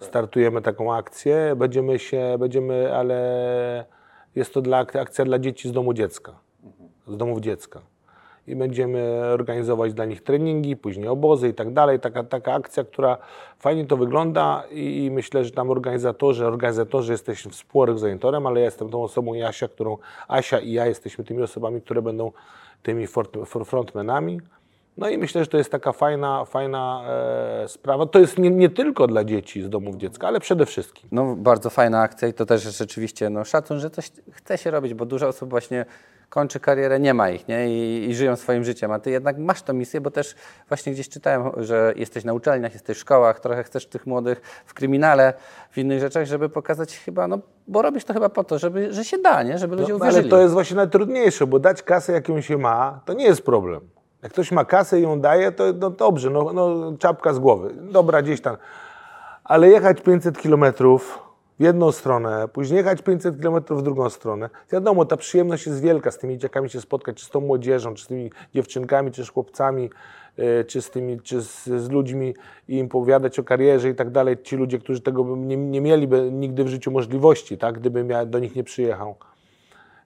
Startujemy 0.00 0.62
taką 0.62 0.94
akcję. 0.94 1.54
Będziemy 1.56 1.98
się, 1.98 2.36
będziemy, 2.38 2.94
ale 2.94 3.84
jest 4.34 4.54
to 4.54 4.62
dla, 4.62 4.78
akcja 4.78 5.24
dla 5.24 5.38
dzieci 5.38 5.68
z 5.68 5.72
domu 5.72 5.94
dziecka, 5.94 6.32
z 7.06 7.16
domów 7.16 7.40
dziecka. 7.40 7.80
I 8.50 8.56
będziemy 8.56 9.20
organizować 9.34 9.94
dla 9.94 10.04
nich 10.04 10.22
treningi, 10.22 10.76
później 10.76 11.08
obozy 11.08 11.48
i 11.48 11.54
tak 11.54 11.72
dalej. 11.72 12.00
Taka, 12.00 12.24
taka 12.24 12.52
akcja, 12.52 12.84
która 12.84 13.18
fajnie 13.58 13.86
to 13.86 13.96
wygląda 13.96 14.62
i, 14.70 15.04
i 15.04 15.10
myślę, 15.10 15.44
że 15.44 15.50
tam 15.50 15.70
organizatorzy, 15.70 16.46
organizatorzy 16.46 17.12
jesteśmy 17.12 17.50
współorganizatorem, 17.50 18.46
ale 18.46 18.60
ja 18.60 18.64
jestem 18.64 18.90
tą 18.90 19.02
osobą 19.02 19.34
i 19.34 19.42
Asia, 19.42 19.68
którą 19.68 19.98
Asia 20.28 20.58
i 20.58 20.72
ja 20.72 20.86
jesteśmy 20.86 21.24
tymi 21.24 21.42
osobami, 21.42 21.80
które 21.80 22.02
będą 22.02 22.32
tymi 22.82 23.06
frontmenami. 23.64 24.40
No 24.96 25.08
i 25.08 25.18
myślę, 25.18 25.44
że 25.44 25.50
to 25.50 25.58
jest 25.58 25.70
taka 25.70 25.92
fajna, 25.92 26.44
fajna 26.44 27.02
e, 27.64 27.68
sprawa. 27.68 28.06
To 28.06 28.18
jest 28.18 28.38
nie, 28.38 28.50
nie 28.50 28.68
tylko 28.68 29.06
dla 29.06 29.24
dzieci 29.24 29.62
z 29.62 29.68
domów 29.68 29.96
dziecka, 29.96 30.28
ale 30.28 30.40
przede 30.40 30.66
wszystkim. 30.66 31.08
No, 31.12 31.36
bardzo 31.36 31.70
fajna 31.70 32.00
akcja 32.00 32.28
i 32.28 32.32
to 32.32 32.46
też 32.46 32.62
rzeczywiście 32.62 33.30
no, 33.30 33.44
szacun, 33.44 33.78
że 33.78 33.90
coś 33.90 34.10
chce 34.32 34.58
się 34.58 34.70
robić, 34.70 34.94
bo 34.94 35.06
dużo 35.06 35.28
osób 35.28 35.50
właśnie 35.50 35.84
kończy 36.30 36.60
karierę, 36.60 37.00
nie 37.00 37.14
ma 37.14 37.30
ich 37.30 37.48
nie? 37.48 37.68
I, 37.68 38.10
i 38.10 38.14
żyją 38.14 38.36
swoim 38.36 38.64
życiem, 38.64 38.92
a 38.92 38.98
ty 38.98 39.10
jednak 39.10 39.38
masz 39.38 39.62
tę 39.62 39.72
misję, 39.74 40.00
bo 40.00 40.10
też 40.10 40.34
właśnie 40.68 40.92
gdzieś 40.92 41.08
czytałem, 41.08 41.50
że 41.56 41.92
jesteś 41.96 42.24
na 42.24 42.32
uczelniach, 42.32 42.72
jesteś 42.72 42.96
w 42.96 43.00
szkołach, 43.00 43.40
trochę 43.40 43.62
chcesz 43.64 43.86
tych 43.86 44.06
młodych 44.06 44.40
w 44.66 44.74
kryminale, 44.74 45.34
w 45.70 45.78
innych 45.78 46.00
rzeczach, 46.00 46.26
żeby 46.26 46.48
pokazać 46.48 46.98
chyba, 46.98 47.28
no 47.28 47.38
bo 47.68 47.82
robisz 47.82 48.04
to 48.04 48.12
chyba 48.14 48.28
po 48.28 48.44
to, 48.44 48.58
żeby, 48.58 48.92
że 48.92 49.04
się 49.04 49.18
da, 49.18 49.42
nie? 49.42 49.58
żeby 49.58 49.76
ludzie 49.76 49.92
No, 49.92 49.96
uwierzyli. 49.96 50.20
ale 50.20 50.28
to 50.30 50.40
jest 50.40 50.54
właśnie 50.54 50.76
najtrudniejsze, 50.76 51.46
bo 51.46 51.58
dać 51.58 51.82
kasę, 51.82 52.12
jaką 52.12 52.40
się 52.40 52.58
ma, 52.58 53.00
to 53.04 53.12
nie 53.12 53.24
jest 53.24 53.42
problem. 53.42 53.80
Jak 54.22 54.32
ktoś 54.32 54.52
ma 54.52 54.64
kasę 54.64 55.00
i 55.00 55.02
ją 55.02 55.20
daje, 55.20 55.52
to 55.52 55.64
no 55.72 55.90
dobrze, 55.90 56.30
no, 56.30 56.52
no 56.52 56.92
czapka 56.98 57.32
z 57.32 57.38
głowy, 57.38 57.74
dobra 57.74 58.22
gdzieś 58.22 58.40
tam. 58.40 58.56
Ale 59.44 59.68
jechać 59.68 60.00
500 60.00 60.38
kilometrów, 60.38 61.18
w 61.60 61.62
jedną 61.62 61.92
stronę, 61.92 62.48
później 62.52 62.78
jechać 62.78 63.02
500 63.02 63.42
km 63.42 63.64
w 63.70 63.82
drugą 63.82 64.10
stronę. 64.10 64.50
Wiadomo, 64.72 65.04
ta 65.04 65.16
przyjemność 65.16 65.66
jest 65.66 65.80
wielka 65.80 66.10
z 66.10 66.18
tymi 66.18 66.34
dzieciakami 66.34 66.70
się 66.70 66.80
spotkać, 66.80 67.16
czy 67.16 67.26
z 67.26 67.30
tą 67.30 67.40
młodzieżą, 67.40 67.94
czy 67.94 68.04
z 68.04 68.06
tymi 68.06 68.30
dziewczynkami, 68.54 69.12
czy 69.12 69.24
z 69.24 69.28
chłopcami, 69.28 69.90
y, 70.38 70.64
czy 70.64 70.82
z 70.82 70.90
tymi, 70.90 71.20
czy 71.20 71.42
z, 71.42 71.64
z 71.64 71.90
ludźmi 71.90 72.34
i 72.68 72.78
im 72.78 72.86
opowiadać 72.86 73.38
o 73.38 73.44
karierze 73.44 73.90
i 73.90 73.94
tak 73.94 74.10
dalej. 74.10 74.36
Ci 74.42 74.56
ludzie, 74.56 74.78
którzy 74.78 75.00
tego 75.00 75.36
nie, 75.36 75.56
nie 75.56 75.80
mieliby 75.80 76.30
nigdy 76.32 76.64
w 76.64 76.68
życiu 76.68 76.90
możliwości, 76.90 77.58
tak, 77.58 77.78
gdybym 77.78 78.10
ja 78.10 78.26
do 78.26 78.38
nich 78.38 78.56
nie 78.56 78.64
przyjechał. 78.64 79.14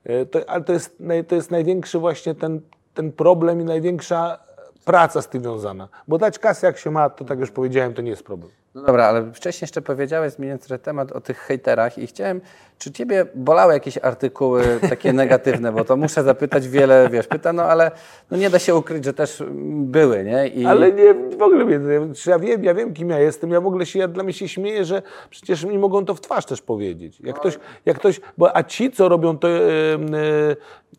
Y, 0.06 0.26
To, 0.26 0.50
ale 0.50 0.64
to 0.64 0.72
jest, 0.72 1.02
to 1.28 1.34
jest 1.34 1.50
największy 1.50 1.98
właśnie 1.98 2.34
ten, 2.34 2.60
ten 2.94 3.12
problem 3.12 3.60
i 3.60 3.64
największa 3.64 4.38
praca 4.84 5.22
z 5.22 5.28
tym 5.28 5.42
związana. 5.42 5.88
Bo 6.08 6.18
dać 6.18 6.38
kasę 6.38 6.66
jak 6.66 6.78
się 6.78 6.90
ma, 6.90 7.10
to 7.10 7.24
tak 7.24 7.38
już 7.40 7.50
powiedziałem, 7.50 7.94
to 7.94 8.02
nie 8.02 8.10
jest 8.10 8.22
problem. 8.22 8.63
No 8.74 8.82
dobra, 8.82 9.06
ale 9.06 9.32
wcześniej 9.32 9.66
jeszcze 9.66 9.82
powiedziałeś, 9.82 10.32
zmieniając 10.32 10.68
temat, 10.82 11.12
o 11.12 11.20
tych 11.20 11.38
hejterach 11.38 11.98
i 11.98 12.06
chciałem, 12.06 12.40
czy 12.78 12.92
Ciebie 12.92 13.26
bolały 13.34 13.72
jakieś 13.72 13.98
artykuły 13.98 14.62
takie 14.88 15.12
negatywne, 15.22 15.72
bo 15.72 15.84
to 15.84 15.96
muszę 15.96 16.22
zapytać 16.22 16.68
wiele, 16.68 17.08
wiesz, 17.12 17.26
pyta, 17.26 17.52
no 17.52 17.62
ale 17.62 17.90
no 18.30 18.36
nie 18.36 18.50
da 18.50 18.58
się 18.58 18.74
ukryć, 18.74 19.04
że 19.04 19.14
też 19.14 19.42
były, 19.64 20.24
nie? 20.24 20.48
I, 20.48 20.66
Ale 20.66 20.92
nie, 20.92 21.14
w 21.14 21.42
ogóle 21.42 21.80
ja 22.26 22.38
wiem, 22.38 22.64
ja 22.64 22.74
wiem 22.74 22.94
kim 22.94 23.10
ja 23.10 23.18
jestem, 23.18 23.50
ja 23.50 23.60
w 23.60 23.66
ogóle 23.66 23.86
się, 23.86 23.98
ja 23.98 24.08
dla 24.08 24.24
mnie 24.24 24.32
się 24.32 24.48
śmieję, 24.48 24.84
że 24.84 25.02
przecież 25.30 25.64
mi 25.64 25.78
mogą 25.78 26.04
to 26.04 26.14
w 26.14 26.20
twarz 26.20 26.46
też 26.46 26.62
powiedzieć. 26.62 27.20
Jak 27.20 27.36
ktoś, 27.36 27.58
jak 27.86 27.98
ktoś, 27.98 28.20
bo 28.38 28.56
a 28.56 28.62
ci, 28.62 28.90
co 28.92 29.08
robią 29.08 29.38
to, 29.38 29.48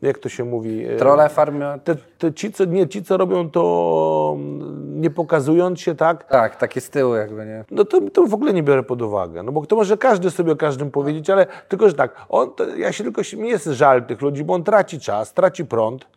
jak 0.02 0.18
to 0.18 0.30
się 0.30 0.44
mówi? 0.44 0.86
Trole 0.98 1.30
farmy... 1.30 1.66
Te, 1.84 1.96
te 2.18 2.34
ci, 2.34 2.52
co, 2.52 2.66
nie, 2.66 2.88
ci, 2.88 3.04
co 3.04 3.18
robią 3.18 3.50
to 3.50 4.38
nie 4.86 5.10
pokazując 5.10 5.80
się, 5.80 5.96
tak, 5.96 6.24
Tak, 6.24 6.56
takie 6.56 6.82
z 6.82 6.90
tyłu 6.90 7.16
jakby, 7.16 7.46
nie? 7.46 7.65
No 7.72 7.86
to, 7.86 8.02
to 8.14 8.26
w 8.26 8.34
ogóle 8.34 8.54
nie 8.54 8.64
biorę 8.64 8.84
pod 8.84 9.02
uwagę. 9.02 9.44
No 9.44 9.52
bo 9.52 9.66
to 9.66 9.76
może 9.76 9.98
każdy 9.98 10.32
sobie 10.32 10.52
o 10.52 10.56
każdym 10.56 10.92
powiedzieć, 10.92 11.30
ale 11.30 11.48
tylko, 11.70 11.90
że 11.90 11.96
tak, 11.96 12.26
on, 12.30 12.52
to, 12.52 12.76
ja 12.76 12.92
się 12.92 13.04
tylko, 13.04 13.22
mi 13.38 13.50
jest 13.50 13.66
żal 13.66 14.06
tych 14.06 14.22
ludzi, 14.22 14.44
bo 14.44 14.54
on 14.54 14.64
traci 14.64 15.00
czas, 15.00 15.34
traci 15.34 15.66
prąd. 15.66 16.08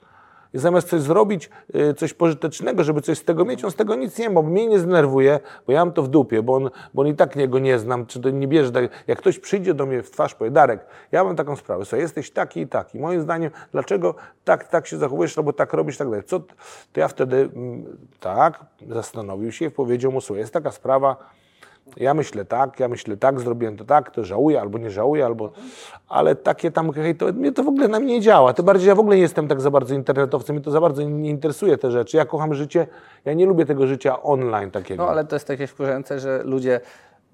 I 0.55 0.59
zamiast 0.59 0.89
coś 0.89 1.01
zrobić, 1.01 1.51
y, 1.75 1.95
coś 1.95 2.15
pożytecznego, 2.15 2.85
żeby 2.85 3.01
coś 3.01 3.19
z 3.19 3.25
tego 3.25 3.45
mieć, 3.45 3.65
on 3.65 3.71
z 3.71 3.75
tego 3.75 3.95
nic 3.95 4.19
nie 4.19 4.31
ma, 4.31 4.35
bo 4.35 4.43
mnie 4.43 4.67
nie 4.67 4.79
zdenerwuje, 4.79 5.41
bo 5.67 5.73
ja 5.73 5.85
mam 5.85 5.95
to 5.95 6.03
w 6.03 6.09
dupie, 6.09 6.43
bo 6.43 6.55
on, 6.55 6.71
bo 6.95 7.03
on 7.03 7.09
i 7.09 7.15
tak 7.15 7.37
niego 7.37 7.59
nie 7.59 7.79
znam, 7.79 8.07
czy 8.07 8.21
to 8.21 8.31
nie 8.31 8.49
bierze. 8.49 8.73
Tak, 8.73 8.85
jak 9.07 9.19
ktoś 9.19 9.39
przyjdzie 9.39 9.75
do 9.75 9.87
mnie 9.87 10.03
w 10.03 10.11
twarz, 10.11 10.35
powie, 10.35 10.51
Darek, 10.51 10.87
ja 11.13 11.25
mam 11.25 11.37
taką 11.37 11.57
sprawę, 11.57 11.85
słuchaj, 11.85 12.01
jesteś 12.01 12.31
taki 12.31 12.61
i 12.61 12.67
taki. 12.67 12.99
Moim 12.99 13.23
zdaniem, 13.23 13.51
dlaczego 13.73 14.15
tak, 14.45 14.69
tak 14.69 14.87
się 14.87 14.99
zachowujesz, 14.99 15.39
albo 15.39 15.53
tak 15.53 15.73
robisz, 15.73 15.97
tak 15.97 16.09
dalej. 16.09 16.25
Co, 16.25 16.41
to 16.93 17.01
ja 17.01 17.09
wtedy, 17.09 17.37
mm, 17.37 17.97
tak, 18.21 18.65
zastanowił 18.91 19.53
się 19.53 19.65
i 19.65 19.71
powiedział 19.71 20.13
mu, 20.13 20.21
słuchaj, 20.21 20.41
jest 20.41 20.53
taka 20.53 20.71
sprawa, 20.71 21.17
ja 21.97 22.15
myślę 22.15 22.45
tak, 22.45 22.81
ja 22.81 22.89
myślę 22.89 23.17
tak, 23.17 23.41
zrobiłem 23.41 23.77
to 23.77 23.85
tak, 23.85 24.11
to 24.11 24.25
żałuję 24.25 24.61
albo 24.61 24.79
nie 24.79 24.91
żałuję, 24.91 25.25
albo... 25.25 25.51
Ale 26.09 26.35
takie 26.35 26.71
tam, 26.71 26.93
hej, 26.93 27.15
to 27.17 27.33
mnie 27.33 27.53
to 27.53 27.63
w 27.63 27.69
ogóle 27.69 27.89
na 27.89 28.01
mnie 28.01 28.15
nie 28.15 28.21
działa. 28.21 28.53
Tym 28.53 28.65
bardziej 28.65 28.89
ja 28.89 28.95
w 28.95 29.01
ogóle 29.01 29.17
nie 29.17 29.23
jestem 29.23 29.49
tak 29.49 29.61
za 29.61 29.71
bardzo 29.71 29.95
internetowcem, 29.95 30.57
mnie 30.57 30.65
to 30.65 30.71
za 30.71 30.81
bardzo 30.81 31.03
nie 31.03 31.31
interesuje 31.31 31.79
te 31.79 31.91
rzeczy. 31.91 32.17
Ja 32.17 32.25
kocham 32.25 32.55
życie, 32.55 32.87
ja 33.25 33.33
nie 33.33 33.47
lubię 33.47 33.67
tego 33.67 33.87
życia 33.87 34.23
online 34.23 34.71
takiego. 34.71 35.05
No 35.05 35.11
ale 35.11 35.25
to 35.25 35.37
jest 35.37 35.47
takie 35.47 35.67
wkurzające, 35.67 36.21
że 36.21 36.43
ludzie 36.45 36.81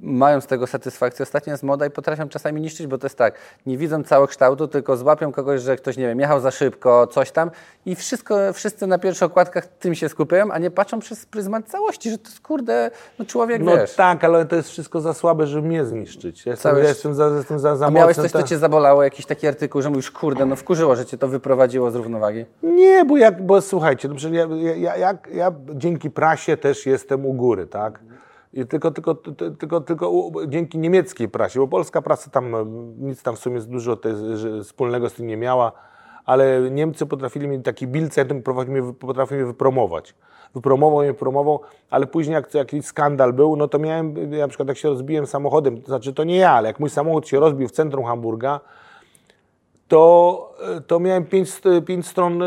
mają 0.00 0.40
z 0.40 0.46
tego 0.46 0.66
satysfakcję. 0.66 1.22
Ostatnio 1.22 1.50
jest 1.52 1.62
moda 1.62 1.86
i 1.86 1.90
potrafią 1.90 2.28
czasami 2.28 2.60
niszczyć, 2.60 2.86
bo 2.86 2.98
to 2.98 3.06
jest 3.06 3.18
tak, 3.18 3.34
nie 3.66 3.78
widzą 3.78 4.02
całokształtu, 4.04 4.68
tylko 4.68 4.96
złapią 4.96 5.32
kogoś, 5.32 5.60
że 5.60 5.76
ktoś, 5.76 5.96
nie 5.96 6.06
wiem, 6.06 6.20
jechał 6.20 6.40
za 6.40 6.50
szybko, 6.50 7.06
coś 7.06 7.30
tam 7.30 7.50
i 7.86 7.94
wszystko, 7.94 8.52
wszyscy 8.52 8.86
na 8.86 8.98
pierwszych 8.98 9.22
okładkach 9.26 9.66
tym 9.66 9.94
się 9.94 10.08
skupiają, 10.08 10.50
a 10.50 10.58
nie 10.58 10.70
patrzą 10.70 10.98
przez 10.98 11.26
pryzmat 11.26 11.66
całości, 11.66 12.10
że 12.10 12.18
to 12.18 12.24
jest, 12.28 12.40
kurde, 12.40 12.90
no 13.18 13.24
człowiek, 13.24 13.62
No 13.62 13.76
wiesz. 13.76 13.94
tak, 13.94 14.24
ale 14.24 14.44
to 14.44 14.56
jest 14.56 14.68
wszystko 14.70 15.00
za 15.00 15.14
słabe, 15.14 15.46
żeby 15.46 15.68
mnie 15.68 15.84
zniszczyć. 15.84 16.46
Ja 16.46 16.52
jestem, 16.52 16.78
ja 16.78 16.84
jestem 16.84 17.14
za, 17.14 17.28
jestem 17.28 17.58
za, 17.58 17.76
za 17.76 17.86
A 17.86 17.90
miałeś 17.90 18.16
mocny, 18.16 18.22
coś, 18.22 18.32
co 18.32 18.38
to- 18.38 18.48
cię 18.48 18.58
zabolało, 18.58 19.02
jakiś 19.02 19.26
taki 19.26 19.46
artykuł, 19.46 19.82
że 19.82 19.90
mówisz, 19.90 20.10
kurde, 20.10 20.46
no 20.46 20.56
wkurzyło, 20.56 20.96
że 20.96 21.06
cię 21.06 21.18
to 21.18 21.28
wyprowadziło 21.28 21.90
z 21.90 21.94
równowagi? 21.94 22.44
Nie, 22.62 23.04
bo, 23.04 23.16
jak, 23.16 23.42
bo 23.46 23.60
słuchajcie, 23.60 24.08
no 24.08 24.14
ja, 24.32 24.46
ja, 24.76 24.96
ja, 24.96 25.18
ja 25.32 25.52
dzięki 25.74 26.10
prasie 26.10 26.56
też 26.56 26.86
jestem 26.86 27.26
u 27.26 27.32
góry, 27.32 27.66
tak? 27.66 27.98
I 28.56 28.66
tylko, 28.66 28.90
tylko, 28.90 29.14
ty- 29.14 29.52
tylko, 29.52 29.80
tylko 29.80 30.30
dzięki 30.48 30.78
niemieckiej 30.78 31.28
prasie, 31.28 31.60
bo 31.60 31.68
polska 31.68 32.02
prasa 32.02 32.30
tam 32.30 32.50
no, 32.50 32.64
nic 32.98 33.22
tam 33.22 33.36
w 33.36 33.38
sumie 33.38 33.60
dużo 33.60 33.96
te, 33.96 34.14
wspólnego 34.62 35.08
z 35.08 35.14
tym 35.14 35.26
nie 35.26 35.36
miała, 35.36 35.72
ale 36.24 36.70
Niemcy 36.70 37.06
potrafili 37.06 37.48
mi 37.48 37.62
taki 37.62 37.86
bilcet, 37.86 38.28
potrafił 38.44 38.72
mnie, 38.72 38.92
potrafił 38.92 39.36
mnie 39.36 39.46
wypromować. 39.46 40.14
Wypromował 40.54 41.00
mnie, 41.00 41.14
promował, 41.14 41.60
ale 41.90 42.06
później 42.06 42.34
jak 42.34 42.54
jakiś 42.54 42.86
skandal 42.86 43.32
był, 43.32 43.56
no 43.56 43.68
to 43.68 43.78
miałem, 43.78 44.30
na 44.30 44.48
przykład 44.48 44.68
jak 44.68 44.76
się 44.78 44.88
rozbiłem 44.88 45.26
samochodem, 45.26 45.80
to 45.80 45.86
znaczy 45.86 46.12
to 46.12 46.24
nie 46.24 46.36
ja, 46.36 46.50
ale 46.50 46.68
jak 46.68 46.80
mój 46.80 46.90
samochód 46.90 47.28
się 47.28 47.40
rozbił 47.40 47.68
w 47.68 47.72
centrum 47.72 48.04
Hamburga, 48.04 48.60
to, 49.88 50.54
to 50.86 51.00
miałem 51.00 51.24
pięć, 51.24 51.60
pięć 51.86 52.06
stron, 52.06 52.42
e, 52.42 52.46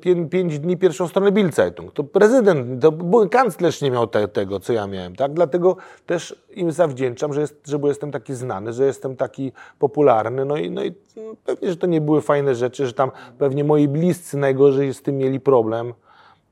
pię, 0.00 0.28
pięć 0.28 0.58
dni 0.58 0.76
pierwszą 0.76 1.08
stronę 1.08 1.32
Bildzeitung. 1.32 1.92
To 1.92 2.04
prezydent, 2.04 2.82
to 2.82 2.92
kanclerz 3.30 3.80
nie 3.80 3.90
miał 3.90 4.06
te, 4.06 4.28
tego, 4.28 4.60
co 4.60 4.72
ja 4.72 4.86
miałem, 4.86 5.16
tak? 5.16 5.32
Dlatego 5.32 5.76
też 6.06 6.42
im 6.54 6.72
zawdzięczam, 6.72 7.32
że, 7.32 7.40
jest, 7.40 7.66
że 7.66 7.78
jestem 7.84 8.10
taki 8.10 8.34
znany, 8.34 8.72
że 8.72 8.84
jestem 8.84 9.16
taki 9.16 9.52
popularny, 9.78 10.44
no 10.44 10.56
i, 10.56 10.70
no 10.70 10.84
i 10.84 10.94
mm, 11.16 11.36
pewnie, 11.44 11.70
że 11.70 11.76
to 11.76 11.86
nie 11.86 12.00
były 12.00 12.20
fajne 12.20 12.54
rzeczy, 12.54 12.86
że 12.86 12.92
tam 12.92 13.10
pewnie 13.38 13.64
moi 13.64 13.88
bliscy 13.88 14.36
najgorzej 14.36 14.94
z 14.94 15.02
tym 15.02 15.18
mieli 15.18 15.40
problem. 15.40 15.94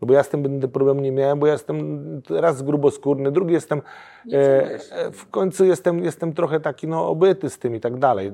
No 0.00 0.06
bo 0.06 0.14
ja 0.14 0.22
z 0.22 0.28
tym 0.28 0.42
będę 0.42 0.68
problemu 0.68 1.00
nie 1.00 1.12
miałem, 1.12 1.38
bo 1.38 1.46
ja 1.46 1.52
jestem 1.52 1.98
raz 2.30 2.62
gruboskórny, 2.62 3.32
drugi 3.32 3.54
jestem, 3.54 3.82
e, 4.32 4.36
e, 4.92 5.12
w 5.12 5.30
końcu 5.30 5.64
jestem, 5.64 6.04
jestem 6.04 6.32
trochę 6.32 6.60
taki 6.60 6.88
no, 6.88 7.08
obyty 7.08 7.50
z 7.50 7.58
tym 7.58 7.74
i 7.74 7.80
tak 7.80 7.98
dalej. 7.98 8.32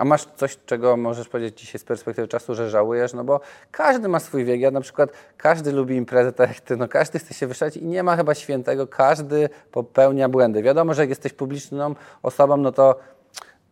A 0.00 0.04
masz 0.04 0.24
coś, 0.36 0.58
czego 0.66 0.96
możesz 0.96 1.28
powiedzieć 1.28 1.60
dzisiaj 1.60 1.78
z 1.78 1.84
perspektywy 1.84 2.28
czasu, 2.28 2.54
że 2.54 2.70
żałujesz? 2.70 3.12
No 3.14 3.24
bo 3.24 3.40
każdy 3.70 4.08
ma 4.08 4.20
swój 4.20 4.44
wiek. 4.44 4.60
Ja 4.60 4.70
na 4.70 4.80
przykład, 4.80 5.10
każdy 5.36 5.72
lubi 5.72 5.96
imprezę 5.96 6.32
tak 6.32 6.48
jak 6.48 6.60
ty, 6.60 6.76
no 6.76 6.88
każdy 6.88 7.18
chce 7.18 7.34
się 7.34 7.46
wyszaleć 7.46 7.76
i 7.76 7.86
nie 7.86 8.02
ma 8.02 8.16
chyba 8.16 8.34
świętego. 8.34 8.86
Każdy 8.86 9.48
popełnia 9.72 10.28
błędy. 10.28 10.62
Wiadomo, 10.62 10.94
że 10.94 11.02
jak 11.02 11.08
jesteś 11.08 11.32
publiczną 11.32 11.94
osobą, 12.22 12.56
no 12.56 12.72
to, 12.72 12.98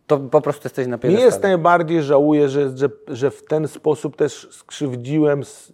to 0.09 0.17
po 0.19 0.41
prostu 0.41 0.65
jesteś 0.65 0.87
na 0.87 0.97
piedestale. 0.97 1.25
jest 1.25 1.43
najbardziej 1.43 2.03
żałuję, 2.03 2.49
że, 2.49 2.77
że, 2.77 2.89
że 3.07 3.31
w 3.31 3.43
ten 3.45 3.67
sposób 3.67 4.15
też 4.15 4.47
skrzywdziłem, 4.51 5.39
s- 5.39 5.73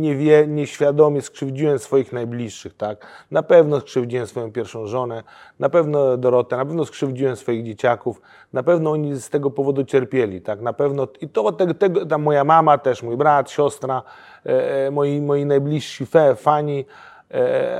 niewie, 0.00 0.46
nieświadomie 0.46 1.22
skrzywdziłem 1.22 1.78
swoich 1.78 2.12
najbliższych, 2.12 2.76
tak? 2.76 3.06
Na 3.30 3.42
pewno 3.42 3.80
skrzywdziłem 3.80 4.26
swoją 4.26 4.52
pierwszą 4.52 4.86
żonę, 4.86 5.22
na 5.58 5.68
pewno 5.68 6.16
Dorotę, 6.16 6.56
na 6.56 6.64
pewno 6.66 6.84
skrzywdziłem 6.84 7.36
swoich 7.36 7.64
dzieciaków, 7.64 8.20
na 8.52 8.62
pewno 8.62 8.90
oni 8.90 9.16
z 9.20 9.30
tego 9.30 9.50
powodu 9.50 9.84
cierpieli, 9.84 10.40
tak? 10.40 10.60
Na 10.60 10.72
pewno 10.72 11.08
i 11.20 11.28
to 11.28 11.52
tego, 11.52 11.74
tego 11.74 12.06
ta 12.06 12.18
moja 12.18 12.44
mama 12.44 12.78
też, 12.78 13.02
mój 13.02 13.16
brat, 13.16 13.50
siostra, 13.50 14.02
e, 14.46 14.86
e, 14.86 14.90
moi, 14.90 15.20
moi 15.20 15.46
najbliżsi 15.46 16.06
fe, 16.06 16.34
fani, 16.36 16.84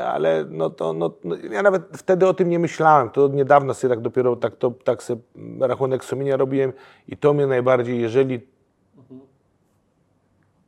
ale 0.07 0.45
no 0.51 0.71
to, 0.71 0.93
no, 0.93 1.11
no, 1.25 1.37
ja 1.51 1.63
nawet 1.63 1.83
wtedy 1.93 2.29
o 2.29 2.35
tym 2.35 2.51
nie 2.51 2.59
myślałem. 2.59 3.11
To 3.11 3.25
od 3.25 3.35
niedawna 3.35 3.75
sobie 3.75 3.95
tak 3.95 4.01
dopiero 4.01 4.37
tak, 4.37 4.57
to, 4.57 4.71
tak 4.71 5.03
sobie 5.03 5.21
rachunek 5.61 6.05
sumienia 6.05 6.37
robiłem 6.37 6.73
i 7.09 7.17
to 7.17 7.35
mnie 7.35 7.47
najbardziej, 7.47 8.01
jeżeli 8.01 8.41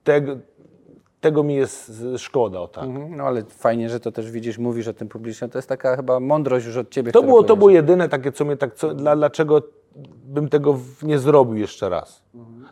tego, 0.05 0.37
tego 1.21 1.43
mi 1.43 1.55
jest 1.55 1.93
szkoda, 2.17 2.61
o 2.61 2.69
tak. 2.69 2.85
Mhm, 2.85 3.17
No 3.17 3.25
ale 3.25 3.43
fajnie, 3.43 3.89
że 3.89 4.01
to 4.01 4.13
też 4.13 4.31
widzisz, 4.31 4.59
mówisz 4.59 4.89
o 4.89 4.93
tym 4.93 5.09
publicznie. 5.09 5.49
To 5.49 5.59
jest 5.59 5.69
taka 5.69 5.97
chyba 5.97 6.21
mądrość 6.21 6.67
już 6.67 6.77
od 6.77 6.91
ciebie. 6.91 7.13
To 7.13 7.23
było, 7.23 7.43
to 7.43 7.57
było 7.57 7.71
jedyne 7.71 8.09
takie, 8.09 8.33
co 8.33 8.45
mnie 8.45 8.57
tak, 8.57 8.75
co, 8.75 8.95
dla, 8.95 9.17
dlaczego 9.17 9.63
bym 10.25 10.49
tego 10.49 10.79
nie 11.03 11.19
zrobił 11.19 11.57
jeszcze 11.57 11.89
raz. 11.89 12.23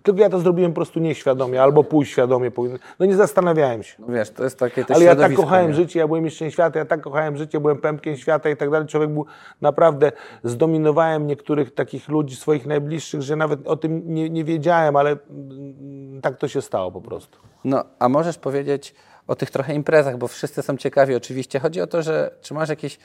Tylko 0.02 0.20
ja 0.20 0.30
to 0.30 0.38
zrobiłem 0.40 0.72
po 0.72 0.74
prostu 0.76 1.00
nieświadomie, 1.00 1.62
albo 1.62 1.84
półświadomie. 1.84 2.50
pół- 2.50 2.68
No 2.98 3.06
nie 3.06 3.16
zastanawiałem 3.16 3.82
się. 3.82 3.96
No 3.98 4.06
wiesz, 4.14 4.30
to 4.30 4.44
jest 4.44 4.58
takie 4.58 4.84
też 4.84 4.96
Ale 4.96 5.04
ja 5.04 5.16
tak 5.16 5.34
kochałem 5.34 5.68
nie? 5.68 5.74
życie, 5.74 5.98
ja 5.98 6.06
byłem 6.06 6.24
mistrzem 6.24 6.50
świata, 6.50 6.78
ja 6.78 6.84
tak 6.84 7.00
kochałem 7.00 7.36
życie, 7.36 7.60
byłem 7.60 7.78
pępkiem 7.78 8.16
świata 8.16 8.50
i 8.50 8.56
tak 8.56 8.70
dalej. 8.70 8.88
Człowiek 8.88 9.10
był 9.10 9.26
naprawdę, 9.60 10.12
zdominowałem 10.44 11.26
niektórych 11.26 11.74
takich 11.74 12.08
ludzi, 12.08 12.36
swoich 12.36 12.66
najbliższych, 12.66 13.22
że 13.22 13.36
nawet 13.36 13.66
o 13.66 13.76
tym 13.76 14.14
nie, 14.14 14.30
nie 14.30 14.44
wiedziałem, 14.44 14.96
ale 14.96 15.10
mm, 15.10 16.20
tak 16.20 16.36
to 16.38 16.48
się 16.48 16.62
stało 16.62 16.92
po 16.92 17.00
prostu. 17.00 17.38
No, 17.64 17.84
a 17.98 18.08
możesz 18.08 18.38
powiedzieć 18.38 18.94
o 19.26 19.36
tych 19.36 19.50
trochę 19.50 19.74
imprezach, 19.74 20.18
bo 20.18 20.28
wszyscy 20.28 20.62
są 20.62 20.76
ciekawi 20.76 21.14
oczywiście. 21.14 21.58
Chodzi 21.60 21.80
o 21.80 21.86
to, 21.86 22.02
że 22.02 22.30
czy 22.40 22.54
masz 22.54 22.68
jakieś, 22.68 22.98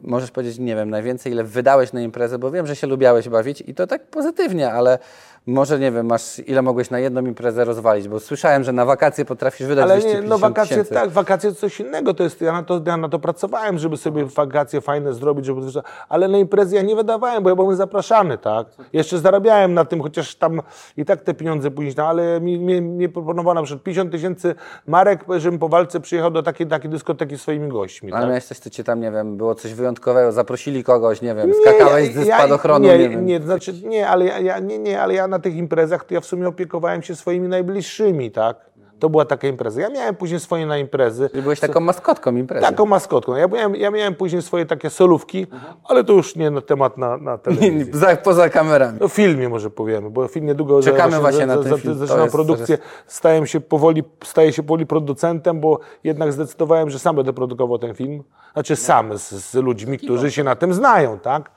możesz 0.00 0.30
powiedzieć, 0.30 0.58
nie 0.58 0.76
wiem, 0.76 0.90
najwięcej 0.90 1.32
ile 1.32 1.44
wydałeś 1.44 1.92
na 1.92 2.00
imprezę, 2.00 2.38
bo 2.38 2.50
wiem, 2.50 2.66
że 2.66 2.76
się 2.76 2.86
lubiałeś 2.86 3.28
bawić 3.28 3.62
i 3.66 3.74
to 3.74 3.86
tak 3.86 4.06
pozytywnie, 4.06 4.72
ale 4.72 4.98
może, 5.46 5.78
nie 5.78 5.92
wiem, 5.92 6.06
masz 6.06 6.38
ile 6.38 6.62
mogłeś 6.62 6.90
na 6.90 6.98
jedną 6.98 7.26
imprezę 7.26 7.64
rozwalić, 7.64 8.08
bo 8.08 8.20
słyszałem, 8.20 8.64
że 8.64 8.72
na 8.72 8.84
wakacje 8.84 9.24
potrafisz 9.24 9.66
wydać 9.66 9.82
Ale 9.82 9.94
250 9.94 10.24
nie, 10.24 10.30
no 10.30 10.38
wakacje 10.38 10.76
tysięcy. 10.76 10.94
tak, 10.94 11.10
wakacje 11.10 11.50
to 11.50 11.56
coś 11.56 11.80
innego, 11.80 12.14
to 12.14 12.24
jest, 12.24 12.40
ja 12.40 12.52
na 12.52 12.62
to, 12.62 12.80
ja 12.86 12.96
na 12.96 13.08
to 13.08 13.18
pracowałem, 13.18 13.78
żeby 13.78 13.96
sobie 13.96 14.24
wakacje 14.24 14.80
fajne 14.80 15.14
zrobić, 15.14 15.46
żeby, 15.46 15.60
ale 16.08 16.28
na 16.28 16.38
imprezy 16.38 16.76
ja 16.76 16.82
nie 16.82 16.96
wydawałem, 16.96 17.42
bo 17.42 17.50
ja 17.50 17.56
byłem 17.56 17.76
zapraszany, 17.76 18.38
tak. 18.38 18.66
Jeszcze 18.92 19.18
zarabiałem 19.18 19.74
na 19.74 19.84
tym, 19.84 20.02
chociaż 20.02 20.34
tam 20.34 20.62
i 20.96 21.04
tak 21.04 21.20
te 21.20 21.34
pieniądze 21.34 21.70
później, 21.70 21.94
no, 21.96 22.06
ale 22.06 22.40
mi, 22.40 22.58
mi, 22.58 22.80
mi 22.80 23.08
proponowano 23.08 23.62
przykład 23.62 23.82
50 23.82 24.12
tysięcy 24.12 24.54
marek, 24.86 25.24
żebym 25.38 25.58
po 25.58 25.68
walce 25.68 26.00
przyjechał 26.00 26.30
do 26.30 26.42
takiej, 26.42 26.66
takiej 26.66 26.90
dyskoteki 26.90 27.38
swoimi 27.38 27.68
gośćmi, 27.68 28.12
Ale 28.12 28.20
tak. 28.20 28.28
miałeś 28.28 28.44
coś, 28.44 28.58
co 28.58 28.70
cię 28.70 28.84
tam, 28.84 29.00
nie 29.00 29.12
wiem, 29.12 29.36
było 29.36 29.54
coś 29.54 29.74
wyjątkowego? 29.76 30.32
Zaprosili 30.32 30.84
kogoś, 30.84 31.22
nie 31.22 31.34
wiem, 31.34 31.52
skakałeś 31.62 32.14
ze 32.14 32.24
spadochronu, 32.24 32.86
nie, 32.86 32.98
nie, 32.98 33.08
wiem. 33.08 33.26
nie, 33.26 33.40
znaczy, 33.40 33.72
nie, 33.72 34.08
ale 34.08 34.24
ja, 34.24 34.40
ja, 34.40 34.58
nie, 34.58 34.78
nie, 34.78 35.02
ale 35.02 35.14
ja 35.14 35.28
na 35.28 35.38
tych 35.38 35.56
imprezach 35.56 36.04
to 36.04 36.14
ja 36.14 36.20
w 36.20 36.26
sumie 36.26 36.48
opiekowałem 36.48 37.02
się 37.02 37.16
swoimi 37.16 37.48
najbliższymi, 37.48 38.30
tak? 38.30 38.56
To 38.98 39.10
była 39.10 39.24
taka 39.24 39.48
impreza. 39.48 39.80
Ja 39.80 39.88
miałem 39.88 40.14
później 40.14 40.40
swoje 40.40 40.66
na 40.66 40.78
imprezy. 40.78 41.28
Ty 41.28 41.42
byłeś 41.42 41.60
taką 41.60 41.80
maskotką 41.80 42.36
imprezy. 42.36 42.66
Taką 42.66 42.86
maskotką. 42.86 43.36
Ja 43.36 43.48
miałem, 43.48 43.76
ja 43.76 43.90
miałem 43.90 44.14
później 44.14 44.42
swoje 44.42 44.66
takie 44.66 44.90
solówki, 44.90 45.46
ale 45.84 46.04
to 46.04 46.12
już 46.12 46.36
nie 46.36 46.50
na 46.50 46.60
temat 46.60 46.98
na, 46.98 47.16
na 47.16 47.38
telewizję. 47.38 47.94
Za, 48.00 48.16
poza 48.16 48.48
kamerami. 48.48 49.00
O 49.00 49.08
filmie 49.08 49.48
może 49.48 49.70
powiemy, 49.70 50.10
bo 50.10 50.28
film 50.28 50.46
niedługo 50.46 50.82
Czekamy 50.82 51.18
właśnie 51.20 51.46
na 51.46 51.56
ten 51.56 51.78
film. 51.78 51.94
To 51.94 51.98
zaczynam 51.98 52.22
jest- 52.22 52.34
produkcję, 52.36 52.78
staję 53.06 53.46
się 53.46 53.60
powoli, 53.60 54.04
staję 54.24 54.52
się 54.52 54.62
powoli 54.62 54.86
producentem, 54.86 55.60
bo 55.60 55.78
jednak 56.04 56.32
zdecydowałem, 56.32 56.90
że 56.90 56.98
sam 56.98 57.16
będę 57.16 57.32
produkował 57.32 57.78
ten 57.78 57.94
film. 57.94 58.22
Znaczy 58.52 58.76
sam 58.76 59.18
z, 59.18 59.30
z 59.30 59.54
ludźmi, 59.54 59.98
którzy 59.98 60.30
się 60.30 60.44
na 60.44 60.56
tym 60.56 60.74
znają, 60.74 61.18
tak? 61.18 61.55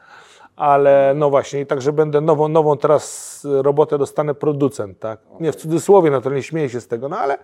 Ale 0.59 1.13
no 1.15 1.29
właśnie, 1.29 1.61
i 1.61 1.65
także 1.65 1.93
będę 1.93 2.21
nową, 2.21 2.47
nową 2.47 2.77
teraz 2.77 3.41
robotę 3.61 3.97
dostanę 3.97 4.33
producent, 4.35 4.99
tak? 4.99 5.19
Nie 5.39 5.51
w 5.51 5.55
cudzysłowie, 5.55 6.11
no 6.11 6.21
to 6.21 6.29
nie 6.29 6.43
śmieję 6.43 6.69
się 6.69 6.81
z 6.81 6.87
tego, 6.87 7.09
no 7.09 7.17
ale 7.17 7.37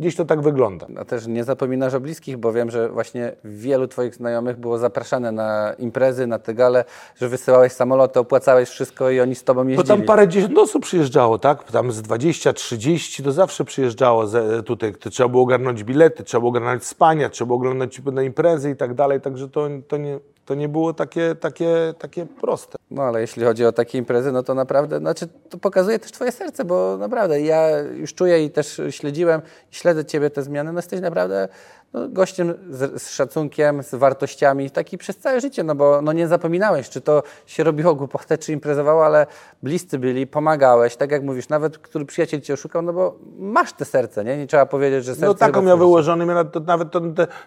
gdzieś 0.00 0.16
to 0.16 0.24
tak 0.24 0.40
wygląda. 0.40 0.86
A 1.00 1.04
też 1.04 1.26
nie 1.26 1.44
zapominasz 1.44 1.94
o 1.94 2.00
bliskich, 2.00 2.36
bo 2.36 2.52
wiem, 2.52 2.70
że 2.70 2.88
właśnie 2.88 3.32
wielu 3.44 3.88
Twoich 3.88 4.14
znajomych 4.14 4.56
było 4.56 4.78
zapraszane 4.78 5.32
na 5.32 5.72
imprezy, 5.78 6.26
na 6.26 6.38
te 6.38 6.54
gale, 6.54 6.84
że 7.16 7.28
wysyłałeś 7.28 7.72
samoloty, 7.72 8.20
opłacałeś 8.20 8.68
wszystko 8.68 9.10
i 9.10 9.20
oni 9.20 9.34
z 9.34 9.44
Tobą 9.44 9.66
jeździli. 9.66 9.88
tam 9.88 10.02
parę 10.02 10.28
dziesiąt 10.28 10.58
osób 10.58 10.82
przyjeżdżało, 10.82 11.38
tak? 11.38 11.72
Tam 11.72 11.92
z 11.92 12.02
20, 12.02 12.52
30 12.52 13.22
to 13.22 13.32
zawsze 13.32 13.64
przyjeżdżało 13.64 14.26
ze, 14.26 14.62
tutaj. 14.62 14.94
To 14.94 15.10
trzeba 15.10 15.28
było 15.28 15.42
ogarnąć 15.42 15.84
bilety, 15.84 16.24
trzeba 16.24 16.40
było 16.40 16.50
ogarnąć 16.50 16.84
spania, 16.84 17.28
trzeba 17.28 17.46
było 17.46 17.56
oglądać 17.56 18.00
na 18.12 18.22
imprezy 18.22 18.70
i 18.70 18.76
tak 18.76 18.94
dalej. 18.94 19.20
Także 19.20 19.48
to, 19.48 19.68
to, 19.88 19.96
nie, 19.96 20.18
to 20.46 20.54
nie 20.54 20.68
było 20.68 20.94
takie, 20.94 21.34
takie, 21.34 21.94
takie 21.98 22.26
proste. 22.26 22.78
No 22.90 23.02
ale 23.02 23.20
jeśli 23.20 23.44
chodzi 23.44 23.64
o 23.64 23.72
takie 23.72 23.98
imprezy, 23.98 24.32
no 24.32 24.42
to 24.42 24.54
naprawdę, 24.54 24.98
znaczy 24.98 25.28
to 25.50 25.58
pokazuje 25.58 25.98
też 25.98 26.12
Twoje 26.12 26.32
serce, 26.32 26.64
bo 26.64 26.96
naprawdę 26.96 27.40
ja 27.40 27.78
już 27.78 28.14
czuję 28.14 28.44
i 28.44 28.50
też 28.50 28.80
śledziłem 28.90 29.42
śledzę 29.70 30.04
Ciebie 30.04 30.30
te 30.30 30.42
zmiany, 30.42 30.72
no 30.72 30.78
jesteś 30.78 31.00
naprawdę 31.00 31.48
no, 31.94 32.08
gościem 32.08 32.54
z, 32.70 33.02
z 33.02 33.10
szacunkiem, 33.10 33.82
z 33.82 33.94
wartościami, 33.94 34.70
taki 34.70 34.98
przez 34.98 35.18
całe 35.18 35.40
życie, 35.40 35.64
no 35.64 35.74
bo 35.74 36.02
no, 36.02 36.12
nie 36.12 36.28
zapominałeś, 36.28 36.90
czy 36.90 37.00
to 37.00 37.22
się 37.46 37.64
robiło 37.64 37.94
głupotę, 37.94 38.38
czy 38.38 38.52
imprezowało, 38.52 39.04
ale 39.04 39.26
bliscy 39.62 39.98
byli, 39.98 40.26
pomagałeś, 40.26 40.96
tak 40.96 41.10
jak 41.10 41.22
mówisz, 41.22 41.48
nawet 41.48 41.78
który 41.78 42.04
przyjaciel 42.04 42.40
Cię 42.40 42.54
oszukał, 42.54 42.82
no 42.82 42.92
bo 42.92 43.18
masz 43.38 43.72
te 43.72 43.84
serce, 43.84 44.24
nie? 44.24 44.36
Nie 44.36 44.46
trzeba 44.46 44.66
powiedzieć, 44.66 45.04
że 45.04 45.14
serce... 45.14 45.26
No 45.26 45.34
taką 45.34 45.62
miał 45.62 45.78
wyłożony, 45.78 46.26
to 46.52 46.60
nawet, 46.60 46.90
to, 46.90 47.00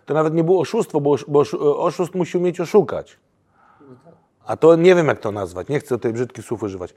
to, 0.06 0.14
nawet 0.14 0.34
nie 0.34 0.44
było 0.44 0.62
oszustwo, 0.62 1.02
bo, 1.02 1.16
bo 1.28 1.40
osz- 1.40 1.58
oszust 1.60 2.16
musi 2.16 2.38
umieć 2.38 2.60
oszukać. 2.60 3.18
A 4.46 4.58
to 4.58 4.76
nie 4.76 4.96
wiem, 4.96 5.08
jak 5.08 5.20
to 5.20 5.32
nazwać, 5.32 5.68
nie 5.68 5.80
chcę 5.80 5.90
tutaj 5.90 6.14
brzydkich 6.14 6.46
słów 6.46 6.64
używać, 6.64 6.94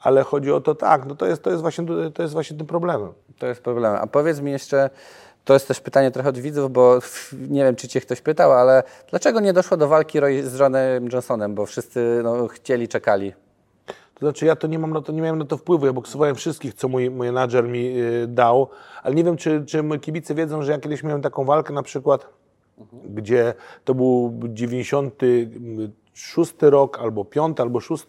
ale 0.00 0.22
chodzi 0.22 0.52
o 0.52 0.60
to 0.60 0.74
tak, 0.74 1.06
no 1.06 1.14
to 1.14 1.26
jest, 1.26 1.42
to 1.42 1.50
jest, 1.50 1.62
właśnie, 1.62 1.84
to 2.14 2.22
jest 2.22 2.34
właśnie 2.34 2.56
tym 2.56 2.66
problemem. 2.66 3.12
To 3.38 3.46
jest 3.46 3.62
problem. 3.62 3.94
A 4.00 4.06
powiedz 4.06 4.40
mi 4.40 4.50
jeszcze, 4.50 4.90
to 5.44 5.52
jest 5.54 5.68
też 5.68 5.80
pytanie 5.80 6.10
trochę 6.10 6.28
od 6.28 6.38
widzów, 6.38 6.72
bo 6.72 6.98
nie 7.48 7.64
wiem, 7.64 7.76
czy 7.76 7.88
cię 7.88 8.00
ktoś 8.00 8.20
pytał, 8.20 8.52
ale 8.52 8.82
dlaczego 9.10 9.40
nie 9.40 9.52
doszło 9.52 9.76
do 9.76 9.88
walki 9.88 10.20
Roy 10.20 10.42
z 10.42 10.58
Johnem 10.58 11.08
Johnsonem, 11.12 11.54
bo 11.54 11.66
wszyscy 11.66 12.20
no, 12.22 12.48
chcieli, 12.48 12.88
czekali. 12.88 13.32
To 14.14 14.26
znaczy 14.26 14.46
ja 14.46 14.56
to 14.56 14.66
nie 14.66 14.78
mam 14.78 14.90
na 14.90 15.02
to, 15.02 15.12
nie 15.12 15.22
miałem 15.22 15.38
na 15.38 15.44
to 15.44 15.56
wpływu. 15.56 15.86
Ja 15.86 15.92
boksowałem 15.92 16.34
wszystkich, 16.34 16.74
co 16.74 16.88
mój 16.88 17.10
menadżer 17.10 17.68
mi 17.68 18.00
y, 18.00 18.26
dał, 18.26 18.68
ale 19.02 19.14
nie 19.14 19.24
wiem, 19.24 19.36
czy, 19.36 19.64
czy 19.66 19.82
moi 19.82 20.00
kibice 20.00 20.34
wiedzą, 20.34 20.62
że 20.62 20.72
ja 20.72 20.78
kiedyś 20.78 21.02
miałem 21.02 21.22
taką 21.22 21.44
walkę 21.44 21.72
na 21.72 21.82
przykład, 21.82 22.26
gdzie 23.04 23.54
to 23.84 23.94
był 23.94 24.32
96 26.14 26.54
rok, 26.60 26.98
albo 26.98 27.24
5, 27.24 27.60
albo 27.60 27.80
6, 27.80 28.06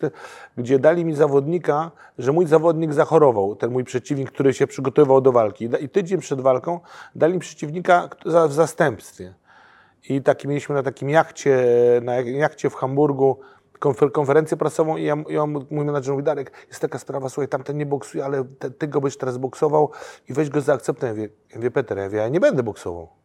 gdzie 0.57 0.79
dali 0.79 1.05
mi 1.05 1.15
zawodnika, 1.15 1.91
że 2.17 2.31
mój 2.31 2.45
zawodnik 2.45 2.93
zachorował, 2.93 3.55
ten 3.55 3.71
mój 3.71 3.83
przeciwnik, 3.83 4.31
który 4.31 4.53
się 4.53 4.67
przygotowywał 4.67 5.21
do 5.21 5.31
walki. 5.31 5.69
I 5.81 5.89
tydzień 5.89 6.19
przed 6.19 6.41
walką 6.41 6.79
dali 7.15 7.33
mi 7.33 7.39
przeciwnika 7.39 8.09
w 8.49 8.53
zastępstwie. 8.53 9.33
I 10.09 10.21
taki 10.21 10.47
mieliśmy 10.47 10.75
na 10.75 10.83
takim 10.83 11.09
jachcie, 11.09 11.65
na 12.01 12.15
jachcie 12.15 12.69
w 12.69 12.75
Hamburgu 12.75 13.39
konfer- 13.79 14.11
konferencję 14.11 14.57
prasową 14.57 14.97
i 14.97 15.03
ja, 15.03 15.15
ja 15.29 15.45
mój 15.45 15.85
menadżer 15.85 16.13
mówi, 16.13 16.23
Darek, 16.23 16.51
jest 16.67 16.81
taka 16.81 16.99
sprawa, 16.99 17.29
słuchaj, 17.29 17.47
tamten 17.47 17.77
nie 17.77 17.85
boksuje, 17.85 18.25
ale 18.25 18.43
te, 18.59 18.71
ty 18.71 18.87
go 18.87 19.01
byś 19.01 19.17
teraz 19.17 19.37
boksował 19.37 19.91
i 20.29 20.33
weź 20.33 20.49
go 20.49 20.61
za 20.61 20.73
akceptę. 20.73 21.07
Ja 21.07 21.13
mówię, 21.13 21.29
ja 21.49 21.55
mówię 21.55 21.71
Peter, 21.71 21.97
ja, 21.97 22.05
mówię, 22.05 22.17
ja 22.17 22.29
nie 22.29 22.39
będę 22.39 22.63
boksował. 22.63 23.22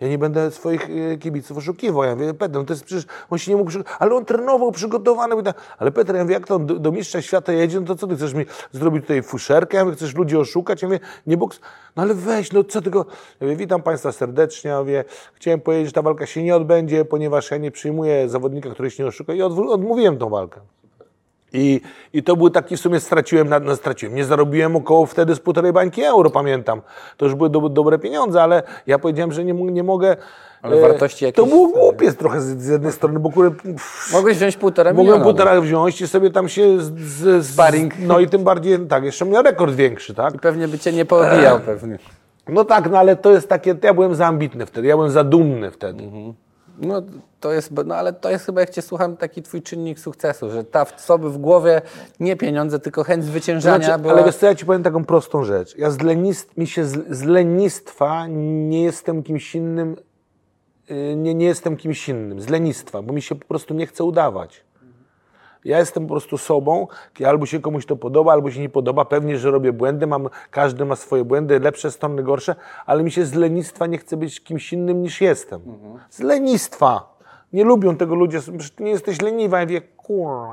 Ja 0.00 0.08
nie 0.08 0.18
będę 0.18 0.50
swoich 0.50 0.88
e, 0.90 1.18
kibiców 1.18 1.58
oszukiwał. 1.58 2.04
Ja 2.04 2.14
mówię, 2.14 2.34
Peter, 2.34 2.56
no 2.56 2.64
to 2.64 2.72
jest 2.72 2.84
przecież, 2.84 3.04
on 3.30 3.38
się 3.38 3.50
nie 3.50 3.56
mógł, 3.56 3.70
ale 3.98 4.14
on 4.14 4.24
trenował, 4.24 4.72
przygotowany. 4.72 5.34
Mówię, 5.34 5.54
Ale 5.78 5.92
Peter, 5.92 6.16
ja 6.16 6.22
mówię, 6.22 6.34
jak 6.34 6.46
to 6.46 6.58
do, 6.58 6.74
do 6.74 6.92
mistrza 6.92 7.22
świata 7.22 7.52
jedzie, 7.52 7.80
no 7.80 7.86
to 7.86 7.96
co 7.96 8.06
ty 8.06 8.16
chcesz 8.16 8.34
mi 8.34 8.44
zrobić 8.72 9.02
tutaj 9.02 9.22
fuszerkę? 9.22 9.76
Ja 9.76 9.84
mówię, 9.84 9.96
chcesz 9.96 10.14
ludzi 10.14 10.36
oszukać? 10.36 10.82
Ja 10.82 10.88
mówię, 10.88 11.00
nie 11.26 11.36
boks, 11.36 11.60
no 11.96 12.02
ale 12.02 12.14
weź, 12.14 12.52
no 12.52 12.64
co 12.64 12.82
tego? 12.82 13.06
Ja 13.40 13.46
mówię, 13.46 13.56
witam 13.56 13.82
Państwa 13.82 14.12
serdecznie, 14.12 14.70
ja 14.70 14.78
mówię, 14.78 15.04
chciałem 15.34 15.60
powiedzieć, 15.60 15.86
że 15.86 15.92
ta 15.92 16.02
walka 16.02 16.26
się 16.26 16.42
nie 16.42 16.56
odbędzie, 16.56 17.04
ponieważ 17.04 17.50
ja 17.50 17.56
nie 17.56 17.70
przyjmuję 17.70 18.28
zawodnika, 18.28 18.70
który 18.70 18.90
się 18.90 19.02
nie 19.02 19.08
oszuka 19.08 19.34
i 19.34 19.42
odmówiłem 19.42 20.18
tą 20.18 20.28
walkę. 20.28 20.60
I, 21.54 21.80
I 22.12 22.22
to 22.22 22.36
był 22.36 22.50
taki, 22.50 22.76
w 22.76 22.80
sumie 22.80 23.00
straciłem, 23.00 23.48
na, 23.48 23.58
no 23.60 23.76
straciłem, 23.76 24.14
nie 24.14 24.24
zarobiłem 24.24 24.76
około 24.76 25.06
wtedy 25.06 25.34
z 25.34 25.40
półtorej 25.40 25.72
bańki 25.72 26.02
euro, 26.02 26.30
pamiętam. 26.30 26.82
To 27.16 27.24
już 27.24 27.34
były 27.34 27.50
do, 27.50 27.60
dobre 27.68 27.98
pieniądze, 27.98 28.42
ale 28.42 28.62
ja 28.86 28.98
powiedziałem, 28.98 29.32
że 29.32 29.44
nie, 29.44 29.52
nie 29.52 29.82
mogę... 29.82 30.16
Ale 30.62 30.76
e, 30.76 30.80
wartości 30.80 31.18
To 31.20 31.26
jakieś- 31.26 31.54
było 31.54 31.68
głupie 31.68 32.12
trochę 32.12 32.40
z, 32.40 32.44
z 32.62 32.68
jednej 32.68 32.92
strony, 32.92 33.20
bo 33.20 33.30
kurde, 33.30 33.56
Mogłeś 34.12 34.36
wziąć 34.36 34.56
półtora 34.56 34.90
mogłem 34.90 35.06
miliona. 35.06 35.24
półtora 35.24 35.60
wziąć 35.60 36.00
i 36.00 36.08
sobie 36.08 36.30
tam 36.30 36.48
się 36.48 36.80
z, 36.80 36.92
z, 36.98 37.46
Sparring. 37.46 37.94
No 37.98 38.18
i 38.20 38.28
tym 38.28 38.44
bardziej, 38.44 38.78
tak, 38.86 39.04
jeszcze 39.04 39.24
miał 39.24 39.42
rekord 39.42 39.74
większy, 39.74 40.14
tak? 40.14 40.34
I 40.34 40.38
pewnie 40.38 40.68
by 40.68 40.78
cię 40.78 40.92
nie 40.92 41.04
poobijał 41.04 41.60
pewnie. 41.60 41.98
No 42.48 42.64
tak, 42.64 42.90
no 42.90 42.98
ale 42.98 43.16
to 43.16 43.30
jest 43.30 43.48
takie, 43.48 43.74
ja 43.82 43.94
byłem 43.94 44.14
za 44.14 44.26
ambitny 44.26 44.66
wtedy, 44.66 44.88
ja 44.88 44.96
byłem 44.96 45.10
za 45.10 45.24
dumny 45.24 45.70
wtedy. 45.70 46.04
No 46.78 47.02
to 47.40 47.52
jest, 47.52 47.70
no 47.86 47.94
ale 47.96 48.12
to 48.12 48.30
jest 48.30 48.46
chyba, 48.46 48.60
jak 48.60 48.70
cię 48.70 48.82
słucham, 48.82 49.16
taki 49.16 49.42
twój 49.42 49.62
czynnik 49.62 49.98
sukcesu, 49.98 50.50
że 50.50 50.64
ta 50.64 50.84
w 50.84 51.00
sobie 51.00 51.28
w 51.28 51.38
głowie 51.38 51.82
nie 52.20 52.36
pieniądze, 52.36 52.78
tylko 52.78 53.04
chęć 53.04 53.24
zwyciężania 53.24 53.84
Znaczy, 53.84 54.02
była... 54.02 54.14
Ale 54.14 54.24
wiesz 54.24 54.36
co, 54.36 54.46
ja 54.46 54.54
ci 54.54 54.66
powiem 54.66 54.82
taką 54.82 55.04
prostą 55.04 55.44
rzecz. 55.44 55.76
Ja 55.76 55.90
z, 55.90 56.00
lenist, 56.00 56.56
mi 56.56 56.66
się 56.66 56.84
z, 56.84 57.16
z 57.18 57.22
lenistwa 57.22 58.26
nie 58.28 58.82
jestem 58.82 59.22
kimś 59.22 59.54
innym, 59.54 59.96
yy, 60.88 61.16
nie, 61.16 61.34
nie 61.34 61.46
jestem 61.46 61.76
kimś 61.76 62.08
innym, 62.08 62.40
z 62.40 62.48
lenistwa, 62.48 63.02
bo 63.02 63.12
mi 63.12 63.22
się 63.22 63.34
po 63.34 63.44
prostu 63.44 63.74
nie 63.74 63.86
chce 63.86 64.04
udawać. 64.04 64.64
Ja 65.64 65.78
jestem 65.78 66.06
po 66.06 66.14
prostu 66.14 66.38
sobą, 66.38 66.86
albo 67.26 67.46
się 67.46 67.60
komuś 67.60 67.86
to 67.86 67.96
podoba, 67.96 68.32
albo 68.32 68.50
się 68.50 68.60
nie 68.60 68.68
podoba. 68.68 69.04
Pewnie, 69.04 69.38
że 69.38 69.50
robię 69.50 69.72
błędy, 69.72 70.06
mam, 70.06 70.28
każdy 70.50 70.84
ma 70.84 70.96
swoje 70.96 71.24
błędy, 71.24 71.60
lepsze 71.60 71.90
strony, 71.90 72.22
gorsze, 72.22 72.54
ale 72.86 73.04
mi 73.04 73.10
się 73.10 73.24
z 73.24 73.34
lenistwa 73.34 73.86
nie 73.86 73.98
chce 73.98 74.16
być 74.16 74.40
kimś 74.40 74.72
innym 74.72 75.02
niż 75.02 75.20
jestem. 75.20 75.60
Z 76.10 76.20
lenistwa. 76.20 77.14
Nie 77.52 77.64
lubią 77.64 77.96
tego 77.96 78.14
ludzie, 78.14 78.40
nie 78.80 78.90
jesteś 78.90 79.22
leniwa. 79.22 79.58
Ja 79.58 79.64
mówię, 79.64 79.82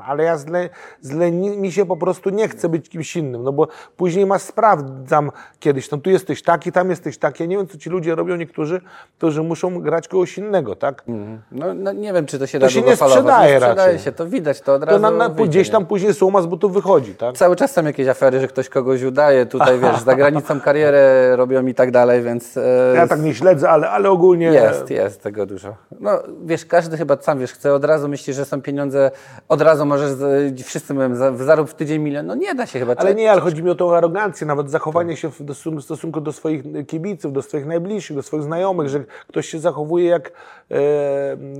ale 0.06 0.24
ja 0.24 0.36
z, 0.36 0.46
le, 0.46 0.68
z 1.00 1.12
leni, 1.12 1.58
mi 1.58 1.72
się 1.72 1.86
po 1.86 1.96
prostu 1.96 2.30
nie 2.30 2.48
chce 2.48 2.68
być 2.68 2.88
kimś 2.88 3.16
innym, 3.16 3.42
no 3.42 3.52
bo 3.52 3.68
później 3.96 4.26
ma 4.26 4.38
sprawdzam 4.38 5.30
kiedyś, 5.60 5.90
no 5.90 5.98
tu 5.98 6.10
jesteś 6.10 6.42
taki, 6.42 6.72
tam 6.72 6.90
jesteś 6.90 7.18
taki. 7.18 7.42
Ja 7.42 7.48
nie 7.48 7.56
wiem, 7.56 7.66
co 7.66 7.78
ci 7.78 7.90
ludzie 7.90 8.14
robią 8.14 8.36
niektórzy, 8.36 8.80
to 9.18 9.30
że 9.30 9.42
muszą 9.42 9.80
grać 9.80 10.08
kogoś 10.08 10.38
innego, 10.38 10.76
tak? 10.76 11.04
No, 11.52 11.74
no 11.74 11.92
nie 11.92 12.12
wiem, 12.12 12.26
czy 12.26 12.38
to 12.38 12.46
się 12.46 12.58
da 12.58 12.70
się 12.70 12.82
nie 12.82 12.96
sprzedaje 12.96 13.54
nie 13.54 13.60
sprzedaje 13.60 13.84
raczej. 13.88 13.98
się, 13.98 14.12
to 14.12 14.26
widać, 14.26 14.60
to 14.60 14.74
od 14.74 14.80
To 14.80 14.86
razu 14.86 15.00
na, 15.00 15.10
na, 15.10 15.28
wyjdzie, 15.28 15.50
gdzieś 15.50 15.70
tam 15.70 15.86
później 15.86 16.14
słoma 16.14 16.42
z 16.42 16.46
butów 16.46 16.72
wychodzi, 16.72 17.14
tak? 17.14 17.36
Cały 17.36 17.56
czas 17.56 17.72
są 17.72 17.84
jakieś 17.84 18.08
afery, 18.08 18.40
że 18.40 18.48
ktoś 18.48 18.68
kogoś 18.68 19.02
udaje, 19.02 19.46
tutaj 19.46 19.78
wiesz, 19.78 20.00
za 20.00 20.14
granicą 20.14 20.60
karierę 20.66 21.36
robią 21.36 21.66
i 21.66 21.74
tak 21.74 21.90
dalej, 21.90 22.22
więc 22.22 22.56
e, 22.56 22.92
Ja 22.96 23.08
tak 23.08 23.22
nie 23.22 23.34
śledzę, 23.34 23.70
ale, 23.70 23.90
ale 23.90 24.10
ogólnie... 24.10 24.46
jest, 24.46 24.90
jest 24.90 25.22
tego 25.22 25.46
dużo. 25.46 25.74
No 26.00 26.10
wiesz, 26.44 26.66
każdy 26.66 26.96
chyba 26.96 27.16
sam 27.20 27.38
wiesz, 27.38 27.52
chce 27.52 27.74
od 27.74 27.84
razu 27.84 28.08
myśli, 28.08 28.34
że 28.34 28.44
są 28.44 28.62
pieniądze, 28.62 29.10
od 29.48 29.62
razu 29.62 29.86
możesz, 29.86 30.10
z, 30.10 30.62
wszyscy 30.62 30.94
mówią, 30.94 31.14
za, 31.14 31.36
zarób 31.36 31.70
w 31.70 31.74
tydzień 31.74 32.02
milion, 32.02 32.26
no 32.26 32.34
nie 32.34 32.54
da 32.54 32.66
się 32.66 32.78
chyba. 32.78 32.94
Ale 32.96 33.14
nie, 33.14 33.32
ale 33.32 33.40
chodzi 33.40 33.62
mi 33.62 33.70
o 33.70 33.74
tą 33.74 33.96
arogancję, 33.96 34.46
nawet 34.46 34.70
zachowanie 34.70 35.16
się 35.16 35.30
w 35.30 35.82
stosunku 35.82 36.20
do 36.20 36.32
swoich 36.32 36.62
kibiców, 36.86 37.32
do 37.32 37.42
swoich 37.42 37.66
najbliższych, 37.66 38.16
do 38.16 38.22
swoich 38.22 38.42
znajomych, 38.42 38.88
że 38.88 39.04
ktoś 39.28 39.48
się 39.48 39.58
zachowuje 39.58 40.08
jak... 40.08 40.32
E, 40.70 40.80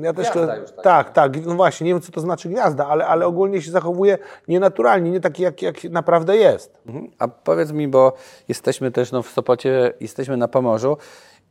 ja 0.03 0.12
też 0.12 0.31
Gwiazda 0.31 0.55
to, 0.55 0.61
już 0.61 0.71
taka. 0.71 0.83
tak, 0.83 1.12
tak, 1.12 1.47
no 1.47 1.55
właśnie, 1.55 1.85
nie 1.85 1.92
wiem 1.92 2.01
co 2.01 2.12
to 2.12 2.21
znaczy 2.21 2.49
gwiazda, 2.49 2.87
ale, 2.87 3.07
ale 3.07 3.27
ogólnie 3.27 3.62
się 3.62 3.71
zachowuje 3.71 4.18
nienaturalnie, 4.49 5.11
nie 5.11 5.21
taki 5.21 5.42
jak, 5.42 5.63
jak 5.63 5.85
naprawdę 5.85 6.37
jest. 6.37 6.79
Mhm. 6.87 7.11
A 7.19 7.29
powiedz 7.29 7.73
mi, 7.73 7.88
bo 7.88 8.13
jesteśmy 8.48 8.90
też 8.90 9.13
no, 9.13 9.23
w 9.23 9.29
Sopocie, 9.29 9.92
jesteśmy 10.00 10.37
na 10.37 10.48
Pomorzu 10.48 10.96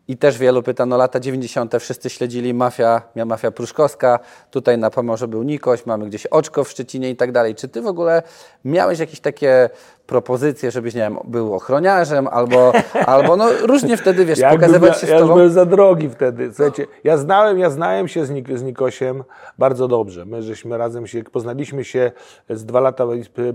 I 0.08 0.18
też 0.18 0.38
wielu 0.38 0.64
pyta, 0.64 0.86
no 0.86 0.98
lata 0.98 1.20
90. 1.20 1.74
wszyscy 1.80 2.10
śledzili 2.10 2.54
mafia, 2.54 3.02
mia- 3.16 3.26
mafia 3.26 3.52
pruszkowska, 3.52 4.20
tutaj 4.52 4.78
na 4.78 4.90
Pomorzu 4.90 5.28
był 5.28 5.44
Nikoś, 5.44 5.86
mamy 5.86 6.06
gdzieś 6.06 6.26
Oczko 6.26 6.64
w 6.64 6.70
Szczecinie 6.70 7.10
i 7.10 7.16
tak 7.16 7.32
dalej. 7.32 7.56
Czy 7.56 7.68
ty 7.68 7.82
w 7.82 7.88
ogóle 7.88 8.24
miałeś 8.66 9.00
jakieś 9.00 9.20
takie 9.20 9.70
propozycje, 10.08 10.72
żebyś, 10.72 10.94
nie 10.94 11.02
wiem, 11.02 11.18
był 11.24 11.54
ochroniarzem 11.54 12.28
albo, 12.28 12.72
albo 13.06 13.36
no 13.36 13.50
różnie 13.62 13.98
wtedy, 13.98 14.26
wiesz, 14.26 14.40
Ja 14.40 14.52
pokazywać 14.52 15.00
się 15.00 15.08
z 15.08 15.10
ja 15.10 15.16
już 15.16 15.22
tobą? 15.22 15.34
byłem 15.34 15.50
za 15.52 15.66
drogi 15.66 16.10
wtedy. 16.10 16.52
Słuchajcie, 16.54 16.88
ja 17.04 17.18
znałem, 17.18 17.60
ja 17.60 17.70
znałem 17.70 18.08
się 18.08 18.26
z, 18.26 18.30
Nik 18.30 18.58
z 18.58 18.64
Nikosiem 18.64 19.24
bardzo 19.58 19.88
dobrze. 19.88 20.26
My 20.26 20.42
żeśmy 20.44 20.78
razem 20.78 21.08
się, 21.08 21.24
poznaliśmy 21.24 21.84
się 21.84 22.12
z 22.50 22.66
dwa 22.66 22.80
lata 22.80 23.06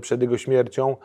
przed 0.01 0.21
jego 0.21 0.37
śmiercią. 0.37 0.95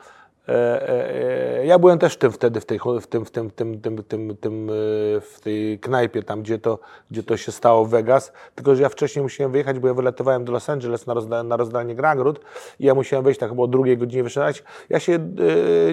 E, 0.49 0.53
e, 0.53 1.61
e, 1.61 1.67
ja 1.67 1.79
byłem 1.79 1.99
też 1.99 2.15
w 2.15 2.17
tym 2.17 2.33
wtedy, 2.33 2.61
w 2.61 2.65
tej, 2.65 2.79
w 3.01 3.07
tym, 3.07 3.25
w 3.25 3.31
tym, 3.31 3.51
tym, 3.51 3.81
tym, 3.81 4.03
tym, 4.03 4.37
tym, 4.37 4.71
e, 4.71 4.73
w 5.21 5.41
tej 5.43 5.79
knajpie, 5.79 6.23
tam 6.23 6.43
gdzie 6.43 6.59
to, 6.59 6.79
gdzie 7.11 7.23
to 7.23 7.37
się 7.37 7.53
stało 7.53 7.85
w 7.85 7.91
Vegas. 7.91 8.33
Tylko, 8.55 8.75
że 8.77 8.83
ja 8.83 8.89
wcześniej 8.89 9.23
musiałem 9.23 9.53
wyjechać, 9.53 9.79
bo 9.79 9.89
ja 9.89 9.95
wylatywałem 9.95 10.45
do 10.45 10.53
Los 10.53 10.71
Angeles 10.71 11.07
na, 11.07 11.15
rozda 11.15 11.43
na 11.43 11.57
rozdanie 11.57 11.95
nagród 11.95 12.41
i 12.81 12.85
ja 12.85 12.95
musiałem 12.95 13.25
wejść 13.25 13.41
tak 13.41 13.51
chyba 13.51 13.63
o 13.63 13.67
drugiej 13.67 13.99
godzinie 13.99 14.23
wyszedać. 14.23 14.65
Ja 14.89 15.01
się 15.01 15.19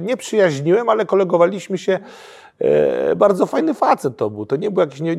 nie 0.02 0.18
przyjaźniłem, 0.18 0.90
ale 0.90 1.06
kolegowaliśmy 1.06 1.78
się. 1.78 2.00
E, 2.62 3.16
bardzo 3.16 3.46
fajny 3.46 3.74
facet 3.74 4.18
to 4.18 4.30
był. 4.30 4.46
To 4.46 4.56
nie 4.56 4.72
był 4.72 4.82
jakiś, 4.82 5.02
nie, 5.02 5.16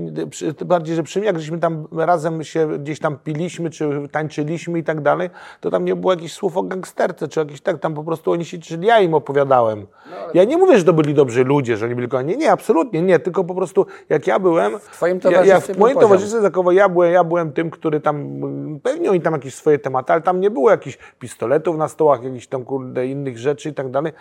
tym 0.57 0.68
bardziej, 0.68 0.97
że 0.97 1.03
przy 1.03 1.18
mnie, 1.18 1.26
jak 1.26 1.41
żeśmy 1.41 1.59
tam 1.59 1.86
razem 1.93 2.45
się 2.45 2.78
gdzieś 2.78 3.01
tam 3.01 3.18
piliśmy, 3.24 3.70
czy 3.70 4.09
tańczyliśmy 4.12 4.78
i 4.78 4.84
tak 4.84 5.01
dalej, 5.01 5.30
to 5.61 5.70
tam 5.70 5.84
nie 5.84 5.97
było 5.97 6.12
jakichś 6.12 6.32
słów 6.32 6.57
o 6.57 6.62
gangsterce, 6.62 7.28
czy 7.28 7.41
jakiś 7.41 7.61
tak, 7.61 7.78
tam 7.78 7.95
po 7.95 8.05
prostu 8.05 8.32
oni 8.32 8.45
się, 8.45 8.59
czyli 8.59 8.86
ja 8.86 9.01
im 9.01 9.14
opowiadałem. 9.14 9.86
Ja 10.34 10.45
nie 10.45 10.57
mówię, 10.57 10.78
że 10.78 10.84
to 10.84 10.93
byli 10.93 11.14
dobrzy 11.14 11.45
ludzie, 11.45 11.76
że 11.76 11.86
oni 11.86 11.95
byli 11.95 12.09
kochani. 12.09 12.28
Nie, 12.28 12.36
nie, 12.36 12.53
absolutnie 12.53 13.03
nie, 13.03 13.18
tylko 13.18 13.45
po 13.45 13.55
prostu 13.55 13.86
jak 14.09 14.26
ja 14.26 14.38
byłem... 14.38 14.78
W 14.78 14.82
twoim 14.82 15.20
ja, 15.24 15.30
ja 15.30 15.36
towarzystwie 15.36 15.74
w 15.74 15.78
moim 15.78 15.99
towarzystwie 15.99 16.41
zakowo 16.41 16.72
ja 16.72 16.88
byłem, 16.88 17.12
ja 17.12 17.24
byłem 17.24 17.53
tym, 17.53 17.70
który 17.70 18.01
tam, 18.01 18.41
pewnie 18.82 19.11
oni 19.11 19.20
tam 19.20 19.32
jakieś 19.32 19.55
swoje 19.55 19.78
tematy, 19.78 20.12
ale 20.12 20.22
tam 20.22 20.41
nie 20.41 20.51
było 20.51 20.70
jakichś 20.70 20.99
pistoletów 21.18 21.76
na 21.76 21.88
stołach, 21.88 22.22
jakichś 22.22 22.47
tam 22.47 22.64
kurde 22.64 23.07
innych 23.07 23.38
rzeczy 23.38 23.68
i 23.68 23.74
tak 23.74 23.91
dalej. 23.91 24.12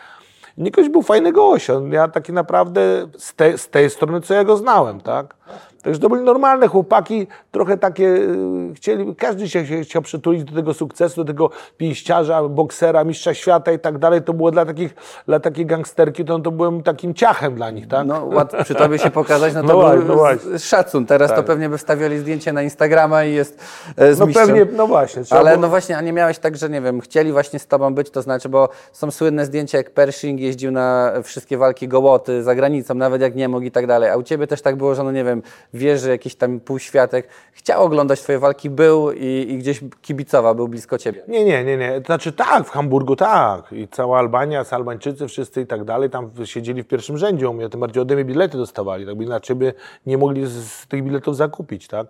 Nikoś 0.57 0.89
był 0.89 1.01
fajny 1.01 1.31
gość, 1.31 1.67
ja 1.91 2.07
taki 2.07 2.33
naprawdę 2.33 3.07
z, 3.17 3.33
te, 3.33 3.57
z 3.57 3.69
tej 3.69 3.89
strony, 3.89 4.21
co 4.21 4.33
ja 4.33 4.43
go 4.43 4.57
znałem, 4.57 5.01
tak? 5.01 5.35
Także 5.83 5.99
to 5.99 6.09
byli 6.09 6.21
normalne 6.23 6.67
chłopaki, 6.67 7.27
trochę 7.51 7.77
takie 7.77 8.05
y, 8.05 8.73
chcieli, 8.75 9.15
każdy 9.15 9.49
się, 9.49 9.63
chciał 9.83 10.01
przytulić 10.01 10.43
do 10.43 10.55
tego 10.55 10.73
sukcesu, 10.73 11.23
do 11.23 11.27
tego 11.33 11.49
pięściarza, 11.77 12.43
boksera, 12.43 13.03
mistrza 13.03 13.33
świata 13.33 13.71
i 13.71 13.79
tak 13.79 13.97
dalej. 13.97 14.21
To 14.21 14.33
było 14.33 14.51
dla 14.51 14.65
takich, 14.65 14.95
dla 15.27 15.39
takiej 15.39 15.65
gangsterki, 15.65 16.25
to, 16.25 16.39
to 16.39 16.51
byłem 16.51 16.83
takim 16.83 17.13
ciachem 17.13 17.55
dla 17.55 17.71
nich, 17.71 17.87
tak? 17.87 18.07
No, 18.07 18.25
łat, 18.25 18.53
przy 18.63 18.75
tobie 18.75 18.99
się 18.99 19.09
pokazać, 19.11 19.53
no 19.53 19.63
to 19.63 19.67
No 19.67 19.97
był 20.05 20.15
właśnie, 20.15 20.51
no 20.51 20.59
szacun. 20.59 21.05
Teraz 21.05 21.29
to 21.29 21.35
Tak. 21.37 21.45
pewnie 21.45 21.69
by 21.69 21.77
wstawiali 21.77 22.17
zdjęcie 22.19 22.53
na 22.53 22.61
Instagrama 22.61 23.23
i 23.25 23.33
jest 23.33 23.59
e, 23.97 24.13
z 24.13 24.19
No 24.19 24.25
mistrzem. 24.25 24.47
pewnie, 24.47 24.65
no 24.77 24.87
właśnie. 24.87 25.21
Ale 25.29 25.49
było- 25.51 25.61
no 25.61 25.69
właśnie, 25.69 25.97
a 25.97 26.01
nie 26.01 26.13
miałeś 26.13 26.39
tak, 26.39 26.57
że 26.57 26.69
nie 26.69 26.81
wiem, 26.81 27.01
chcieli 27.01 27.31
właśnie 27.31 27.59
z 27.59 27.67
tobą 27.67 27.93
być, 27.93 28.09
to 28.09 28.21
znaczy, 28.21 28.49
bo 28.49 28.69
są 28.91 29.11
słynne 29.11 29.45
zdjęcia, 29.45 29.77
jak 29.77 29.91
Pershing 29.91 30.39
jeździł 30.39 30.71
na 30.71 31.11
wszystkie 31.23 31.57
walki 31.57 31.87
gołoty 31.87 32.43
za 32.43 32.55
granicą, 32.55 32.93
nawet 32.95 33.21
jak 33.21 33.35
nie 33.35 33.49
mógł 33.49 33.63
i 33.65 33.71
tak 33.71 33.87
dalej. 33.87 34.09
A 34.09 34.15
u 34.17 34.23
ciebie 34.23 34.47
też 34.47 34.61
tak 34.61 34.75
było, 34.75 34.95
że 34.95 35.03
no 35.03 35.11
nie 35.11 35.23
wiem, 35.23 35.41
wiesz, 35.73 36.01
że 36.01 36.09
jakiś 36.09 36.35
tam 36.35 36.59
półświatek 36.59 37.27
chciał 37.51 37.83
oglądać 37.83 38.21
twoje 38.21 38.39
walki, 38.39 38.69
był 38.69 39.11
i, 39.11 39.45
i 39.49 39.57
gdzieś 39.57 39.79
kibicował, 40.01 40.55
był 40.55 40.67
blisko 40.67 40.97
ciebie. 40.97 41.23
Nie, 41.27 41.45
nie, 41.45 41.63
nie, 41.63 41.77
nie. 41.77 42.01
To 42.01 42.05
znaczy 42.05 42.31
tak, 42.31 42.67
w 42.67 42.69
Hamburgu 42.69 43.15
tak. 43.15 43.71
I 43.71 43.87
cała 43.87 44.19
Albania, 44.19 44.65
Albańczycy 44.71 45.27
wszyscy 45.27 45.61
i 45.61 45.67
tak 45.67 45.83
dalej, 45.83 46.09
tam 46.09 46.31
siedzieli 46.45 46.83
w 46.83 46.87
pierwszym 46.87 47.17
rzędzie 47.17 47.49
u 47.49 47.53
mnie, 47.53 47.69
tym 47.69 47.79
bardziej 47.79 48.01
ode 48.01 48.15
mnie 48.15 48.25
bilety 48.25 48.57
dostawali, 48.57 49.05
tak 49.05 49.15
by 49.15 49.23
inaczej 49.23 49.55
by 49.55 49.73
nie 50.05 50.17
mogli 50.17 50.45
z, 50.45 50.51
z 50.51 50.87
tych 50.87 51.03
biletów 51.03 51.35
zakupić, 51.35 51.87
tak? 51.87 52.07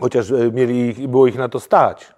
Chociaż 0.00 0.30
e, 0.30 0.52
mieli, 0.52 1.08
było 1.08 1.26
ich 1.26 1.38
na 1.38 1.48
to 1.48 1.60
stać. 1.60 2.15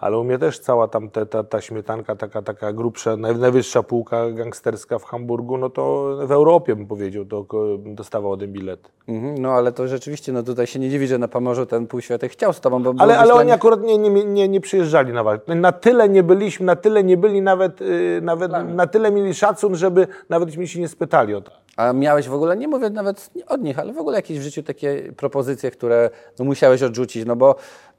Ale 0.00 0.18
u 0.18 0.24
mnie 0.24 0.38
też 0.38 0.58
cała 0.58 0.88
tam 0.88 1.10
te, 1.10 1.26
ta, 1.26 1.44
ta 1.44 1.60
śmietanka, 1.60 2.16
taka, 2.16 2.42
taka 2.42 2.72
grubsza, 2.72 3.10
naj- 3.10 3.38
najwyższa 3.38 3.82
półka 3.82 4.30
gangsterska 4.30 4.98
w 4.98 5.04
Hamburgu, 5.04 5.58
no 5.58 5.70
to 5.70 6.16
w 6.26 6.32
Europie 6.32 6.76
bym 6.76 6.86
powiedział, 6.86 7.24
to 7.24 7.46
dostawał 7.86 8.32
ode 8.32 8.46
mnie 8.46 8.54
bilet. 8.54 8.90
Mhm, 9.08 9.38
no 9.38 9.50
ale 9.52 9.72
to 9.72 9.88
rzeczywiście, 9.88 10.32
no 10.32 10.42
tutaj 10.42 10.66
się 10.66 10.78
nie 10.78 10.90
dziwi, 10.90 11.06
że 11.06 11.18
na 11.18 11.28
Pomorzu 11.28 11.66
ten 11.66 11.86
półświatek 11.86 12.32
chciał 12.32 12.52
z 12.52 12.60
tobą, 12.60 12.82
bo 12.82 12.94
Ale, 12.98 13.18
ale 13.18 13.34
oni 13.34 13.46
nich- 13.46 13.54
akurat 13.54 13.82
nie, 13.82 13.98
nie, 13.98 14.24
nie, 14.24 14.48
nie 14.48 14.60
przyjeżdżali 14.60 15.12
na 15.12 15.24
walkę. 15.24 15.54
Na 15.54 15.72
tyle 15.72 16.08
nie 16.08 16.22
byliśmy, 16.22 16.66
na 16.66 16.76
tyle 16.76 17.04
nie 17.04 17.16
byli 17.16 17.42
nawet, 17.42 17.80
yy, 17.80 18.20
nawet 18.22 18.52
na 18.68 18.86
tyle 18.86 19.10
mieli 19.10 19.34
szacun, 19.34 19.76
żeby 19.76 20.06
nawet 20.28 20.56
mi 20.56 20.68
się 20.68 20.80
nie 20.80 20.88
spytali 20.88 21.34
o 21.34 21.40
to. 21.40 21.52
A 21.76 21.92
miałeś 21.92 22.28
w 22.28 22.34
ogóle, 22.34 22.56
nie 22.56 22.68
mówię 22.68 22.90
nawet 22.90 23.30
od 23.48 23.62
nich, 23.62 23.78
ale 23.78 23.92
w 23.92 23.98
ogóle 23.98 24.16
jakieś 24.16 24.38
w 24.38 24.42
życiu 24.42 24.62
takie 24.62 25.12
propozycje, 25.16 25.70
które 25.70 26.10
no, 26.38 26.44
musiałeś 26.44 26.82
odrzucić, 26.82 27.26
no 27.26 27.36
bo 27.36 27.54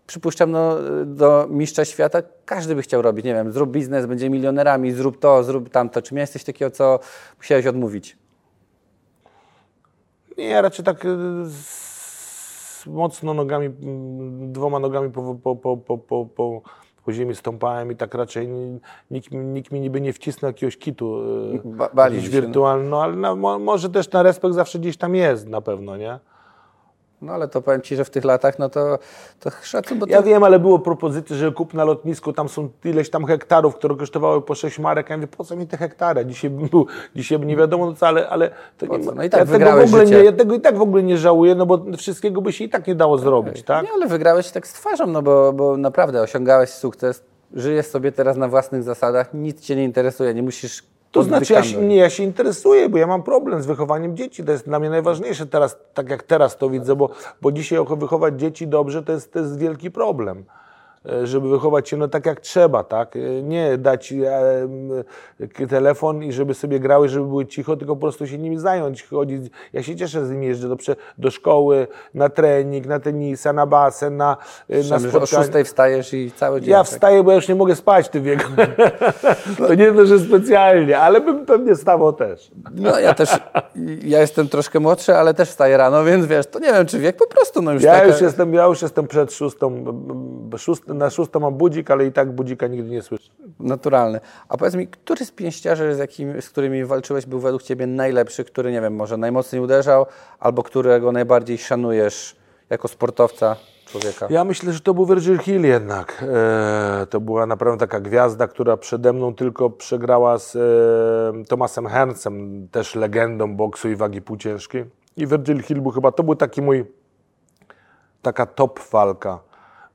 przypuszczam, 0.07 0.51
no, 0.51 0.75
do 1.05 1.47
mistrza 1.49 1.85
świata 1.85 2.21
każdy 2.45 2.75
by 2.75 2.81
chciał 2.81 3.01
robić, 3.01 3.25
nie 3.25 3.33
wiem, 3.33 3.51
zrób 3.51 3.71
biznes, 3.71 4.05
będzie 4.05 4.29
milionerami, 4.29 4.91
zrób 4.91 5.19
to, 5.19 5.43
zrób 5.43 5.69
tamto. 5.69 6.01
Czy 6.01 6.15
miałeś 6.15 6.29
coś 6.29 6.43
takiego, 6.43 6.71
co 6.71 6.99
musiałeś 7.37 7.67
odmówić? 7.67 8.17
Nie, 10.37 10.61
raczej 10.61 10.85
tak 10.85 11.03
z, 11.43 12.85
mocno 12.87 13.33
nogami, 13.33 13.69
dwoma 14.51 14.79
nogami 14.79 15.11
po, 15.11 15.35
po, 15.35 15.55
po, 15.55 15.77
po, 15.77 15.97
po, 15.97 16.25
po, 16.25 16.61
po 17.05 17.13
ziemi 17.13 17.35
stąpałem 17.35 17.91
i 17.91 17.95
tak 17.95 18.13
raczej 18.13 18.47
ni- 18.47 18.79
nikt, 19.11 19.31
mi- 19.31 19.45
nikt 19.45 19.71
mi 19.71 19.79
niby 19.81 20.01
nie 20.01 20.13
wcisnął 20.13 20.49
jakiegoś 20.49 20.77
kitu 20.77 21.23
yy, 21.53 21.61
Ba- 21.65 21.89
się, 22.21 22.29
no. 22.89 23.01
ale 23.03 23.15
na, 23.15 23.35
mo, 23.35 23.59
może 23.59 23.89
też 23.89 24.11
na 24.11 24.23
respekt 24.23 24.55
zawsze 24.55 24.79
gdzieś 24.79 24.97
tam 24.97 25.15
jest 25.15 25.47
na 25.47 25.61
pewno, 25.61 25.97
nie? 25.97 26.19
No 27.21 27.33
ale 27.33 27.47
to 27.47 27.61
powiem 27.61 27.81
Ci, 27.81 27.95
że 27.95 28.05
w 28.05 28.09
tych 28.09 28.23
latach, 28.25 28.59
no 28.59 28.69
to, 28.69 28.99
to 29.39 29.49
szacun, 29.63 29.99
bo 29.99 30.05
to... 30.05 30.11
Ja 30.11 30.21
wiem, 30.21 30.43
ale 30.43 30.59
było 30.59 30.79
propozycje, 30.79 31.35
że 31.35 31.51
kup 31.51 31.73
na 31.73 31.83
lotnisku, 31.83 32.33
tam 32.33 32.49
są 32.49 32.69
ileś 32.85 33.09
tam 33.09 33.25
hektarów, 33.25 33.75
które 33.75 33.95
kosztowały 33.95 34.41
po 34.41 34.55
6 34.55 34.79
marek. 34.79 35.09
Ja 35.09 35.17
mówię, 35.17 35.27
po 35.27 35.43
co 35.43 35.55
mi 35.55 35.67
te 35.67 35.77
hektary? 35.77 36.25
Dzisiaj 36.25 36.49
bym 36.49 36.67
był, 36.67 36.87
dzisiaj 37.15 37.39
by 37.39 37.45
nie 37.45 37.55
wiadomo 37.55 37.85
no 37.85 37.93
co, 37.93 38.07
ale, 38.07 38.29
ale 38.29 38.51
to 38.77 38.85
nie 38.85 38.97
ma, 38.97 39.11
No 39.11 39.23
i 39.23 39.29
tak 39.29 39.39
ja, 39.39 39.45
tego 39.45 39.45
w 39.45 39.59
wygrałeś 39.59 39.87
ogóle 39.87 40.05
życie. 40.05 40.17
nie, 40.17 40.25
ja 40.25 40.31
tego 40.31 40.55
i 40.55 40.61
tak 40.61 40.77
w 40.77 40.81
ogóle 40.81 41.03
nie 41.03 41.17
żałuję, 41.17 41.55
no 41.55 41.65
bo 41.65 41.85
wszystkiego 41.97 42.41
by 42.41 42.53
się 42.53 42.63
i 42.63 42.69
tak 42.69 42.87
nie 42.87 42.95
dało 42.95 43.17
zrobić, 43.17 43.63
tak? 43.63 43.85
Nie, 43.85 43.91
ale 43.93 44.07
wygrałeś 44.07 44.51
tak 44.51 44.67
z 44.67 44.73
twarzą, 44.73 45.07
no 45.07 45.21
bo, 45.21 45.53
bo 45.53 45.77
naprawdę 45.77 46.21
osiągałeś 46.21 46.69
sukces, 46.69 47.23
żyjesz 47.53 47.85
sobie 47.85 48.11
teraz 48.11 48.37
na 48.37 48.47
własnych 48.47 48.83
zasadach, 48.83 49.33
nic 49.33 49.61
Cię 49.61 49.75
nie 49.75 49.83
interesuje, 49.83 50.33
nie 50.33 50.43
musisz... 50.43 50.83
To 51.11 51.23
znaczy, 51.23 51.53
ja 51.53 51.63
się, 51.63 51.77
nie, 51.77 51.95
ja 51.95 52.09
się 52.09 52.23
interesuję, 52.23 52.89
bo 52.89 52.97
ja 52.97 53.07
mam 53.07 53.23
problem 53.23 53.61
z 53.61 53.65
wychowaniem 53.65 54.17
dzieci. 54.17 54.43
To 54.43 54.51
jest 54.51 54.65
dla 54.65 54.79
mnie 54.79 54.89
najważniejsze 54.89 55.45
teraz, 55.45 55.77
tak 55.93 56.09
jak 56.09 56.23
teraz 56.23 56.57
to 56.57 56.69
widzę, 56.69 56.95
bo, 56.95 57.09
bo 57.41 57.51
dzisiaj 57.51 57.79
wychować 57.97 58.39
dzieci 58.39 58.67
dobrze 58.67 59.03
to 59.03 59.11
jest, 59.11 59.33
to 59.33 59.39
jest 59.39 59.59
wielki 59.59 59.91
problem. 59.91 60.45
E, 61.09 61.27
Żeby 61.27 61.49
wychować 61.49 61.89
się 61.89 61.97
no, 61.97 62.07
tak 62.07 62.25
jak 62.25 62.39
trzeba, 62.41 62.83
tak? 62.83 63.15
E, 63.15 63.19
Nie 63.43 63.77
dać 63.77 64.13
e, 64.13 65.67
telefon 65.67 66.23
i 66.23 66.31
żeby 66.33 66.53
sobie 66.53 66.79
grały, 66.79 67.09
żeby 67.09 67.25
były 67.25 67.45
cicho, 67.45 67.77
tylko 67.77 67.95
po 67.95 68.01
prostu 68.01 68.27
się 68.27 68.37
nimi 68.37 68.57
zająć, 68.59 69.03
chodzić. 69.03 69.51
Ja 69.73 69.83
się 69.83 69.95
cieszę 69.95 70.25
z 70.25 70.31
nimi, 70.31 70.45
jeżdżę 70.47 70.69
do, 70.69 70.75
do 71.17 71.31
szkoły, 71.31 71.87
na 72.13 72.29
trening, 72.29 72.85
na 72.85 72.99
tenisa, 72.99 73.53
na 73.53 73.65
basen, 73.65 74.17
na, 74.17 74.37
e, 74.69 74.77
na 74.77 74.99
Że 74.99 75.19
o. 75.19 75.25
6 75.25 75.49
wstajesz 75.65 76.13
i 76.13 76.31
cały 76.31 76.61
dzień... 76.61 76.69
Ja 76.69 76.77
tak. 76.77 76.87
wstaję, 76.87 77.23
bo 77.23 77.31
ja 77.31 77.35
już 77.35 77.47
nie 77.47 77.55
mogę 77.55 77.75
spać 77.75 78.05
w 78.05 78.09
tym 78.09 78.23
wieku. 78.23 78.43
to 79.67 79.73
nie 79.73 79.91
to, 79.91 80.05
że 80.05 80.19
specjalnie, 80.19 80.99
ale 80.99 81.21
bym 81.21 81.45
pewnie 81.45 81.75
stawał 81.75 82.13
też. 82.13 82.51
No 82.75 82.99
ja 82.99 83.13
też, 83.13 83.29
ja 84.03 84.21
jestem 84.21 84.49
troszkę 84.49 84.79
młodszy, 84.79 85.15
ale 85.15 85.33
też 85.33 85.49
wstaję 85.49 85.77
rano, 85.77 86.03
więc 86.03 86.25
wiesz, 86.25 86.47
to 86.47 86.59
nie 86.59 86.73
wiem 86.73 86.85
czy 86.85 86.99
wiek, 86.99 87.17
po 87.17 87.27
prostu 87.27 87.61
no 87.61 87.73
już 87.73 87.83
Ja 87.83 87.93
taka, 87.93 88.07
już 88.07 88.21
jestem, 88.21 88.53
ja 88.53 88.65
już 88.65 88.81
jestem 88.81 89.07
przed 89.07 89.33
szóstą, 89.33 89.83
b- 90.49 90.57
szóst, 90.57 90.83
na 90.97 91.09
szóstą 91.09 91.39
mam 91.39 91.53
budzik, 91.53 91.91
ale 91.91 92.05
i 92.05 92.11
tak 92.11 92.31
budzika 92.31 92.67
nigdy 92.67 92.89
nie 92.89 93.01
słyszę. 93.01 93.31
naturalny. 93.59 94.19
A 94.49 94.57
powiedz 94.57 94.75
mi, 94.75 94.87
który 94.87 95.25
z 95.25 95.31
pięściarzy, 95.31 95.95
z, 95.95 95.97
jakim, 95.99 96.41
z 96.41 96.49
którymi 96.49 96.85
walczyłeś, 96.85 97.25
był 97.25 97.39
według 97.39 97.63
Ciebie 97.63 97.87
najlepszy, 97.87 98.45
który, 98.45 98.71
nie 98.71 98.81
wiem, 98.81 98.95
może 98.95 99.17
najmocniej 99.17 99.61
uderzał, 99.61 100.05
albo 100.39 100.63
którego 100.63 101.11
najbardziej 101.11 101.57
szanujesz 101.57 102.35
jako 102.69 102.87
sportowca, 102.87 103.55
człowieka? 103.85 104.27
Ja 104.29 104.43
myślę, 104.43 104.73
że 104.73 104.79
to 104.79 104.93
był 104.93 105.05
Virgil 105.05 105.37
Hill 105.37 105.63
jednak. 105.63 106.23
E, 106.27 107.07
to 107.09 107.19
była 107.19 107.45
naprawdę 107.45 107.79
taka 107.79 107.99
gwiazda, 107.99 108.47
która 108.47 108.77
przede 108.77 109.13
mną 109.13 109.35
tylko 109.35 109.69
przegrała 109.69 110.37
z 110.37 110.55
e, 110.55 111.45
Tomasem 111.45 111.87
Herncem, 111.87 112.67
też 112.71 112.95
legendą 112.95 113.55
boksu 113.55 113.89
i 113.89 113.95
wagi 113.95 114.21
półciężkiej. 114.21 114.85
I 115.17 115.27
Virgil 115.27 115.63
Hill 115.63 115.81
był 115.81 115.91
chyba, 115.91 116.11
to 116.11 116.23
był 116.23 116.35
taki 116.35 116.61
mój, 116.61 116.85
taka 118.21 118.45
top 118.45 118.79
walka 118.91 119.46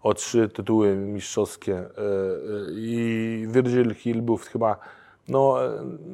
o 0.02 0.14
trzy 0.14 0.48
tytuły 0.48 0.96
mistrzowskie. 0.96 1.74
E, 1.74 1.80
e, 1.80 1.86
I 2.70 3.46
Virgil 3.48 3.94
Hill 3.94 4.22
był 4.22 4.36
chyba, 4.36 4.76
no 5.28 5.64
e, 5.64 5.70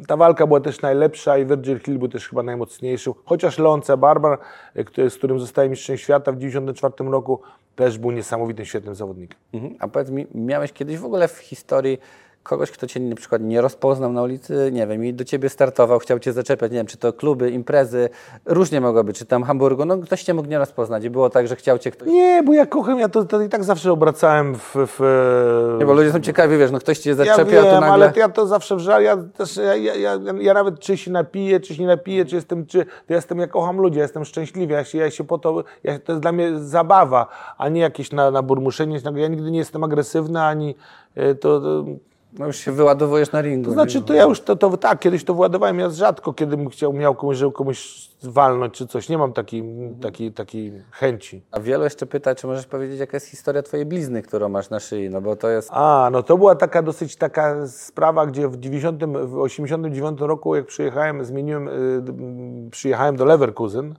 ta 0.07 0.17
walka 0.17 0.47
była 0.47 0.61
też 0.61 0.81
najlepsza 0.81 1.39
i 1.39 1.47
Virgil 1.47 1.79
Hill 1.79 1.99
był 1.99 2.09
też 2.09 2.29
chyba 2.29 2.43
najmocniejszy. 2.43 3.11
Chociaż 3.25 3.59
Lonce 3.59 3.97
Barbar, 3.97 4.39
który, 4.87 5.11
z 5.11 5.17
którym 5.17 5.41
zostałem 5.41 5.71
mistrzem 5.71 5.97
świata 5.97 6.33
w 6.33 6.35
1994 6.35 7.11
roku, 7.11 7.41
też 7.77 7.99
był 7.99 8.11
niesamowitym, 8.11 8.65
świetnym 8.65 8.95
zawodnikiem. 8.95 9.39
Mhm. 9.53 9.75
A 9.79 9.89
powiedz 9.89 10.11
mi, 10.11 10.27
miałeś 10.35 10.73
kiedyś 10.73 10.99
w 10.99 11.05
ogóle 11.05 11.29
w 11.29 11.39
historii 11.39 11.99
kogoś, 12.43 12.71
kto 12.71 12.87
cię 12.87 13.01
na 13.01 13.17
przykład 13.17 13.43
nie 13.43 13.61
rozpoznał 13.61 14.13
na 14.13 14.23
ulicy, 14.23 14.71
nie 14.73 14.87
wiem, 14.87 15.05
i 15.05 15.15
do 15.15 15.25
ciebie 15.25 15.49
startował, 15.49 15.99
chciał 15.99 16.19
cię 16.19 16.33
zaczepiać, 16.33 16.73
nie 16.73 16.77
wiem, 16.77 16.87
czy 16.87 16.97
to 16.97 17.13
kluby, 17.13 17.51
imprezy, 17.51 18.09
różnie 18.47 18.81
mogło 18.81 19.05
być, 19.05 19.19
czy 19.19 19.27
tam 19.27 19.43
Hamburgu, 19.43 19.85
no 19.85 19.99
ktoś 19.99 20.23
cię 20.23 20.35
mógł 20.35 20.49
nie 20.49 20.59
rozpoznać 20.59 21.05
i 21.05 21.11
było 21.11 21.31
tak, 21.31 21.49
że 21.49 21.57
chciał 21.57 21.79
cię 21.79 21.91
ktoś... 21.91 22.09
Nie, 22.09 22.43
bo 22.47 22.53
ja 22.53 22.67
kocham, 22.67 22.99
ja 22.99 23.09
to, 23.09 23.25
to 23.25 23.43
i 23.43 23.49
tak 23.49 23.65
zawsze 23.65 23.93
obracałem 23.93 24.55
w... 24.55 24.75
w 24.75 25.77
Nie, 25.81 25.87
bo 25.87 25.93
ludzie 25.93 26.13
są 26.13 26.21
ciekawi, 26.21 26.59
wiesz, 26.59 26.71
no 26.71 26.79
ktoś 26.79 26.99
cię 26.99 27.11
ja 27.11 27.17
zaczepia, 27.17 27.45
wiem, 27.45 27.65
a 27.65 27.75
tu 27.75 27.81
nagle... 27.81 27.89
ale 27.89 28.13
ja 28.17 28.29
to 28.29 28.47
zawsze 28.47 28.77
w 28.77 28.81
żal, 28.81 29.03
ja, 29.03 29.17
też, 29.17 29.57
ja, 29.57 29.77
ja, 29.77 29.95
ja, 29.95 30.19
ja 30.41 30.55
nawet 30.55 30.81
czy 30.81 30.97
się 30.97 31.11
napiję, 31.11 31.61
czy 31.61 31.75
się 31.75 31.83
nie 31.83 31.89
napiję, 31.89 32.25
czy 32.25 32.35
jestem, 32.35 32.67
czy 32.67 32.79
ja 33.09 33.17
jestem, 33.17 33.39
ja 33.39 33.47
kocham 33.47 33.77
ludzi, 33.77 33.99
ja 33.99 34.03
jestem 34.03 34.25
szczęśliwy, 34.25 34.73
ja 34.73 34.85
się, 34.85 34.99
ja 34.99 35.11
się 35.11 35.25
po 35.25 35.39
to, 35.39 35.65
ja, 35.85 35.99
to 35.99 36.13
jest 36.13 36.23
dla 36.23 36.33
mnie 36.33 36.59
zabawa, 36.59 37.27
a 37.59 37.69
nie 37.69 37.81
jakieś 37.81 38.13
na, 38.13 38.31
na 38.31 38.43
burmuszenie, 38.43 38.99
ja 39.15 39.29
nigdy 39.29 39.51
nie 39.51 39.59
jestem 39.59 39.85
agresywny, 39.85 40.43
ani 40.43 40.75
e, 41.15 41.35
to, 41.35 41.61
to 41.61 41.85
No 42.33 42.47
już 42.47 42.57
się 42.57 42.73
wyładowujesz 42.73 43.33
na 43.33 43.41
ringu. 43.41 43.65
To 43.65 43.73
znaczy, 43.73 44.03
to 44.03 44.15
ja 44.15 44.23
już 44.23 44.41
to, 44.41 44.57
to 44.57 44.77
tak, 44.77 44.99
kiedyś 44.99 45.25
to 45.25 45.35
wyładowałem, 45.35 45.79
ja 45.79 45.91
rzadko 45.91 46.33
kiedy 46.33 46.57
bym 46.57 46.69
chciał, 46.69 46.93
miał 46.93 47.15
komuś, 47.15 47.37
żeby 47.37 47.53
komuś 47.53 48.09
walnąć 48.23 48.75
czy 48.75 48.87
coś. 48.87 49.09
Nie 49.09 49.19
mam 49.19 49.33
takiej, 49.33 49.65
takiej, 50.01 50.33
takiej 50.33 50.73
chęci. 50.91 51.43
A 51.51 51.61
wielu 51.61 51.85
jeszcze 51.85 52.07
pyta, 52.07 52.35
czy 52.35 52.47
możesz 52.47 52.67
powiedzieć, 52.67 53.01
jaka 53.01 53.17
jest 53.17 53.27
historia 53.27 53.63
twojej 53.63 53.87
blizny, 53.87 54.23
którą 54.23 54.49
masz 54.49 54.71
na 54.71 54.81
szyi, 54.81 55.11
no 55.11 55.21
bo 55.21 55.37
to 55.37 55.49
jest... 55.49 55.71
A, 55.73 56.09
no 56.13 56.23
to 56.23 56.39
była 56.39 56.55
taka 56.55 56.83
dosyć 56.83 57.17
taka 57.17 57.67
sprawa, 57.67 58.27
gdzie 58.27 58.49
w 58.49 58.57
90, 58.57 59.05
w 59.05 59.39
89 59.39 60.21
roku, 60.21 60.55
jak 60.55 60.67
przyjechałem, 60.67 61.25
zmieniłem, 61.25 61.69
y, 61.69 62.71
przyjechałem 62.71 63.17
do 63.17 63.25
Leverkusen, 63.25 63.95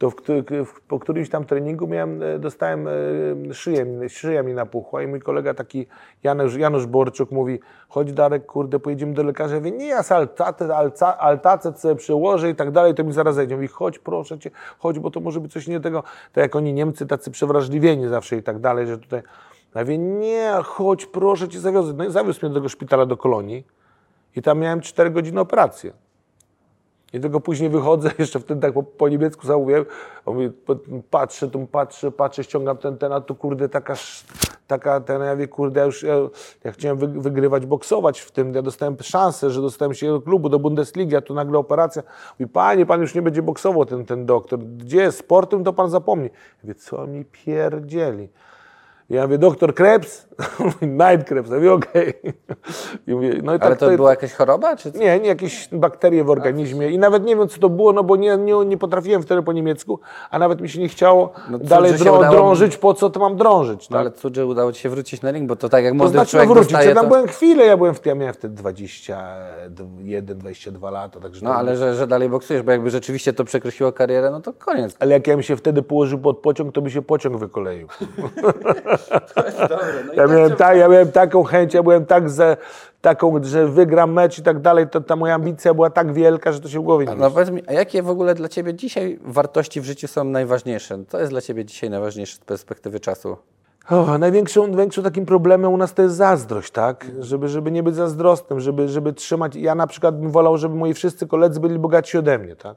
to 0.00 0.10
w, 0.10 0.14
w, 0.66 0.80
po 0.80 0.98
którymś 0.98 1.28
tam 1.28 1.44
treningu 1.44 1.86
miałem, 1.86 2.22
y, 2.22 2.38
dostałem 2.38 2.88
y, 2.88 3.54
szyję, 3.54 4.08
szyja 4.08 4.42
mi 4.42 4.54
napuchła 4.54 5.02
i 5.02 5.06
mój 5.06 5.20
kolega 5.20 5.54
taki 5.54 5.86
Janusz, 6.22 6.56
Janusz 6.56 6.86
Borczuk 6.86 7.30
mówi, 7.30 7.60
chodź 7.88 8.12
Darek, 8.12 8.46
kurde, 8.46 8.78
pojedziemy 8.78 9.14
do 9.14 9.22
lekarza. 9.22 9.54
Ja 9.54 9.60
mówię, 9.60 9.70
nie, 9.70 9.86
ja 9.86 10.02
altacet, 10.10 10.70
alca, 10.70 11.18
altacet 11.18 11.80
sobie 11.80 11.94
przełożę 11.94 12.50
i 12.50 12.54
tak 12.54 12.70
dalej, 12.70 12.94
to 12.94 13.04
mi 13.04 13.12
zaraz 13.12 13.34
zejdzie. 13.34 13.54
Mówi, 13.54 13.68
chodź 13.68 13.98
proszę 13.98 14.38
Cię, 14.38 14.50
chodź, 14.78 14.98
bo 14.98 15.10
to 15.10 15.20
może 15.20 15.40
być 15.40 15.52
coś 15.52 15.66
nie 15.66 15.80
tego. 15.80 16.02
Tak 16.32 16.42
jak 16.42 16.56
oni 16.56 16.72
Niemcy 16.72 17.06
tacy 17.06 17.30
przewrażliwieni 17.30 18.08
zawsze 18.08 18.36
i 18.36 18.42
tak 18.42 18.58
dalej, 18.58 18.86
że 18.86 18.98
tutaj... 18.98 19.22
Ja 19.74 19.80
mówię, 19.80 19.98
nie, 19.98 20.52
chodź, 20.64 21.06
proszę 21.06 21.48
Cię, 21.48 21.60
zawiozę. 21.60 21.92
No 21.92 22.04
i 22.04 22.10
zawiózł 22.10 22.40
mnie 22.42 22.48
do 22.48 22.54
tego 22.54 22.68
szpitala 22.68 23.06
do 23.06 23.16
Kolonii 23.16 23.66
i 24.36 24.42
tam 24.42 24.58
miałem 24.58 24.80
4 24.80 25.10
godziny 25.10 25.40
operację. 25.40 25.92
I 27.12 27.20
tylko 27.20 27.40
później 27.40 27.70
wychodzę, 27.70 28.10
jeszcze 28.18 28.40
wtedy 28.40 28.60
tak 28.60 28.72
po, 28.72 28.82
po 28.82 29.08
niemiecku 29.08 29.46
zamówiłem, 29.46 29.84
patrzę, 31.10 31.48
tu 31.48 31.66
patrzę, 31.66 32.10
patrzę, 32.10 32.44
ściągam 32.44 32.76
ten, 32.76 32.98
ten, 32.98 33.12
a 33.12 33.20
tu 33.20 33.34
kurde 33.34 33.68
taka, 33.68 33.94
taka 34.66 35.00
ten, 35.00 35.22
ja 35.22 35.32
mówię, 35.32 35.48
kurde, 35.48 35.80
ja 35.80 35.86
już, 35.86 36.02
ja, 36.02 36.14
ja 36.64 36.72
chciałem 36.72 36.98
wy, 36.98 37.06
wygrywać, 37.06 37.66
boksować 37.66 38.20
w 38.20 38.30
tym, 38.30 38.54
ja 38.54 38.62
dostałem 38.62 38.96
szansę, 39.02 39.50
że 39.50 39.62
dostałem 39.62 39.94
się 39.94 40.06
do 40.06 40.20
klubu, 40.20 40.48
do 40.48 40.58
Bundesligi, 40.58 41.16
a 41.16 41.20
tu 41.20 41.34
nagle 41.34 41.58
operacja. 41.58 42.02
Mówi, 42.38 42.52
panie, 42.52 42.86
pan 42.86 43.00
już 43.00 43.14
nie 43.14 43.22
będzie 43.22 43.42
boksował, 43.42 43.84
ten, 43.84 44.04
ten 44.06 44.26
doktor, 44.26 44.58
gdzie 44.58 45.12
sportem, 45.12 45.64
to 45.64 45.72
pan 45.72 45.90
zapomni. 45.90 46.28
Ja 46.28 46.58
mówię, 46.62 46.74
co 46.74 47.06
mi 47.06 47.24
pierdzieli. 47.24 48.28
Ja 49.10 49.22
mówię, 49.22 49.38
doktor 49.38 49.74
Krebs? 49.74 50.28
Mówi, 50.58 50.86
Night 51.02 51.24
Krebs. 51.28 51.50
Ja 51.50 51.56
mówię, 51.56 51.72
okej. 51.72 52.14
I 53.06 53.14
mówię, 53.14 53.40
no 53.42 53.54
i 53.54 53.58
Ale 53.60 53.70
tak 53.70 53.78
to 53.78 53.90
była 53.90 54.10
jakaś 54.10 54.32
choroba, 54.32 54.76
czy 54.76 54.92
co? 54.92 54.98
nie, 54.98 55.20
nie, 55.20 55.28
jakieś 55.28 55.68
bakterie 55.72 56.24
w 56.24 56.30
organizmie 56.30 56.90
i 56.90 56.98
nawet 56.98 57.24
nie 57.24 57.36
wiem, 57.36 57.48
co 57.48 57.60
to 57.60 57.68
było, 57.68 57.92
no 57.92 58.04
bo 58.04 58.16
nie, 58.16 58.36
nie, 58.36 58.54
nie 58.66 58.76
potrafiłem 58.78 59.22
wtedy 59.22 59.42
po 59.42 59.52
niemiecku, 59.52 60.00
a 60.30 60.38
nawet 60.38 60.60
mi 60.60 60.68
się 60.68 60.80
nie 60.80 60.88
chciało 60.88 61.32
No 61.50 61.58
dalej 61.58 61.92
drą, 61.94 62.18
udało. 62.18 62.34
drążyć, 62.34 62.76
po 62.76 62.94
co 62.94 63.10
to 63.10 63.20
mam 63.20 63.36
drążyć, 63.36 63.90
No, 63.90 63.94
tak? 63.94 64.00
ale 64.00 64.10
cud, 64.12 64.34
że 64.36 64.46
udało 64.46 64.72
ci 64.72 64.80
się 64.82 64.88
wrócić 64.88 65.22
na 65.22 65.30
ring, 65.30 65.48
bo 65.48 65.56
to 65.56 65.68
tak 65.68 65.84
jak 65.84 65.92
To 65.92 65.96
młody 65.96 66.12
znaczy 66.12 66.36
no, 66.36 66.42
człowiek 66.42 66.48
wrócić, 66.48 66.72
dostaje, 66.72 66.88
ja 66.88 66.94
tam 66.94 67.04
to... 67.04 67.08
byłem 67.10 67.26
chwilę, 67.28 67.64
ja 67.66 67.76
byłem 67.76 67.94
w, 67.94 68.06
ja 68.06 68.14
miałem 68.14 68.34
wtedy 68.34 68.54
21, 68.54 70.38
22 70.38 70.90
lata, 70.90 71.20
także 71.20 71.44
No 71.44 71.50
to- 71.50 71.56
ale 71.56 71.76
że, 71.76 71.94
że 71.94 72.06
dalej 72.06 72.28
boksujesz, 72.28 72.62
bo 72.62 72.72
jakby 72.72 72.90
rzeczywiście 72.90 73.32
to 73.32 73.44
przekreśliło 73.44 73.92
karierę, 73.92 74.30
no 74.30 74.40
to 74.40 74.52
koniec. 74.52 74.96
ale 74.98 75.12
jak 75.14 75.26
ja 75.26 75.34
bym 75.34 75.42
się 75.42 75.56
wtedy 75.56 75.82
położył 75.82 76.18
pod 76.18 76.38
pociąg, 76.38 76.74
to 76.74 76.82
by 76.82 76.90
się 76.90 77.02
pociąg 77.02 77.36
wykoleił. 77.36 77.88
no 80.06 80.12
Ja 80.22 80.28
miałem, 80.30 80.56
tak, 80.56 80.76
ja 80.76 80.88
miałem 80.88 81.12
taką 81.12 81.42
chęć, 81.42 81.74
ja 81.74 81.82
byłem 81.82 82.06
tak 82.06 82.30
za, 82.30 82.56
taką, 83.00 83.42
że 83.42 83.68
wygram 83.68 84.12
mecz 84.12 84.38
i 84.38 84.42
tak 84.42 84.60
dalej, 84.60 84.88
to 84.88 85.00
ta 85.00 85.16
moja 85.16 85.34
ambicja 85.34 85.74
była 85.74 85.90
tak 85.90 86.12
wielka, 86.12 86.52
że 86.52 86.60
to 86.60 86.68
się 86.68 86.80
w 86.80 86.82
głowie 86.82 87.06
nie 87.06 87.14
No 87.14 87.30
powiedz 87.30 87.50
mi, 87.50 87.62
a 87.66 87.72
jakie 87.72 88.02
w 88.02 88.10
ogóle 88.10 88.34
dla 88.34 88.48
Ciebie 88.48 88.74
dzisiaj 88.74 89.18
wartości 89.24 89.80
w 89.80 89.84
życiu 89.84 90.08
są 90.08 90.24
najważniejsze? 90.24 90.98
Co 91.08 91.18
jest 91.18 91.32
dla 91.32 91.40
Ciebie 91.40 91.64
dzisiaj 91.64 91.90
najważniejsze 91.90 92.36
z 92.36 92.38
perspektywy 92.38 93.00
czasu? 93.00 93.36
O, 93.90 94.18
największą, 94.18 94.66
największym 94.66 95.04
takim 95.04 95.26
problemem 95.26 95.72
u 95.72 95.76
nas 95.76 95.94
to 95.94 96.02
jest 96.02 96.14
zazdrość, 96.14 96.70
tak? 96.70 97.06
Żeby, 97.20 97.48
żeby 97.48 97.70
nie 97.70 97.82
być 97.82 97.94
zazdrosnym, 97.94 98.60
żeby, 98.60 98.88
żeby 98.88 99.12
trzymać. 99.12 99.56
Ja 99.56 99.74
na 99.74 99.86
przykład 99.86 100.20
bym 100.20 100.30
wolał, 100.30 100.58
żeby 100.58 100.74
moi 100.74 100.94
wszyscy 100.94 101.26
koledzy 101.26 101.60
byli 101.60 101.78
bogatsi 101.78 102.18
ode 102.18 102.38
mnie, 102.38 102.56
tak? 102.56 102.76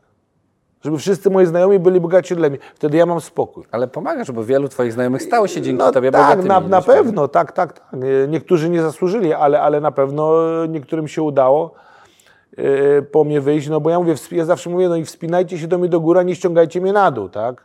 Żeby 0.84 0.98
wszyscy 0.98 1.30
moi 1.30 1.46
znajomi 1.46 1.80
byli 1.80 2.02
bogatsi 2.02 2.34
ode 2.34 2.50
mnie. 2.50 2.60
Wtedy 2.76 2.98
ja 2.98 3.06
mam 3.06 3.22
spokój. 3.22 3.64
Ale 3.72 3.88
pomagasz, 3.88 4.32
bo 4.32 4.44
wielu 4.44 4.68
Twoich 4.70 4.94
znajomych 4.94 5.22
stało 5.24 5.48
się 5.48 5.62
dzięki 5.62 5.78
No 5.80 5.92
Tobie 5.92 6.12
tak, 6.12 6.22
bogatymi 6.22 6.48
na, 6.50 6.60
na 6.60 6.78
ludźmi. 6.78 6.94
pewno, 6.94 7.28
tak, 7.28 7.52
tak, 7.52 7.74
tak. 7.74 7.94
Nie- 7.94 8.28
Niektórzy 8.28 8.70
nie 8.70 8.82
zasłużyli, 8.82 9.34
ale, 9.34 9.62
ale 9.62 9.82
na 9.82 9.92
pewno 9.92 10.34
niektórym 10.66 11.08
się 11.08 11.22
udało 11.22 11.74
yy, 12.58 13.06
po 13.12 13.24
mnie 13.24 13.42
wyjść, 13.42 13.68
no 13.70 13.82
bo 13.82 13.90
ja 13.90 14.00
mówię, 14.00 14.16
ja 14.32 14.46
zawsze 14.46 14.70
mówię, 14.70 14.90
no 14.90 14.96
i 14.96 15.06
wspinajcie 15.06 15.58
się 15.58 15.68
do 15.68 15.78
mnie 15.78 15.90
do 15.90 16.00
góry, 16.00 16.26
nie 16.26 16.36
ściągajcie 16.36 16.82
mnie 16.82 16.94
na 16.94 17.12
dół, 17.12 17.30
tak? 17.30 17.64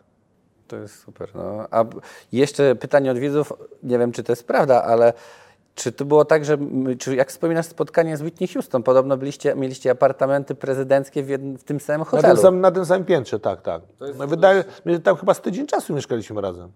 To 0.69 0.77
jest 0.77 1.01
super. 1.03 1.29
No. 1.35 1.67
A 1.71 1.85
jeszcze 2.33 2.75
pytanie 2.77 3.11
od 3.11 3.19
widzów, 3.19 3.53
nie 3.83 3.99
wiem 3.99 4.13
czy 4.13 4.23
to 4.25 4.33
jest 4.33 4.47
prawda, 4.47 4.83
ale 4.85 5.13
czy 5.79 5.93
to 5.93 6.05
było 6.05 6.25
tak, 6.25 6.45
że 6.45 6.59
czy 6.99 7.17
jak 7.17 7.29
wspominasz 7.31 7.67
spotkanie 7.67 8.17
z 8.17 8.23
Whitney 8.23 8.49
Houston, 8.49 8.83
podobno 8.83 9.17
byliście, 9.17 9.55
mieliście 9.55 9.91
apartamenty 9.91 10.55
prezydenckie 10.55 11.23
w, 11.23 11.29
jednym, 11.29 11.59
w 11.59 11.65
tym 11.65 11.81
samym 11.81 12.01
Na 12.01 12.05
hotelu? 12.05 12.35
tym, 12.35 12.43
sam, 12.43 12.61
na 12.61 12.71
tym 12.71 12.85
samym 12.85 13.05
piętrze, 13.05 13.41
tak, 13.41 13.63
tak. 13.63 13.83
No, 14.19 14.27
wydaje, 14.27 14.65
my 14.85 14.99
tam 14.99 15.17
chyba 15.17 15.35
z 15.35 15.41
tydzień 15.41 15.67
czasu 15.67 15.95
mieszkaliśmy 15.95 16.41
razem. 16.41 16.71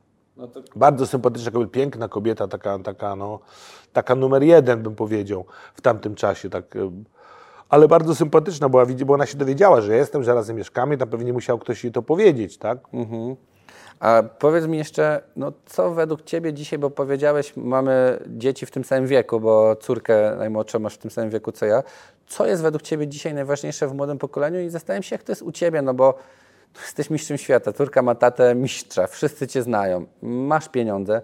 Bardzo 0.77 1.07
sympatyczna 1.07 1.51
kobieta, 1.51 1.73
piękna 1.73 2.09
kobieta, 2.09 2.49
taka, 2.49 2.79
taka, 2.79 3.17
no, 3.17 3.39
taka 3.93 4.15
numer 4.15 4.43
jeden 4.43 4.83
bym 4.83 4.95
powiedział 4.95 5.45
w 5.75 5.81
tamtym 5.81 6.15
czasie. 6.15 6.51
Tak, 6.51 6.77
em, 6.77 7.05
ale 7.69 7.89
bardzo 7.89 8.15
sympatyczna 8.15 8.69
była, 8.69 8.87
bo 9.07 9.15
ona 9.15 9.27
się 9.27 9.39
dowiedziała, 9.39 9.81
że 9.81 9.97
jestem, 9.97 10.23
że 10.25 10.35
razem 10.35 10.57
mieszkamy, 10.57 10.97
tam 10.97 11.09
pewnie 11.09 11.33
musiał 11.33 11.59
ktoś 11.59 11.85
jej 11.85 11.93
to 11.93 12.03
powiedzieć, 12.03 12.59
tak? 12.59 12.79
A 14.03 14.23
powiedz 14.39 14.67
mi 14.67 14.79
jeszcze, 14.79 15.23
no 15.37 15.53
co 15.67 15.91
według 15.91 16.23
Ciebie 16.23 16.53
dzisiaj, 16.53 16.79
bo 16.79 16.91
powiedziałeś, 16.91 17.53
mamy 17.57 18.19
dzieci 18.27 18.67
w 18.67 18.71
tym 18.71 18.85
samym 18.85 19.07
wieku, 19.07 19.41
bo 19.41 19.77
córkę 19.77 20.37
najmłodszą 20.39 20.79
masz 20.79 20.95
w 20.95 20.99
tym 20.99 21.11
samym 21.11 21.31
wieku 21.31 21.53
co 21.53 21.67
ja. 21.67 21.83
Co 22.27 22.47
jest 22.47 22.63
według 22.63 22.83
Ciebie 22.83 23.09
dzisiaj 23.09 23.35
najważniejsze 23.35 23.89
w 23.89 23.95
młodym 23.95 24.19
pokoleniu 24.19 24.61
i 24.61 24.69
zastanawiam 24.69 25.03
się, 25.03 25.15
jak 25.15 25.23
to 25.23 25.33
jest 25.33 25.43
u 25.43 25.53
Ciebie, 25.53 25.83
no 25.83 25.95
bo 25.95 26.19
jesteś 26.83 27.11
mistrzem 27.11 27.39
świata, 27.39 27.73
córka 27.73 28.03
ma 28.03 28.15
tatę 28.15 28.55
mistrza, 28.55 29.07
wszyscy 29.07 29.47
Cię 29.47 29.63
znają, 29.63 30.07
masz 30.23 30.69
pieniądze. 30.69 31.23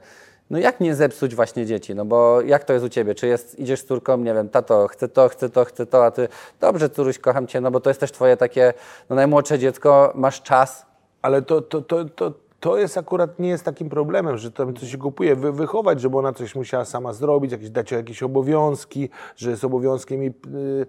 No 0.50 0.58
jak 0.58 0.80
nie 0.80 0.94
zepsuć 0.94 1.34
właśnie 1.34 1.66
dzieci? 1.66 1.94
No 1.94 2.04
bo 2.04 2.40
jak 2.40 2.64
to 2.64 2.72
jest 2.72 2.84
u 2.84 2.88
Ciebie? 2.88 3.14
Czy 3.14 3.26
jest, 3.26 3.58
idziesz 3.58 3.80
z 3.80 3.84
córką, 3.84 4.16
nie 4.16 4.34
wiem, 4.34 4.48
tato, 4.48 4.88
chcę 4.88 5.08
to, 5.08 5.28
chcę 5.28 5.50
to, 5.50 5.64
chcę 5.64 5.86
to, 5.86 6.04
a 6.04 6.10
Ty, 6.10 6.28
dobrze, 6.60 6.90
córuś, 6.90 7.18
kocham 7.18 7.46
Cię, 7.46 7.60
no 7.60 7.70
bo 7.70 7.80
to 7.80 7.90
jest 7.90 8.00
też 8.00 8.12
Twoje 8.12 8.36
takie, 8.36 8.74
no 9.10 9.16
najmłodsze 9.16 9.58
dziecko, 9.58 10.12
masz 10.14 10.42
czas, 10.42 10.86
Ale 11.22 11.42
to, 11.42 11.62
to, 11.62 11.82
to, 11.82 12.04
to, 12.04 12.47
to 12.60 12.78
jest 12.78 12.98
akurat 12.98 13.38
nie 13.38 13.48
jest 13.48 13.64
takim 13.64 13.88
problemem, 13.88 14.38
że 14.38 14.50
tam 14.50 14.74
coś 14.74 14.90
się 14.90 14.98
kupuje, 14.98 15.36
wy, 15.36 15.52
wychować, 15.52 16.00
żeby 16.00 16.18
ona 16.18 16.32
coś 16.32 16.54
musiała 16.54 16.84
sama 16.84 17.12
zrobić, 17.12 17.52
jakieś, 17.52 17.70
dać 17.70 17.90
jakieś 17.90 18.22
obowiązki, 18.22 19.08
że 19.36 19.50
jest 19.50 19.64
obowiązkiem 19.64 20.22
jej 20.22 20.30
y, 20.54 20.86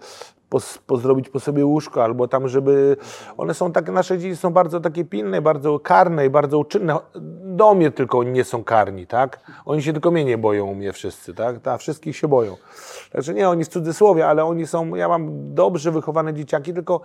pos, 0.50 0.78
pozrobić 0.78 1.30
po 1.30 1.40
sobie 1.40 1.66
łóżko, 1.66 2.04
albo 2.04 2.28
tam, 2.28 2.48
żeby... 2.48 2.98
One 3.38 3.54
są 3.54 3.72
takie, 3.72 3.92
nasze 3.92 4.18
dzieci 4.18 4.36
są 4.36 4.54
bardzo 4.54 4.80
takie 4.80 5.06
pilne, 5.06 5.42
bardzo 5.42 5.80
karne 5.80 6.26
i 6.26 6.30
bardzo 6.30 6.60
uczynne. 6.60 6.98
Do 7.44 7.74
mnie 7.76 7.92
tylko 7.92 8.20
oni 8.20 8.32
nie 8.32 8.44
są 8.44 8.64
karni, 8.64 9.08
tak? 9.08 9.40
Oni 9.66 9.84
się 9.84 9.94
tylko 9.94 10.12
mnie 10.12 10.26
nie 10.26 10.38
boją 10.38 10.66
u 10.66 10.76
mnie 10.76 10.94
wszyscy, 10.94 11.34
tak? 11.34 11.60
Ta, 11.60 11.78
wszystkich 11.78 12.18
się 12.18 12.28
boją. 12.28 12.58
Znaczy 13.12 13.34
nie, 13.34 13.50
oni 13.50 13.66
w 13.66 13.68
cudzysłowie, 13.68 14.28
ale 14.28 14.46
oni 14.46 14.68
są, 14.68 14.96
ja 14.96 15.08
mam 15.08 15.54
dobrze 15.54 15.92
wychowane 15.92 16.34
dzieciaki, 16.34 16.74
tylko 16.74 17.02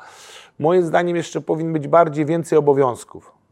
moim 0.59 0.83
zdaniem 0.83 1.17
jeszcze 1.17 1.41
powinien 1.41 1.73
być 1.73 1.89
bardziej 1.89 2.27
więcej 2.27 2.59
obowiązków 2.59 3.44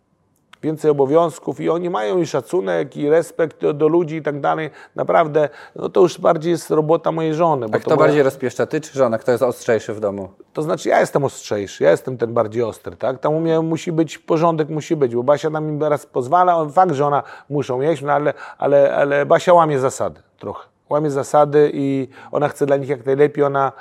więcej 0.62 0.90
obowiązków 0.90 1.60
i 1.60 1.70
oni 1.70 1.90
mają 1.90 2.18
i 2.18 2.26
szacunek, 2.26 2.96
i 2.96 3.10
respekt 3.10 3.66
do, 3.66 3.88
ludzi 3.88 4.16
i 4.16 4.22
tak 4.22 4.40
dalej. 4.40 4.70
Naprawdę, 4.96 5.48
no 5.76 5.88
to 5.88 6.00
już 6.00 6.18
bardziej 6.20 6.50
jest 6.50 6.70
robota 6.70 7.12
mojej 7.12 7.34
żony. 7.34 7.66
A 7.66 7.68
to 7.68 7.78
kto 7.80 7.90
moja- 7.90 7.98
bardziej 7.98 8.22
rozpieszcza, 8.22 8.66
ty 8.66 8.80
czy 8.80 8.98
żona? 8.98 9.18
Kto 9.18 9.32
jest 9.32 9.42
ostrzejszy 9.42 9.94
w 9.94 10.00
domu? 10.00 10.28
To 10.52 10.62
znaczy 10.62 10.88
ja 10.88 11.00
jestem 11.00 11.24
ostrzejszy, 11.24 11.84
ja 11.84 11.90
jestem 11.90 12.18
ten 12.18 12.34
bardziej 12.34 12.62
ostry, 12.62 12.96
tak? 12.96 13.18
Tam 13.18 13.34
u 13.34 13.40
mnie 13.40 13.60
musi 13.60 13.92
być, 13.92 14.18
porządek 14.18 14.68
musi 14.68 14.96
być, 14.96 15.14
bo 15.14 15.22
Basia 15.22 15.50
nam 15.50 15.68
im 15.68 15.82
raz 15.82 16.06
pozwala, 16.06 16.66
fakt, 16.68 16.94
że 16.94 17.06
ona 17.06 17.22
muszą 17.50 17.80
jeść, 17.80 18.02
no 18.02 18.12
ale, 18.12 18.34
ale, 18.58 18.96
ale 18.96 19.26
Basia 19.26 19.52
łamie 19.54 19.78
zasady 19.78 20.20
trochę. 20.38 20.68
Łamie 20.90 21.10
zasady 21.10 21.70
i 21.74 22.08
ona 22.32 22.48
chce 22.48 22.66
dla 22.66 22.76
nich 22.76 22.88
jak 22.88 23.06
najlepiej, 23.06 23.44
ona, 23.44 23.72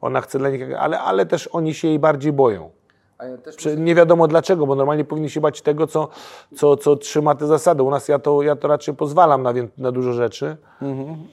ona 0.00 0.20
chce 0.20 0.38
dla 0.38 0.50
nich, 0.50 0.62
ale, 0.78 1.00
ale 1.00 1.26
też 1.26 1.48
oni 1.52 1.74
się 1.74 1.88
jej 1.88 1.98
bardziej 1.98 2.32
boją. 2.32 2.70
Czy 3.56 3.76
nie 3.76 3.94
wiadomo 3.94 4.28
dlaczego, 4.28 4.66
bo 4.66 4.74
normalnie 4.74 5.04
powinni 5.04 5.30
się 5.30 5.40
bać 5.40 5.62
tego, 5.62 5.86
co, 5.86 6.08
co, 6.56 6.76
co 6.76 6.96
trzyma 6.96 7.34
te 7.34 7.46
zasady. 7.46 7.82
U 7.82 7.90
nas 7.90 8.08
ja 8.08 8.18
to, 8.18 8.42
ja 8.42 8.56
to 8.56 8.68
raczej 8.68 8.94
pozwalam 8.94 9.42
na, 9.42 9.52
wię- 9.54 9.68
na 9.78 9.92
dużo 9.92 10.12
rzeczy. 10.12 10.56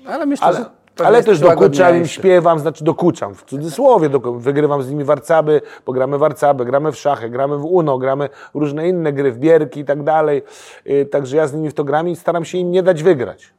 Ale 0.07 0.25
myślę, 0.25 0.47
Ale, 0.47 0.57
Ale 1.05 1.23
też 1.23 1.39
dokuczam 1.55 1.87
im, 1.97 2.07
śpiewam, 2.07 2.59
znaczy 2.59 2.83
dokuczam, 2.83 3.35
w 3.35 3.43
cudzysłowie, 3.43 4.09
doku- 4.09 4.37
wygrywam 4.39 4.83
z 4.83 4.89
nimi 4.89 5.03
warcaby, 5.03 5.61
bo 5.85 5.93
gramy 5.93 6.17
warcaby, 6.17 6.65
gramy 6.65 6.91
w 6.91 6.95
szachy, 6.97 7.29
gramy 7.29 7.57
w 7.57 7.65
uno, 7.65 7.97
gramy 7.97 8.29
różne 8.53 8.87
inne 8.89 9.13
gry, 9.13 9.31
w 9.31 9.37
bierki 9.37 9.79
i 9.79 9.85
tak 9.85 10.03
dalej. 10.03 10.43
Y, 10.89 11.05
Także 11.11 11.37
ja 11.37 11.47
z 11.47 11.53
nimi 11.53 11.69
w 11.69 11.73
to 11.73 11.83
gram 11.83 12.09
i 12.09 12.15
staram 12.15 12.45
się 12.45 12.57
im 12.57 12.71
nie 12.71 12.83
dać 12.83 13.03
wygrać. 13.03 13.53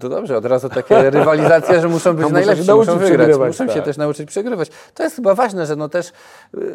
To 0.00 0.08
dobrze, 0.08 0.36
od 0.36 0.44
razu 0.46 0.68
takie 0.68 1.02
rywalizacje, 1.10 1.80
że 1.80 1.88
muszą 1.88 2.12
być 2.14 2.22
No, 2.22 2.28
najlepsi, 2.30 2.64
się 2.64 2.74
muszą 2.74 2.98
wygrać, 2.98 3.36
muszą 3.38 3.68
się 3.68 3.74
tak. 3.74 3.84
też 3.84 3.96
nauczyć 3.96 4.28
przegrywać. 4.28 4.70
To 4.94 5.02
jest 5.02 5.16
chyba 5.16 5.34
ważne, 5.34 5.66
że 5.66 5.76
no 5.76 5.88
też 5.88 6.08
y, 6.08 6.12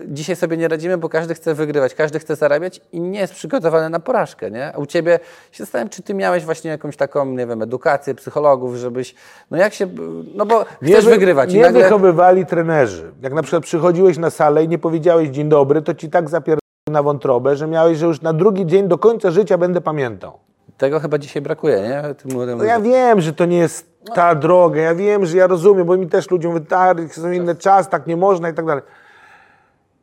dzisiaj 0.07 0.35
sobie 0.35 0.57
nie 0.57 0.67
radzimy, 0.67 0.97
bo 0.97 1.09
każdy 1.09 1.33
chce 1.33 1.53
wygrywać, 1.53 1.95
każdy 1.95 2.19
chce 2.19 2.35
zarabiać 2.35 2.81
i 2.91 2.99
nie 3.01 3.19
jest 3.19 3.33
przygotowany 3.33 3.89
na 3.89 3.99
porażkę, 3.99 4.51
nie? 4.51 4.73
A 4.75 4.77
u 4.77 4.85
Ciebie 4.85 5.19
się 5.51 5.63
zastanawiam, 5.63 5.89
czy 5.89 6.01
Ty 6.03 6.13
miałeś 6.13 6.45
właśnie 6.45 6.71
jakąś 6.71 6.97
taką, 6.97 7.25
nie 7.25 7.47
wiem, 7.47 7.61
edukację 7.61 8.15
psychologów, 8.15 8.75
żebyś, 8.75 9.15
no 9.51 9.57
jak 9.57 9.73
się, 9.73 9.87
no 10.35 10.45
bo 10.45 10.65
chcesz 10.83 11.05
wy- 11.05 11.11
wygrywać 11.11 11.53
Nie 11.53 11.61
nagle... 11.61 11.83
wychowywali 11.83 12.45
trenerzy. 12.45 13.11
Jak 13.21 13.33
na 13.33 13.41
przykład 13.41 13.63
przychodziłeś 13.63 14.17
na 14.17 14.29
salę 14.29 14.63
i 14.63 14.67
nie 14.67 14.77
powiedziałeś 14.79 15.29
dzień 15.29 15.49
dobry, 15.49 15.81
to 15.81 15.93
ci 15.93 16.09
tak 16.09 16.29
zapierdolili 16.29 16.61
na 16.91 17.03
wątrobę, 17.03 17.55
że 17.55 17.67
miałeś, 17.67 17.97
że 17.97 18.05
już 18.05 18.21
na 18.21 18.33
drugi 18.33 18.65
dzień 18.65 18.87
do 18.87 18.97
końca 18.97 19.31
życia 19.31 19.57
będę 19.57 19.81
pamiętał. 19.81 20.39
Tego 20.77 20.99
chyba 20.99 21.17
dzisiaj 21.17 21.41
brakuje, 21.41 21.81
nie? 21.81 22.15
Tym 22.15 22.31
młodym 22.33 22.57
No 22.57 22.63
ja 22.63 22.79
wiem, 22.79 23.21
że 23.21 23.33
to 23.33 23.45
nie 23.45 23.57
jest 23.57 23.89
ta 24.15 24.35
droga, 24.35 24.81
ja 24.81 24.95
wiem, 24.95 25.25
że 25.25 25.37
ja 25.37 25.47
rozumiem, 25.47 25.87
bo 25.87 25.97
mi 25.97 26.07
też 26.07 26.31
ludziom 26.31 26.53
mówią, 26.53 26.65
tak, 26.65 27.15
są 27.15 27.31
inny 27.31 27.55
czas, 27.55 27.89
tak 27.89 28.07
nie 28.07 28.17
można 28.17 28.49
i 28.49 28.53
tak 28.53 28.65
dalej. 28.65 28.83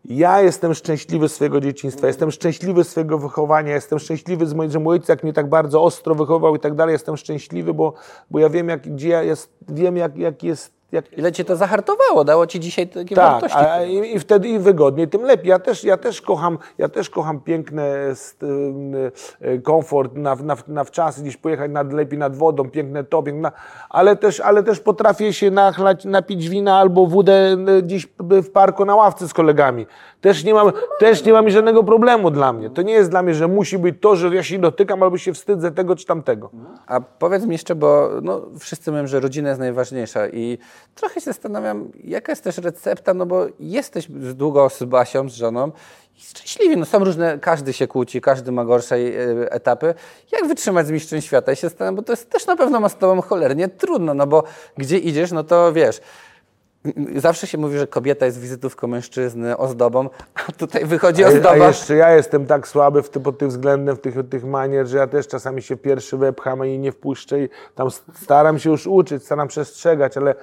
Ja 0.05 0.41
jestem 0.41 0.75
szczęśliwy 0.75 1.29
swojego 1.29 1.61
dzieciństwa, 1.61 2.07
jestem 2.07 2.31
szczęśliwy 2.31 2.85
swojego 2.85 3.19
wychowania, 3.19 3.75
jestem 3.75 3.99
szczęśliwy 3.99 4.47
z 4.47 4.55
mojego, 4.55 4.73
że 4.73 4.79
mój 4.79 4.93
ojciec 4.93 5.09
jak 5.09 5.23
mnie 5.23 5.33
tak 5.33 5.49
bardzo 5.49 5.83
ostro 5.83 6.15
wychował 6.15 6.57
i 6.57 6.61
tak 6.61 6.75
dalej, 6.75 6.93
jestem 6.93 7.17
szczęśliwy, 7.17 7.75
bo, 7.75 7.95
bo 8.31 8.39
ja 8.39 8.51
wiem, 8.51 8.69
jak, 8.69 8.81
gdzie 8.81 9.09
ja 9.09 9.23
jest, 9.23 9.53
wiem, 9.69 9.97
jak, 9.97 10.17
jak 10.17 10.43
jest, 10.43 10.73
jak, 10.95 11.19
Ile 11.19 11.33
Cię 11.33 11.45
to 11.45 11.57
zahartowało, 11.57 12.25
dało 12.25 12.47
Ci 12.47 12.61
dzisiaj 12.61 12.89
takie 12.89 13.15
tak, 13.15 13.33
wartości. 13.33 13.59
a, 13.59 13.85
i, 13.85 14.15
i 14.15 14.19
wtedy 14.19 14.49
i 14.49 14.59
wygodniej, 14.59 15.09
tym 15.09 15.23
lepiej. 15.23 15.49
Ja 15.49 15.59
też, 15.59 15.85
ja 15.85 15.97
też 15.97 16.23
kocham, 16.23 16.59
ja 16.79 16.89
też 16.89 17.11
kocham 17.11 17.41
piękne 17.41 18.15
st, 18.15 18.43
y, 18.43 19.61
komfort 19.63 20.15
na, 20.15 20.35
na, 20.35 20.57
na 20.69 20.85
wczasy, 20.85 21.23
gdzieś 21.23 21.37
pojechać 21.37 21.71
nad, 21.71 21.93
lepiej 21.93 22.19
nad 22.19 22.37
wodą, 22.37 22.71
piękne 22.71 23.05
to, 23.05 23.23
piękne, 23.23 23.53
ale, 23.91 24.17
też, 24.17 24.41
ale 24.41 24.63
też 24.63 24.81
potrafię 24.81 25.33
się 25.33 25.51
nachlać, 25.51 26.05
napić 26.05 26.49
wina 26.49 26.79
albo 26.79 27.07
wódę 27.07 27.57
y, 27.79 27.83
gdzieś 27.83 28.09
w 28.21 28.51
parku 28.51 28.85
na 28.85 28.95
ławce 28.95 29.29
z 29.29 29.35
kolegami. 29.35 29.87
Też 30.21 30.45
nie 30.45 30.55
mam, 30.55 30.73
też 30.99 31.25
nie 31.25 31.33
mam 31.33 31.51
żadnego 31.51 31.85
problemu 31.85 32.31
dla 32.31 32.53
mnie. 32.53 32.71
To 32.71 32.83
nie 32.83 32.93
jest 32.93 33.11
dla 33.11 33.23
mnie, 33.23 33.35
że 33.35 33.49
musi 33.49 33.79
być 33.79 33.97
to, 34.01 34.17
że 34.17 34.35
ja 34.35 34.43
się 34.43 34.59
dotykam 34.59 35.03
albo 35.03 35.19
się 35.19 35.33
wstydzę 35.33 35.71
tego 35.71 35.97
czy 35.97 36.07
tamtego. 36.07 36.51
A 36.87 37.01
powiedz 37.01 37.47
mi 37.47 37.53
jeszcze, 37.53 37.75
bo 37.75 38.11
no, 38.23 38.43
wszyscy 38.59 38.93
mówią, 38.93 39.07
że 39.07 39.21
rodzina 39.21 39.49
jest 39.49 39.61
najważniejsza 39.61 40.29
i 40.29 40.59
trochę 40.95 41.15
się 41.15 41.25
zastanawiam, 41.25 41.91
jaka 42.05 42.33
jest 42.33 42.45
też 42.45 42.59
recepta, 42.59 43.15
no 43.15 43.27
bo 43.27 43.47
jesteś 43.61 44.07
długo 44.11 44.71
z 44.71 44.85
Basią, 44.85 45.29
z 45.29 45.35
żoną 45.35 45.73
i 46.19 46.21
szczęśliwi, 46.21 46.77
no 46.77 46.85
są 46.85 46.99
różne, 46.99 47.39
każdy 47.39 47.73
się 47.73 47.87
kłóci, 47.87 48.21
każdy 48.21 48.53
ma 48.53 48.65
gorsze 48.65 48.97
e, 48.97 49.53
etapy. 49.53 49.95
Jak 50.33 50.49
wytrzymać 50.49 50.87
z 50.87 50.91
mistrzem 50.91 51.21
świata? 51.21 51.53
I 51.53 51.57
się 51.57 51.69
zastanawiam, 51.69 51.97
bo 51.97 52.03
to 52.03 52.13
jest 52.13 52.31
też 52.31 52.47
na 52.47 52.57
pewno 52.57 52.81
ma 52.81 52.89
z 52.89 52.97
tobą 52.97 53.23
cholernie 53.23 53.69
trudno, 53.69 54.15
no 54.15 54.27
bo 54.27 54.45
gdzie 54.77 54.99
idziesz, 54.99 55.33
no 55.33 55.45
to 55.45 55.73
wiesz, 55.73 56.01
zawsze 57.17 57.47
się 57.47 57.59
mówi, 57.59 57.79
że 57.79 57.87
kobieta 57.87 58.27
jest 58.27 58.41
wizytówką 58.41 58.87
mężczyzny, 58.87 59.57
ozdobą, 59.57 60.09
a 60.49 60.53
tutaj 60.53 60.85
wychodzi 60.85 61.25
ozdoba. 61.25 61.51
a 61.51 61.57
jeszcze 61.57 61.95
ja 61.95 62.15
jestem 62.15 62.47
tak 62.47 62.69
słaby 62.69 63.03
w 63.03 63.11
ty, 63.11 63.21
pod 63.21 63.39
tym 63.39 63.49
względem, 63.49 63.97
w 63.97 64.01
tych, 64.01 64.15
tych 64.31 64.45
manier, 64.45 64.87
że 64.87 64.99
ja 64.99 65.07
też 65.07 65.29
czasami 65.29 65.63
się 65.63 65.77
pierwszy 65.77 66.17
wepcham 66.17 66.67
i 66.67 66.79
nie 66.79 66.93
wpuszczę 66.93 67.41
i 67.41 67.49
tam 67.75 67.89
staram 68.23 68.59
się 68.59 68.71
już 68.71 68.87
uczyć, 68.87 69.25
staram 69.25 69.49
przestrzegać, 69.49 70.17
ale 70.17 70.35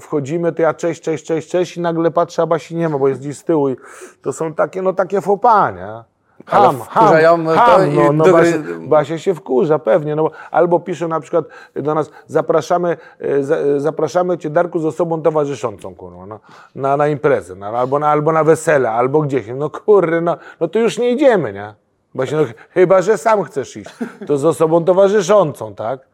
wchodzimy, 0.00 0.52
to 0.52 0.62
ja 0.62 0.74
cześć, 0.74 1.02
cześć, 1.02 1.24
cześć, 1.24 1.48
cześć 1.48 1.76
i 1.76 1.80
nagle 1.80 2.10
patrzę, 2.10 2.42
a 2.42 2.46
Basi 2.46 2.76
nie 2.76 2.88
ma, 2.88 2.98
bo 2.98 3.08
jest 3.08 3.20
gdzieś 3.20 3.38
z 3.38 3.44
tyłu 3.44 3.68
i 3.68 3.76
to 4.22 4.32
są 4.32 4.54
takie, 4.54 4.82
no 4.82 4.92
takie 4.92 5.20
fopa, 5.20 5.70
nie? 5.70 6.12
Ale 6.46 6.66
Ham, 6.66 6.80
ham, 6.80 7.46
ham, 7.46 7.94
no, 7.94 8.12
no 8.12 8.24
Basia, 8.32 8.56
Basia 8.80 9.18
się 9.18 9.34
wkurza, 9.34 9.78
pewnie, 9.78 10.16
no, 10.16 10.22
bo 10.22 10.30
albo 10.50 10.80
piszą 10.80 11.08
na 11.08 11.20
przykład 11.20 11.44
do 11.74 11.94
nas, 11.94 12.10
zapraszamy, 12.26 12.96
e, 13.18 13.42
za, 13.42 13.56
e, 13.56 13.80
zapraszamy 13.80 14.38
Cię 14.38 14.50
Darku 14.50 14.78
z 14.78 14.84
osobą 14.84 15.22
towarzyszącą, 15.22 15.94
kurwa, 15.94 16.26
no, 16.26 16.40
na, 16.74 16.96
na 16.96 17.08
imprezę, 17.08 17.54
no, 17.54 17.66
albo, 17.66 17.98
na, 17.98 18.08
albo 18.08 18.32
na 18.32 18.44
wesele, 18.44 18.90
albo 18.90 19.20
gdzieś, 19.20 19.46
no 19.54 19.70
kurde, 19.70 20.20
no, 20.20 20.36
no 20.60 20.68
to 20.68 20.78
już 20.78 20.98
nie 20.98 21.10
idziemy, 21.10 21.52
nie? 21.52 21.74
Basia, 22.14 22.36
no, 22.36 22.42
chyba, 22.70 23.02
że 23.02 23.18
sam 23.18 23.42
chcesz 23.42 23.76
iść, 23.76 23.90
to 24.26 24.38
z 24.38 24.44
osobą 24.44 24.84
towarzyszącą, 24.84 25.74
tak? 25.74 26.11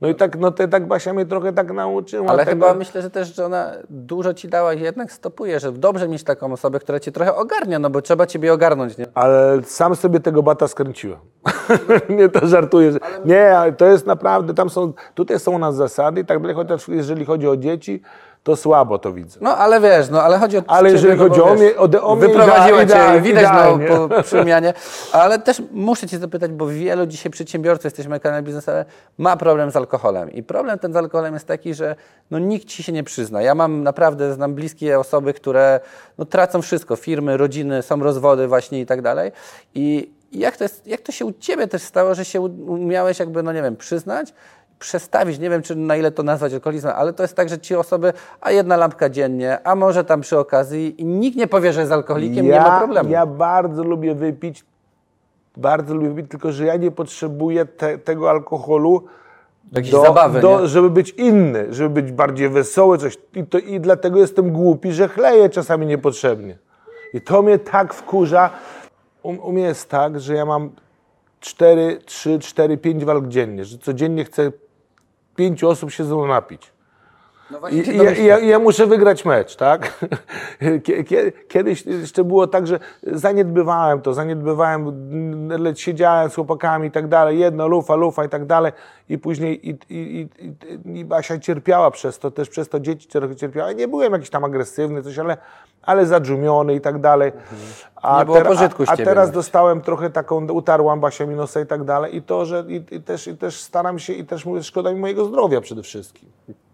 No 0.00 0.08
i 0.08 0.14
tak, 0.14 0.38
no 0.38 0.50
to 0.50 0.68
tak 0.68 0.86
Basia 0.86 1.12
mnie 1.12 1.26
trochę 1.26 1.52
tak 1.52 1.72
nauczyła. 1.72 2.28
Ale 2.28 2.44
tego. 2.44 2.50
chyba 2.50 2.78
myślę, 2.78 3.02
że 3.02 3.10
też, 3.10 3.34
że 3.34 3.46
ona 3.46 3.72
dużo 3.90 4.34
ci 4.34 4.48
dała 4.48 4.74
i 4.74 4.80
jednak 4.80 5.12
stopuje, 5.12 5.60
że 5.60 5.72
dobrze 5.72 6.08
mieć 6.08 6.24
taką 6.24 6.52
osobę, 6.52 6.78
która 6.78 7.00
cię 7.00 7.12
trochę 7.12 7.34
ogarnia, 7.34 7.78
no 7.78 7.90
bo 7.90 8.02
trzeba 8.02 8.26
ciebie 8.26 8.52
ogarnąć, 8.52 8.98
nie? 8.98 9.06
Ale 9.14 9.62
sam 9.64 9.96
sobie 9.96 10.20
tego 10.20 10.42
bata 10.42 10.68
skręciłem. 10.68 11.18
nie, 12.18 12.28
to 12.28 12.46
żartuję. 12.46 12.92
Że... 12.92 12.98
Nie, 13.24 13.58
ale 13.58 13.72
to 13.72 13.86
jest 13.86 14.06
naprawdę, 14.06 14.54
tam 14.54 14.70
są, 14.70 14.92
tutaj 15.14 15.38
są 15.38 15.52
u 15.52 15.58
nas 15.58 15.76
zasady 15.76 16.20
i 16.20 16.24
tak 16.24 16.40
dalej, 16.40 16.56
chociaż 16.56 16.88
jeżeli 16.88 17.24
chodzi 17.24 17.48
o 17.48 17.56
dzieci, 17.56 18.02
to 18.48 18.56
słabo 18.56 18.98
to 18.98 19.12
widzę. 19.12 19.38
No 19.42 19.56
ale 19.56 19.80
wiesz, 19.80 20.10
no 20.10 20.22
ale 20.22 20.38
chodzi 20.38 20.58
o 20.58 20.62
Ale 20.66 20.90
jeżeli 20.90 21.18
no, 21.18 21.28
chodzi 21.28 21.40
o 21.42 21.54
mnie- 21.54 21.76
o- 21.76 22.02
o 22.10 22.16
mnie 22.16 22.26
Wyprowadziła 22.28 22.82
idea- 22.82 23.14
cię, 23.14 23.20
widać 23.20 23.42
idealnie. 23.42 23.86
no, 23.90 24.08
po 24.08 24.22
przemianie, 24.22 24.74
ale 25.12 25.38
też 25.38 25.62
muszę 25.72 26.06
cię 26.06 26.18
zapytać, 26.18 26.50
bo 26.50 26.66
wielu 26.66 27.06
dzisiaj 27.06 27.32
przedsiębiorców, 27.32 27.84
jesteśmy 27.84 28.20
kanał 28.20 28.42
biznesowy, 28.42 28.84
ma 29.18 29.36
problem 29.36 29.70
z 29.70 29.76
alkoholem 29.76 30.32
i 30.32 30.42
problem 30.42 30.78
ten 30.78 30.92
z 30.92 30.96
alkoholem 30.96 31.34
jest 31.34 31.46
taki, 31.46 31.74
że 31.74 31.96
no, 32.30 32.38
nikt 32.38 32.66
ci 32.68 32.82
się 32.82 32.92
nie 32.92 33.04
przyzna. 33.04 33.42
Ja 33.42 33.54
mam 33.54 33.82
naprawdę, 33.82 34.34
znam 34.34 34.54
bliskie 34.54 34.98
osoby, 34.98 35.32
które 35.34 35.80
no, 36.18 36.24
tracą 36.24 36.62
wszystko, 36.62 36.96
firmy, 36.96 37.36
rodziny, 37.36 37.82
są 37.82 38.02
rozwody 38.02 38.48
właśnie 38.48 38.80
i 38.80 38.86
tak 38.86 39.02
dalej 39.02 39.32
i 39.74 40.10
jak 40.32 40.56
to, 40.56 40.64
jest, 40.64 40.86
jak 40.86 41.00
to 41.00 41.12
się 41.12 41.24
u 41.24 41.32
Ciebie 41.32 41.66
też 41.68 41.82
stało, 41.82 42.14
że 42.14 42.24
się 42.24 42.40
umiałeś 42.40 43.18
jakby, 43.18 43.42
no 43.42 43.52
nie 43.52 43.62
wiem, 43.62 43.76
przyznać, 43.76 44.34
przestawić, 44.78 45.38
nie 45.38 45.50
wiem 45.50 45.62
czy 45.62 45.76
na 45.76 45.96
ile 45.96 46.10
to 46.10 46.22
nazwać 46.22 46.52
alkoholizmem, 46.52 46.94
ale 46.96 47.12
to 47.12 47.22
jest 47.22 47.36
tak, 47.36 47.48
że 47.48 47.58
ci 47.58 47.74
osoby, 47.74 48.12
a 48.40 48.50
jedna 48.50 48.76
lampka 48.76 49.08
dziennie, 49.08 49.58
a 49.64 49.74
może 49.74 50.04
tam 50.04 50.20
przy 50.20 50.38
okazji 50.38 51.02
i 51.02 51.04
nikt 51.04 51.36
nie 51.36 51.46
powie, 51.46 51.72
że 51.72 51.80
jest 51.80 51.92
alkoholikiem, 51.92 52.46
nie 52.46 52.60
ma 52.60 52.78
problemu. 52.78 53.10
Ja 53.10 53.26
bardzo 53.26 53.82
lubię 53.82 54.14
wypić, 54.14 54.64
bardzo 55.56 55.94
lubię 55.94 56.08
wypić, 56.08 56.30
tylko 56.30 56.52
że 56.52 56.66
ja 56.66 56.76
nie 56.76 56.90
potrzebuję 56.90 57.64
te, 57.66 57.98
tego 57.98 58.30
alkoholu 58.30 59.04
Jakiejś 59.72 59.92
do, 59.92 60.02
zabawy, 60.02 60.40
do, 60.40 60.68
żeby 60.68 60.90
być 60.90 61.10
inny, 61.10 61.74
żeby 61.74 62.02
być 62.02 62.12
bardziej 62.12 62.48
wesoły, 62.48 62.98
coś. 62.98 63.18
I, 63.34 63.46
to, 63.46 63.58
I 63.58 63.80
dlatego 63.80 64.18
jestem 64.18 64.52
głupi, 64.52 64.92
że 64.92 65.08
chleję 65.08 65.48
czasami 65.48 65.86
niepotrzebnie. 65.86 66.58
I 67.14 67.20
to 67.20 67.42
mnie 67.42 67.58
tak 67.58 67.94
wkurza. 67.94 68.50
U, 69.22 69.28
u 69.28 69.52
mnie 69.52 69.62
jest 69.62 69.88
tak, 69.88 70.20
że 70.20 70.34
ja 70.34 70.44
mam 70.44 70.70
4, 71.40 71.98
3, 72.04 72.38
4, 72.38 72.76
5 72.76 73.04
walk 73.04 73.28
dziennie, 73.28 73.64
że 73.64 73.78
codziennie 73.78 74.24
chcę 74.24 74.52
pięciu 75.38 75.68
osób 75.68 75.90
się 75.90 76.04
ze 76.04 76.16
napić. 76.16 76.77
No 77.50 77.60
właśnie 77.60 77.82
i, 77.82 77.96
ja, 77.96 78.10
ja, 78.10 78.38
ja 78.38 78.58
muszę 78.58 78.86
wygrać 78.86 79.24
mecz, 79.24 79.56
tak? 79.56 80.06
Kie- 80.84 81.04
kie- 81.04 81.32
Kiedyś 81.48 81.86
jeszcze 81.86 82.24
było 82.24 82.46
tak, 82.46 82.66
że 82.66 82.78
zaniedbywałem 83.02 84.00
to, 84.00 84.14
zaniedbywałem, 84.14 84.88
mm, 84.88 85.76
siedziałem 85.76 86.30
z 86.30 86.34
chłopakami 86.34 86.88
i 86.88 86.90
tak 86.90 87.08
dalej, 87.08 87.38
jedno, 87.38 87.68
lufa, 87.68 87.94
lufa 87.94 88.24
i 88.24 88.28
tak 88.28 88.46
dalej 88.46 88.72
i 89.08 89.18
później 89.18 89.68
i, 89.68 89.78
i, 89.88 90.28
i, 90.88 90.98
i, 90.98 91.04
Basia 91.04 91.38
cierpiała 91.38 91.90
przez 91.90 92.18
to, 92.18 92.30
też 92.30 92.48
przez 92.48 92.68
to 92.68 92.80
dzieci 92.80 93.08
trochę 93.08 93.36
cierpiały. 93.36 93.74
Nie 93.74 93.88
byłem 93.88 94.12
jakiś 94.12 94.30
tam 94.30 94.44
agresywny, 94.44 95.02
coś, 95.02 95.18
ale, 95.18 95.36
ale 95.82 96.06
zadrzumiony 96.06 96.74
i 96.74 96.80
tak 96.80 97.00
dalej. 97.00 97.32
A, 97.96 98.24
z 98.56 98.62
a, 98.62 98.92
a 98.92 98.96
teraz 99.04 99.30
dostałem 99.30 99.80
trochę 99.80 100.10
taką, 100.10 100.46
utarłam 100.46 101.00
Basia 101.00 101.26
mi 101.26 101.34
nosa 101.34 101.60
i 101.60 101.66
tak 101.66 101.84
dalej 101.84 102.16
i 102.16 102.22
to, 102.22 102.46
że 102.46 102.64
i, 102.68 102.94
i 102.94 103.02
też, 103.02 103.26
i 103.26 103.36
też 103.36 103.60
staram 103.60 103.98
się 103.98 104.12
i 104.12 104.24
też 104.24 104.44
mówię, 104.46 104.62
szkoda 104.62 104.92
mi 104.92 105.00
mojego 105.00 105.24
zdrowia 105.24 105.60
przede 105.60 105.82
wszystkim. 105.82 106.28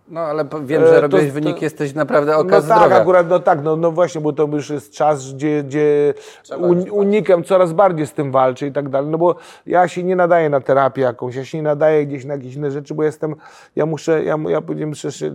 No 0.08 0.20
ale 0.20 0.44
wiem, 0.64 0.82
E, 0.82 0.86
że 0.86 0.94
to- 0.94 1.00
robiłeś 1.00 1.26
to- 1.26 1.32
wynik, 1.32 1.62
jesteś 1.62 1.94
naprawdę 1.94 2.36
oka 2.36 2.44
No 2.60 2.62
tak, 2.62 2.78
zdrowia. 2.78 2.96
akurat, 2.96 3.28
no 3.28 3.40
tak, 3.40 3.62
no, 3.62 3.76
no 3.76 3.92
właśnie, 3.92 4.20
bo 4.20 4.32
to 4.32 4.46
już 4.52 4.70
jest 4.70 4.92
czas, 4.92 5.32
gdzie, 5.32 5.62
gdzie 5.62 6.14
un, 6.58 6.90
unikam 6.90 7.44
coraz 7.44 7.72
bardziej 7.72 8.06
z 8.06 8.12
tym 8.12 8.32
walczę 8.32 8.66
i 8.66 8.72
tak 8.72 8.88
dalej, 8.88 9.10
no 9.10 9.18
bo 9.18 9.34
ja 9.66 9.88
się 9.88 10.02
nie 10.02 10.16
nadaję 10.16 10.50
na 10.50 10.60
terapię 10.60 11.02
jakąś, 11.02 11.34
ja 11.34 11.44
się 11.44 11.58
nie 11.58 11.62
nadaję 11.64 12.06
gdzieś 12.06 12.24
na 12.24 12.34
jakieś 12.34 12.54
inne 12.54 12.70
rzeczy, 12.70 12.94
bo 12.94 13.02
jestem, 13.02 13.34
ja 13.76 13.86
muszę, 13.86 14.24
ja, 14.24 14.36
ja 14.48 14.60
powiedziałem 14.60 14.94
szczerze, 14.94 15.30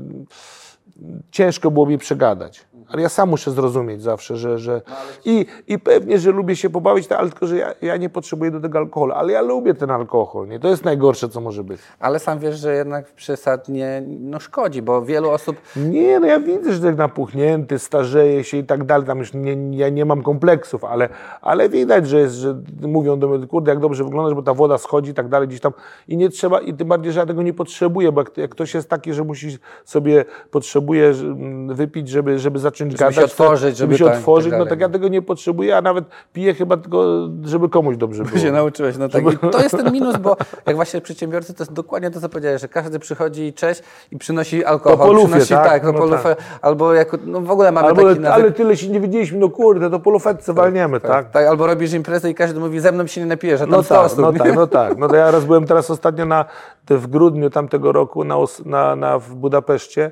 ciężko 1.31 1.71
było 1.71 1.85
mi 1.85 1.97
przegadać. 1.97 2.69
Ale 2.87 3.01
ja 3.01 3.09
sam 3.09 3.29
muszę 3.29 3.51
zrozumieć 3.51 4.01
zawsze, 4.01 4.37
że. 4.37 4.57
że... 4.57 4.81
I, 5.25 5.45
I 5.67 5.79
pewnie, 5.79 6.19
że 6.19 6.31
lubię 6.31 6.55
się 6.55 6.69
pobawić, 6.69 7.11
ale 7.11 7.29
tylko, 7.29 7.47
że 7.47 7.57
ja, 7.57 7.73
ja 7.81 7.97
nie 7.97 8.09
potrzebuję 8.09 8.51
do 8.51 8.59
tego 8.59 8.77
alkoholu. 8.77 9.13
Ale 9.13 9.33
ja 9.33 9.41
lubię 9.41 9.73
ten 9.73 9.91
alkohol. 9.91 10.47
Nie? 10.47 10.59
To 10.59 10.67
jest 10.67 10.85
najgorsze, 10.85 11.29
co 11.29 11.41
może 11.41 11.63
być. 11.63 11.81
Ale 11.99 12.19
sam 12.19 12.39
wiesz, 12.39 12.59
że 12.59 12.75
jednak 12.75 13.11
przesadnie 13.11 14.03
no, 14.07 14.39
szkodzi, 14.39 14.81
bo 14.81 15.01
wielu 15.01 15.29
osób 15.29 15.55
Nie, 15.75 16.19
no 16.19 16.27
ja 16.27 16.39
widzę, 16.39 16.73
że 16.73 16.81
tak 16.81 16.97
napuchnięty, 16.97 17.79
starzeje 17.79 18.43
się 18.43 18.57
i 18.57 18.63
tak 18.63 18.83
dalej. 18.83 19.07
Tam 19.07 19.19
już 19.19 19.33
nie, 19.33 19.77
ja 19.77 19.89
nie 19.89 20.05
mam 20.05 20.23
kompleksów, 20.23 20.83
ale, 20.83 21.09
ale 21.41 21.69
widać, 21.69 22.07
że, 22.07 22.19
jest, 22.19 22.35
że 22.35 22.61
mówią 22.81 23.19
do 23.19 23.27
mnie, 23.27 23.47
kurde, 23.47 23.71
jak 23.71 23.79
dobrze 23.79 24.03
wyglądasz, 24.03 24.33
bo 24.33 24.41
ta 24.41 24.53
woda 24.53 24.77
schodzi 24.77 25.11
i 25.11 25.13
tak 25.13 25.27
dalej 25.27 25.47
gdzieś 25.47 25.59
tam. 25.59 25.73
I 26.07 26.17
nie 26.17 26.29
trzeba, 26.29 26.59
i 26.59 26.73
tym 26.73 26.87
bardziej, 26.87 27.11
że 27.11 27.19
ja 27.19 27.25
tego 27.25 27.43
nie 27.43 27.53
potrzebuję, 27.53 28.11
bo 28.11 28.21
jak, 28.21 28.37
jak 28.37 28.51
ktoś 28.51 28.73
jest 28.73 28.89
taki, 28.89 29.13
że 29.13 29.23
musi 29.23 29.57
sobie, 29.85 30.25
potrzebuje 30.51 30.78
że, 31.13 31.25
mm, 31.25 31.75
wypić, 31.75 32.09
żeby, 32.09 32.39
żeby 32.39 32.59
zacząć 32.59 32.91
Żeby 32.91 32.99
gadać, 32.99 33.15
się 33.15 33.21
to- 33.21 33.25
otworzyć, 33.43 33.77
żeby 33.77 33.93
żeby 33.93 33.97
się 33.97 34.05
tak, 34.05 34.13
i 34.13 34.15
tak 34.15 34.19
otworzyć, 34.19 34.53
no 34.57 34.65
tak 34.65 34.79
ja 34.79 34.89
tego 34.89 35.07
nie 35.07 35.21
potrzebuję, 35.21 35.77
a 35.77 35.81
nawet 35.81 36.05
piję 36.33 36.53
chyba 36.53 36.77
tylko, 36.77 37.05
żeby 37.43 37.69
komuś 37.69 37.97
dobrze 37.97 38.23
było. 38.23 38.37
się 38.39 38.51
nauczyłeś. 38.51 38.97
No 38.97 39.09
tak. 39.09 39.23
I 39.33 39.37
to 39.51 39.61
jest 39.61 39.77
ten 39.77 39.91
minus, 39.91 40.17
bo 40.17 40.37
jak 40.65 40.75
właśnie 40.75 41.01
przedsiębiorcy, 41.01 41.53
to 41.53 41.63
jest 41.63 41.73
dokładnie 41.73 42.11
to, 42.11 42.21
co 42.21 42.29
powiedziałeś, 42.29 42.61
że 42.61 42.67
każdy 42.67 42.99
przychodzi 42.99 43.43
i 43.43 43.53
cześć 43.53 43.81
i 44.11 44.17
przynosi 44.17 44.65
alkohol. 44.65 44.97
Po 44.97 45.05
polufie, 45.05 45.27
przynosi, 45.29 45.53
tak? 45.53 45.67
tak, 45.67 45.83
no, 45.83 45.91
No 45.91 45.99
polufę, 45.99 46.35
albo 46.61 46.93
jako, 46.93 47.17
no 47.25 47.41
w 47.41 47.51
ogóle 47.51 47.71
mamy 47.71 47.87
Albo, 47.87 48.01
taki 48.15 48.25
ale 48.25 48.51
tyle 48.51 48.77
się 48.77 48.87
nie 48.89 48.99
widzieliśmy, 48.99 49.39
no 49.39 49.49
kurde, 49.49 49.89
to 49.89 49.99
po 49.99 50.09
lufetce 50.09 50.53
walniemy, 50.53 50.99
tak? 50.99 51.29
Tak, 51.31 51.45
albo 51.45 51.67
robisz 51.67 51.93
imprezę 51.93 52.29
i 52.29 52.35
każdy 52.35 52.59
mówi, 52.59 52.79
ze 52.79 52.91
mną 52.91 53.07
się 53.07 53.21
nie 53.21 53.27
napije, 53.27 53.57
że 53.57 53.63
tam 53.63 53.71
No 53.71 53.83
100 53.83 53.95
tak, 53.95 54.05
osób. 54.05 54.19
no 54.19 54.33
tak, 54.33 54.55
no 54.55 54.67
tak. 54.67 54.97
No 54.97 55.07
to 55.07 55.15
ja 55.15 55.31
raz 55.31 55.45
byłem 55.45 55.65
teraz 55.65 55.89
ostatnio 55.91 56.25
na, 56.25 56.45
w 56.89 57.07
grudniu 57.07 57.49
tamtego 57.49 57.91
roku 57.91 58.23
na, 58.23 58.35
na, 58.65 58.95
na, 58.95 59.19
w 59.19 59.35
Budapeszcie. 59.35 60.11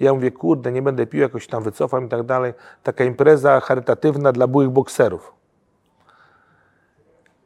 Ja 0.00 0.14
mówię, 0.14 0.30
kurde, 0.30 0.72
nie 0.72 0.82
będę 0.82 1.06
pił, 1.06 1.20
jakoś 1.20 1.46
tam 1.46 1.62
wycofam 1.62 2.06
i 2.06 2.08
tak 2.08 2.22
dalej. 2.22 2.54
Taka 2.82 3.04
impreza 3.04 3.60
charytatywna 3.60 4.32
dla 4.32 4.46
byłych 4.46 4.70
bokserów. 4.70 5.36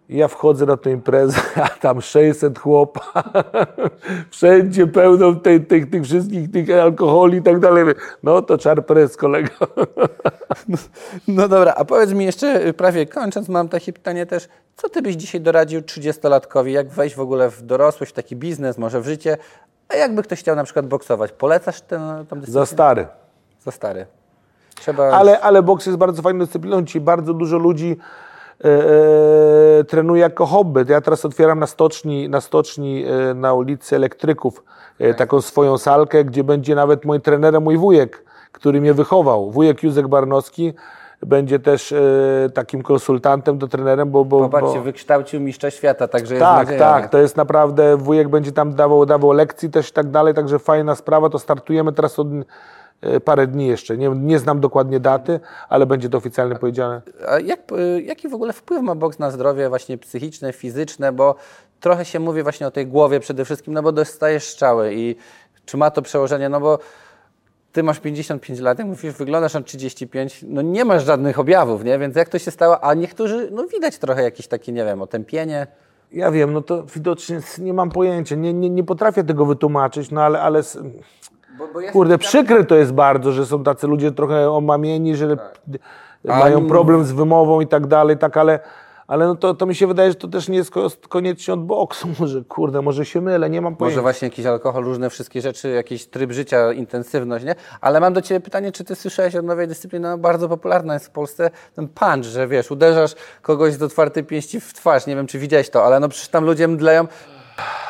Ja 0.08 0.28
wchodzę 0.28 0.66
na 0.66 0.76
tę 0.76 0.90
imprezę, 0.90 1.40
a 1.64 1.68
tam 1.68 2.00
600 2.00 2.58
chłopa, 2.58 3.22
wszędzie 4.30 4.86
pełno 4.86 5.34
tych, 5.34 5.66
tych, 5.66 5.90
tych 5.90 6.04
wszystkich 6.04 6.50
tych 6.50 6.70
alkoholi 6.70 7.38
i 7.38 7.42
tak 7.42 7.58
dalej. 7.58 7.84
No 8.22 8.42
to 8.42 8.58
czar 8.58 8.86
pres, 8.86 9.16
kolego. 9.16 9.50
No 11.28 11.48
dobra, 11.48 11.74
a 11.76 11.84
powiedz 11.84 12.12
mi 12.12 12.24
jeszcze, 12.24 12.66
y, 12.66 12.72
prawie 12.72 13.06
kończąc, 13.06 13.48
mam 13.48 13.68
takie 13.68 13.92
pytanie 13.92 14.26
też, 14.26 14.48
co 14.76 14.88
ty 14.88 15.02
byś 15.02 15.14
dzisiaj 15.14 15.40
doradził 15.40 15.80
30-latkowi, 15.80 16.66
jak 16.66 16.88
wejść 16.88 17.16
w 17.16 17.20
ogóle 17.20 17.50
w 17.50 17.62
dorosłość, 17.62 18.12
w 18.12 18.14
taki 18.14 18.36
biznes, 18.36 18.78
może 18.78 19.00
w 19.00 19.04
życie, 19.04 19.36
a 19.90 19.96
jakby 19.96 20.22
ktoś 20.22 20.40
chciał 20.40 20.56
na 20.56 20.64
przykład 20.64 20.86
boksować, 20.86 21.32
polecasz 21.32 21.80
tę 21.80 22.24
tą 22.28 22.36
dyscyplinę? 22.36 22.52
Za 22.52 22.66
stary. 22.66 23.06
Za 23.60 23.70
stary. 23.70 24.06
Trzeba... 24.74 25.10
Ale, 25.10 25.40
ale 25.40 25.62
boks 25.62 25.86
jest 25.86 25.98
bardzo 25.98 26.22
fajną 26.22 26.40
dyscypliną. 26.44 26.84
Ci 26.84 27.00
bardzo 27.00 27.34
dużo 27.34 27.58
ludzi 27.58 27.96
e, 28.64 28.68
e, 29.80 29.84
trenuje 29.84 30.20
jako 30.22 30.46
hobby. 30.46 30.84
Ja 30.88 31.00
teraz 31.00 31.24
otwieram 31.24 31.58
na 31.58 31.66
stoczni, 31.66 32.28
na, 32.28 32.40
stoczni 32.40 33.04
e, 33.04 33.34
na 33.34 33.54
ulicy 33.54 33.96
Elektryków 33.96 34.64
e, 34.98 35.14
taką 35.14 35.40
swoją 35.40 35.78
salkę, 35.78 36.24
gdzie 36.24 36.44
będzie 36.44 36.74
nawet 36.74 37.04
mój 37.04 37.20
trenerem, 37.20 37.62
mój 37.62 37.76
wujek, 37.76 38.24
który 38.52 38.80
mnie 38.80 38.94
wychował. 38.94 39.50
Wujek 39.50 39.82
Józek 39.82 40.08
Barnowski 40.08 40.74
będzie 41.26 41.58
też 41.58 41.92
e, 41.92 41.98
takim 42.54 42.82
konsultantem 42.82 43.58
do 43.58 43.68
trenerem, 43.68 44.10
bo... 44.10 44.24
bo, 44.24 44.40
Popatrzcie, 44.40 44.78
bo 44.78 44.84
wykształcił 44.84 45.40
mistrza 45.40 45.70
świata, 45.70 46.08
także 46.08 46.34
jest 46.34 46.46
tak, 46.46 46.66
nadzieja. 46.66 46.78
tak, 46.78 47.08
to 47.10 47.18
jest 47.18 47.36
naprawdę, 47.36 47.96
wujek 47.96 48.28
będzie 48.28 48.52
tam 48.52 48.74
dawał, 48.74 49.06
dawał 49.06 49.32
lekcji 49.32 49.70
też 49.70 49.88
i 49.88 49.92
tak 49.92 50.10
dalej, 50.10 50.34
także 50.34 50.58
fajna 50.58 50.94
sprawa, 50.94 51.30
to 51.30 51.38
startujemy 51.38 51.92
teraz 51.92 52.18
od 52.18 52.28
e, 53.00 53.20
parę 53.20 53.46
dni 53.46 53.66
jeszcze, 53.66 53.96
nie, 53.96 54.08
nie 54.08 54.38
znam 54.38 54.60
dokładnie 54.60 55.00
daty, 55.00 55.40
ale 55.68 55.86
będzie 55.86 56.08
to 56.08 56.18
oficjalnie 56.18 56.56
powiedziane. 56.56 57.02
A 57.28 57.38
jak, 57.38 57.60
y, 57.72 58.02
jaki 58.02 58.28
w 58.28 58.34
ogóle 58.34 58.52
wpływ 58.52 58.82
ma 58.82 58.94
boks 58.94 59.18
na 59.18 59.30
zdrowie 59.30 59.68
właśnie 59.68 59.98
psychiczne, 59.98 60.52
fizyczne, 60.52 61.12
bo 61.12 61.34
trochę 61.80 62.04
się 62.04 62.20
mówi 62.20 62.42
właśnie 62.42 62.66
o 62.66 62.70
tej 62.70 62.86
głowie 62.86 63.20
przede 63.20 63.44
wszystkim, 63.44 63.74
no 63.74 63.82
bo 63.82 63.92
dostajesz 63.92 64.44
strzały 64.44 64.94
i 64.94 65.16
czy 65.64 65.76
ma 65.76 65.90
to 65.90 66.02
przełożenie, 66.02 66.48
no 66.48 66.60
bo 66.60 66.78
ty 67.72 67.82
masz 67.82 68.00
55 68.00 68.60
lat, 68.60 68.78
jak 68.78 68.88
mówisz, 68.88 69.14
wyglądasz 69.14 69.54
na 69.54 69.60
35, 69.60 70.44
no 70.48 70.62
nie 70.62 70.84
masz 70.84 71.04
żadnych 71.04 71.38
objawów, 71.38 71.84
nie? 71.84 71.98
Więc 71.98 72.16
jak 72.16 72.28
to 72.28 72.38
się 72.38 72.50
stało? 72.50 72.84
A 72.84 72.94
niektórzy, 72.94 73.48
no 73.52 73.66
widać 73.66 73.98
trochę 73.98 74.22
jakieś 74.22 74.46
takie, 74.46 74.72
nie 74.72 74.84
wiem, 74.84 75.02
otępienie. 75.02 75.66
Ja 76.12 76.30
wiem, 76.30 76.52
no 76.52 76.62
to 76.62 76.82
widocznie 76.82 77.40
nie 77.58 77.72
mam 77.72 77.90
pojęcia, 77.90 78.36
nie, 78.36 78.52
nie, 78.54 78.70
nie 78.70 78.84
potrafię 78.84 79.24
tego 79.24 79.46
wytłumaczyć, 79.46 80.10
no 80.10 80.22
ale, 80.22 80.40
ale 80.40 80.62
Bo, 81.58 81.68
bo 81.74 81.80
kurde, 81.92 82.18
przykre 82.18 82.64
to 82.64 82.74
jest 82.74 82.92
bardzo, 82.92 83.32
że 83.32 83.46
są 83.46 83.64
tacy 83.64 83.86
ludzie 83.86 84.12
trochę 84.12 84.50
omamieni, 84.50 85.16
że 85.16 85.36
mają 86.24 86.64
A- 86.64 86.68
problem 86.68 87.04
z 87.04 87.12
wymową 87.12 87.60
i 87.60 87.66
tak 87.66 87.86
dalej, 87.86 88.18
tak, 88.18 88.36
ale, 88.36 88.60
ale 89.10 89.26
no 89.26 89.34
to, 89.34 89.54
to 89.54 89.66
mi 89.66 89.74
się 89.74 89.86
wydaje, 89.86 90.10
że 90.10 90.14
to 90.14 90.28
też 90.28 90.48
nie 90.48 90.56
jest 90.56 90.70
ko- 90.70 90.90
koniecznie 91.08 91.54
od 91.54 91.64
boksu, 91.64 92.08
może 92.20 92.42
kurde, 92.48 92.82
może 92.82 93.04
się 93.04 93.20
mylę, 93.20 93.50
nie 93.50 93.60
mam 93.60 93.76
pojęcia. 93.76 93.96
Może 93.96 94.02
właśnie 94.02 94.28
jakiś 94.28 94.46
alkohol, 94.46 94.84
różne 94.84 95.10
wszystkie 95.10 95.40
rzeczy, 95.40 95.68
jakiś 95.68 96.06
tryb 96.06 96.32
życia, 96.32 96.72
intensywność, 96.72 97.44
nie? 97.44 97.54
Ale 97.80 98.00
mam 98.00 98.12
do 98.12 98.22
Ciebie 98.22 98.40
pytanie, 98.40 98.72
czy 98.72 98.84
Ty 98.84 98.94
słyszałeś 98.94 99.36
o 99.36 99.42
nowej 99.42 99.68
dyscyplinie, 99.68 100.02
no, 100.02 100.18
bardzo 100.18 100.48
popularna 100.48 100.94
jest 100.94 101.06
w 101.06 101.10
Polsce, 101.10 101.50
ten 101.74 101.88
punch, 101.88 102.24
że 102.24 102.48
wiesz, 102.48 102.70
uderzasz 102.70 103.14
kogoś 103.42 103.74
z 103.74 103.82
otwartej 103.82 104.24
pięści 104.24 104.60
w 104.60 104.72
twarz, 104.72 105.06
nie 105.06 105.16
wiem, 105.16 105.26
czy 105.26 105.38
widziałeś 105.38 105.70
to, 105.70 105.84
ale 105.84 106.00
no 106.00 106.08
przecież 106.08 106.28
tam 106.28 106.44
ludzie 106.44 106.68
mdleją, 106.68 107.06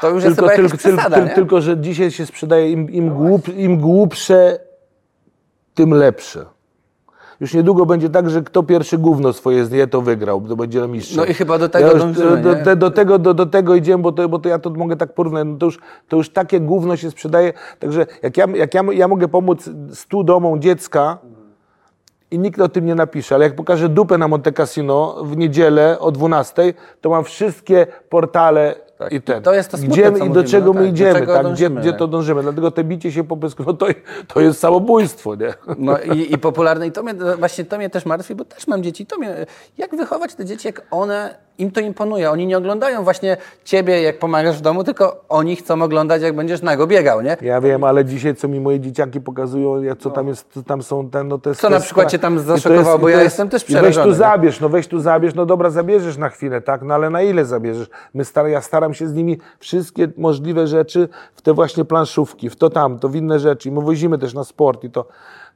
to 0.00 0.10
już 0.10 0.24
jest 0.24 0.36
tylko, 0.36 0.50
chyba 0.50 0.62
tylko, 0.62 0.76
przesada, 0.76 1.16
tylko, 1.16 1.34
tylko, 1.34 1.60
że 1.60 1.78
dzisiaj 1.78 2.10
się 2.10 2.26
sprzedaje 2.26 2.70
im, 2.70 2.90
im, 2.90 3.14
głup, 3.14 3.48
im 3.48 3.80
głupsze, 3.80 4.58
tym 5.74 5.94
lepsze. 5.94 6.44
Już 7.40 7.54
niedługo 7.54 7.86
będzie 7.86 8.10
tak, 8.10 8.30
że 8.30 8.42
kto 8.42 8.62
pierwszy 8.62 8.98
gówno 8.98 9.32
swoje 9.32 9.64
zje, 9.64 9.86
to 9.86 10.02
wygrał, 10.02 10.40
to 10.40 10.56
będzie 10.56 10.88
mistrzem. 10.88 11.16
No 11.16 11.24
i 11.24 11.34
chyba 11.34 11.58
do 11.58 11.68
tego 11.68 11.86
ja 11.86 11.92
już, 11.92 12.02
dążymy, 12.02 12.42
do, 12.42 12.54
do, 12.54 12.76
do, 12.76 12.90
tego, 12.90 13.18
do, 13.18 13.34
do 13.34 13.46
tego 13.46 13.74
idziemy, 13.74 14.02
bo 14.02 14.12
to, 14.12 14.28
bo 14.28 14.38
to 14.38 14.48
ja 14.48 14.58
to 14.58 14.70
mogę 14.70 14.96
tak 14.96 15.14
porównać. 15.14 15.46
No 15.46 15.56
to, 15.56 15.66
już, 15.66 15.78
to 16.08 16.16
już 16.16 16.30
takie 16.30 16.60
gówno 16.60 16.96
się 16.96 17.10
sprzedaje. 17.10 17.52
Także 17.78 18.06
jak 18.22 18.36
ja, 18.36 18.46
jak 18.54 18.74
ja, 18.74 18.82
ja 18.92 19.08
mogę 19.08 19.28
pomóc 19.28 19.70
100 19.92 20.24
domom 20.24 20.60
dziecka, 20.60 21.18
i 22.30 22.38
nikt 22.38 22.60
o 22.60 22.68
tym 22.68 22.84
nie 22.84 22.94
napisze, 22.94 23.34
ale 23.34 23.44
jak 23.44 23.56
pokażę 23.56 23.88
dupę 23.88 24.18
na 24.18 24.28
Monte 24.28 24.52
Cassino 24.52 25.24
w 25.24 25.36
niedzielę 25.36 25.98
o 25.98 26.12
12, 26.12 26.74
to 27.00 27.10
mam 27.10 27.24
wszystkie 27.24 27.86
portale 28.08 28.74
Tak. 29.00 29.12
i 29.12 29.22
ten. 29.22 29.42
To 29.42 29.54
jest 29.54 29.70
to 29.70 29.78
smutne, 29.78 29.94
Idziemy 29.94 30.16
i 30.16 30.20
do 30.20 30.26
mówimy, 30.26 30.44
czego 30.44 30.66
no 30.66 30.80
my 30.80 30.86
tak, 30.86 30.94
idziemy, 30.94 31.20
czego 31.20 31.34
tak, 31.34 31.42
gdzie, 31.42 31.48
dążymy, 31.48 31.80
gdzie 31.80 31.92
to 31.92 32.08
dążymy. 32.08 32.42
Dlatego 32.42 32.70
te 32.70 32.84
bicie 32.84 33.12
się 33.12 33.24
po 33.24 33.36
pysku, 33.36 33.62
no 33.66 33.72
to, 33.72 33.86
to 34.34 34.40
jest 34.40 34.60
samobójstwo, 34.60 35.34
nie? 35.34 35.54
No 35.78 35.98
i, 35.98 36.32
i 36.34 36.38
popularne. 36.38 36.86
I 36.86 36.92
to 36.92 37.02
mnie, 37.02 37.14
właśnie 37.38 37.64
to 37.64 37.78
mnie 37.78 37.90
też 37.90 38.06
martwi, 38.06 38.34
bo 38.34 38.44
też 38.44 38.66
mam 38.66 38.82
dzieci. 38.82 39.06
To 39.06 39.18
mnie, 39.18 39.46
jak 39.78 39.96
wychować 39.96 40.34
te 40.34 40.44
dzieci, 40.44 40.68
jak 40.68 40.86
one, 40.90 41.34
im 41.60 41.70
to 41.70 41.80
imponuje. 41.80 42.30
Oni 42.30 42.46
nie 42.46 42.58
oglądają 42.58 43.04
właśnie 43.04 43.36
ciebie, 43.64 44.02
jak 44.02 44.18
pomagasz 44.18 44.58
w 44.58 44.60
domu, 44.60 44.84
tylko 44.84 45.24
oni 45.28 45.56
chcą 45.56 45.82
oglądać, 45.82 46.22
jak 46.22 46.36
będziesz 46.36 46.62
nago 46.62 46.86
biegał, 46.86 47.22
nie? 47.22 47.36
Ja 47.42 47.60
wiem, 47.60 47.84
ale 47.84 48.04
dzisiaj 48.04 48.34
co 48.34 48.48
mi 48.48 48.60
moje 48.60 48.80
dzieciaki 48.80 49.20
pokazują, 49.20 49.82
jak 49.82 49.98
co 49.98 50.10
tam 50.10 50.28
jest, 50.28 50.46
co 50.54 50.62
tam 50.62 50.82
są 50.82 51.10
ten, 51.10 51.28
no 51.28 51.38
to 51.38 51.50
jest... 51.50 51.60
Co 51.60 51.70
na 51.70 51.76
jest 51.76 51.86
przykład 51.86 52.10
cię 52.10 52.18
tam 52.18 52.38
zaszokowało, 52.38 52.98
bo 52.98 53.08
ja 53.08 53.22
jestem 53.22 53.48
też 53.48 53.62
i 53.62 53.72
Weź 53.72 53.80
przerażony, 53.82 54.06
tu 54.06 54.18
zabierz, 54.18 54.60
no 54.60 54.68
weź 54.68 54.88
tu 54.88 55.00
zabierz, 55.00 55.34
no 55.34 55.46
dobra, 55.46 55.70
zabierzesz 55.70 56.16
na 56.16 56.28
chwilę, 56.28 56.60
tak, 56.60 56.82
no 56.82 56.94
ale 56.94 57.10
na 57.10 57.22
ile 57.22 57.44
zabierzesz? 57.44 57.88
My 58.14 58.24
star, 58.24 58.46
ja 58.46 58.60
staram 58.60 58.94
się 58.94 59.08
z 59.08 59.14
nimi 59.14 59.38
wszystkie 59.58 60.08
możliwe 60.16 60.66
rzeczy 60.66 61.08
w 61.34 61.42
te 61.42 61.54
właśnie 61.54 61.84
planszówki, 61.84 62.50
w 62.50 62.56
to 62.56 62.70
tam, 62.70 62.98
to 62.98 63.08
w 63.08 63.16
inne 63.16 63.38
rzeczy. 63.38 63.68
I 63.68 63.72
my 63.72 63.80
wozimy 63.80 64.18
też 64.18 64.34
na 64.34 64.44
sport 64.44 64.84
i 64.84 64.90
to... 64.90 65.06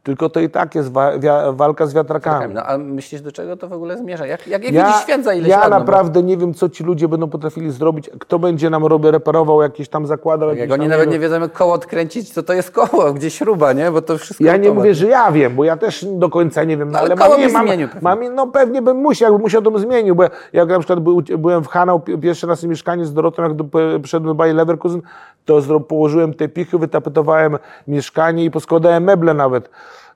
Tylko 0.05 0.29
to 0.31 0.41
i 0.41 0.51
tak 0.51 0.75
jest 0.75 0.93
wa, 0.93 1.11
walka 1.53 1.87
z 1.87 1.95
wiatrakami. 1.95 2.55
No 2.55 2.63
a 2.67 2.79
myślisz, 2.79 3.21
do 3.21 3.33
czego 3.33 3.57
to 3.57 3.69
w 3.69 3.73
ogóle 3.73 3.99
zmierza? 3.99 4.27
Jak, 4.27 4.47
jak, 4.47 4.65
jak 4.65 4.73
widzisz 4.87 5.03
świat 5.03 5.25
za 5.25 5.35
ileś 5.35 5.49
ja 5.49 5.59
lat? 5.59 5.71
no 5.71 5.71
bo- 5.71 5.79
naprawdę 5.79 6.23
nie 6.23 6.37
wiem, 6.37 6.55
co 6.55 6.69
ci 6.69 6.85
ludzie 6.85 7.09
będą 7.09 7.29
potrafili 7.31 7.71
zrobić. 7.71 8.11
Kto 8.21 8.39
będzie 8.39 8.71
nam 8.71 8.87
robię, 8.87 9.11
reparował, 9.11 9.63
jakieś 9.63 9.89
tam 9.89 10.07
zakładał. 10.07 10.55
Jak 10.55 10.73
oni 10.73 10.89
nawet 10.89 11.11
nie 11.11 11.19
wiedzą, 11.19 11.41
jak 11.41 11.53
koło 11.53 11.73
odkręcić, 11.75 12.33
co 12.33 12.43
to 12.43 12.53
jest 12.53 12.71
koło, 12.71 13.13
gdzie 13.15 13.31
śruba, 13.31 13.73
nie? 13.73 13.91
Bo 13.91 14.03
to 14.03 14.19
wszystko 14.19 14.45
Ja 14.45 14.57
nie 14.57 14.71
mówię, 14.71 14.95
że 14.95 15.07
ja 15.07 15.33
wiem, 15.33 15.57
bo 15.57 15.65
ja 15.65 15.77
też 15.77 16.07
do 16.13 16.29
końca 16.29 16.65
nie 16.65 16.77
wiem, 16.77 16.91
no, 16.91 16.99
ale 16.99 17.07
ale 17.09 17.17
koło 17.17 17.39
mam, 17.39 17.53
mam, 17.53 17.67
zmienił 17.67 17.89
pewnie. 17.89 18.03
mam, 18.03 18.35
no 18.35 18.47
pewnie 18.47 18.83
bym 18.83 18.97
musiał, 18.97 19.27
jakbym 19.27 19.43
musiał, 19.43 19.63
to 19.63 19.71
bym 19.71 19.81
zmienił, 19.81 20.15
bo 20.15 20.25
jak 20.53 20.69
na 20.69 20.79
przykład 20.79 21.01
był, 21.01 21.23
byłem 21.39 21.65
w 21.65 21.69
Hanau 21.69 22.01
pi- 22.01 22.19
pierwszy 22.19 22.47
raz 22.47 22.61
w 22.65 22.69
mieszkaniu 22.69 23.05
z 23.05 23.15
Dorotą, 23.15 23.43
jak 23.43 23.55
do, 23.55 23.65
przyszedłem 24.03 24.29
do 24.31 24.35
Bayer 24.35 24.57
Leverkusen, 24.57 25.03
to 25.45 25.81
położyłem 25.81 26.35
te 26.35 26.49
pichy, 26.49 26.79
wytapetowałem 26.79 27.59
mieszkanie 27.89 28.45
i 28.45 28.51
poskładałem 28.51 29.05
meble 29.05 29.35
nawet, 29.35 29.71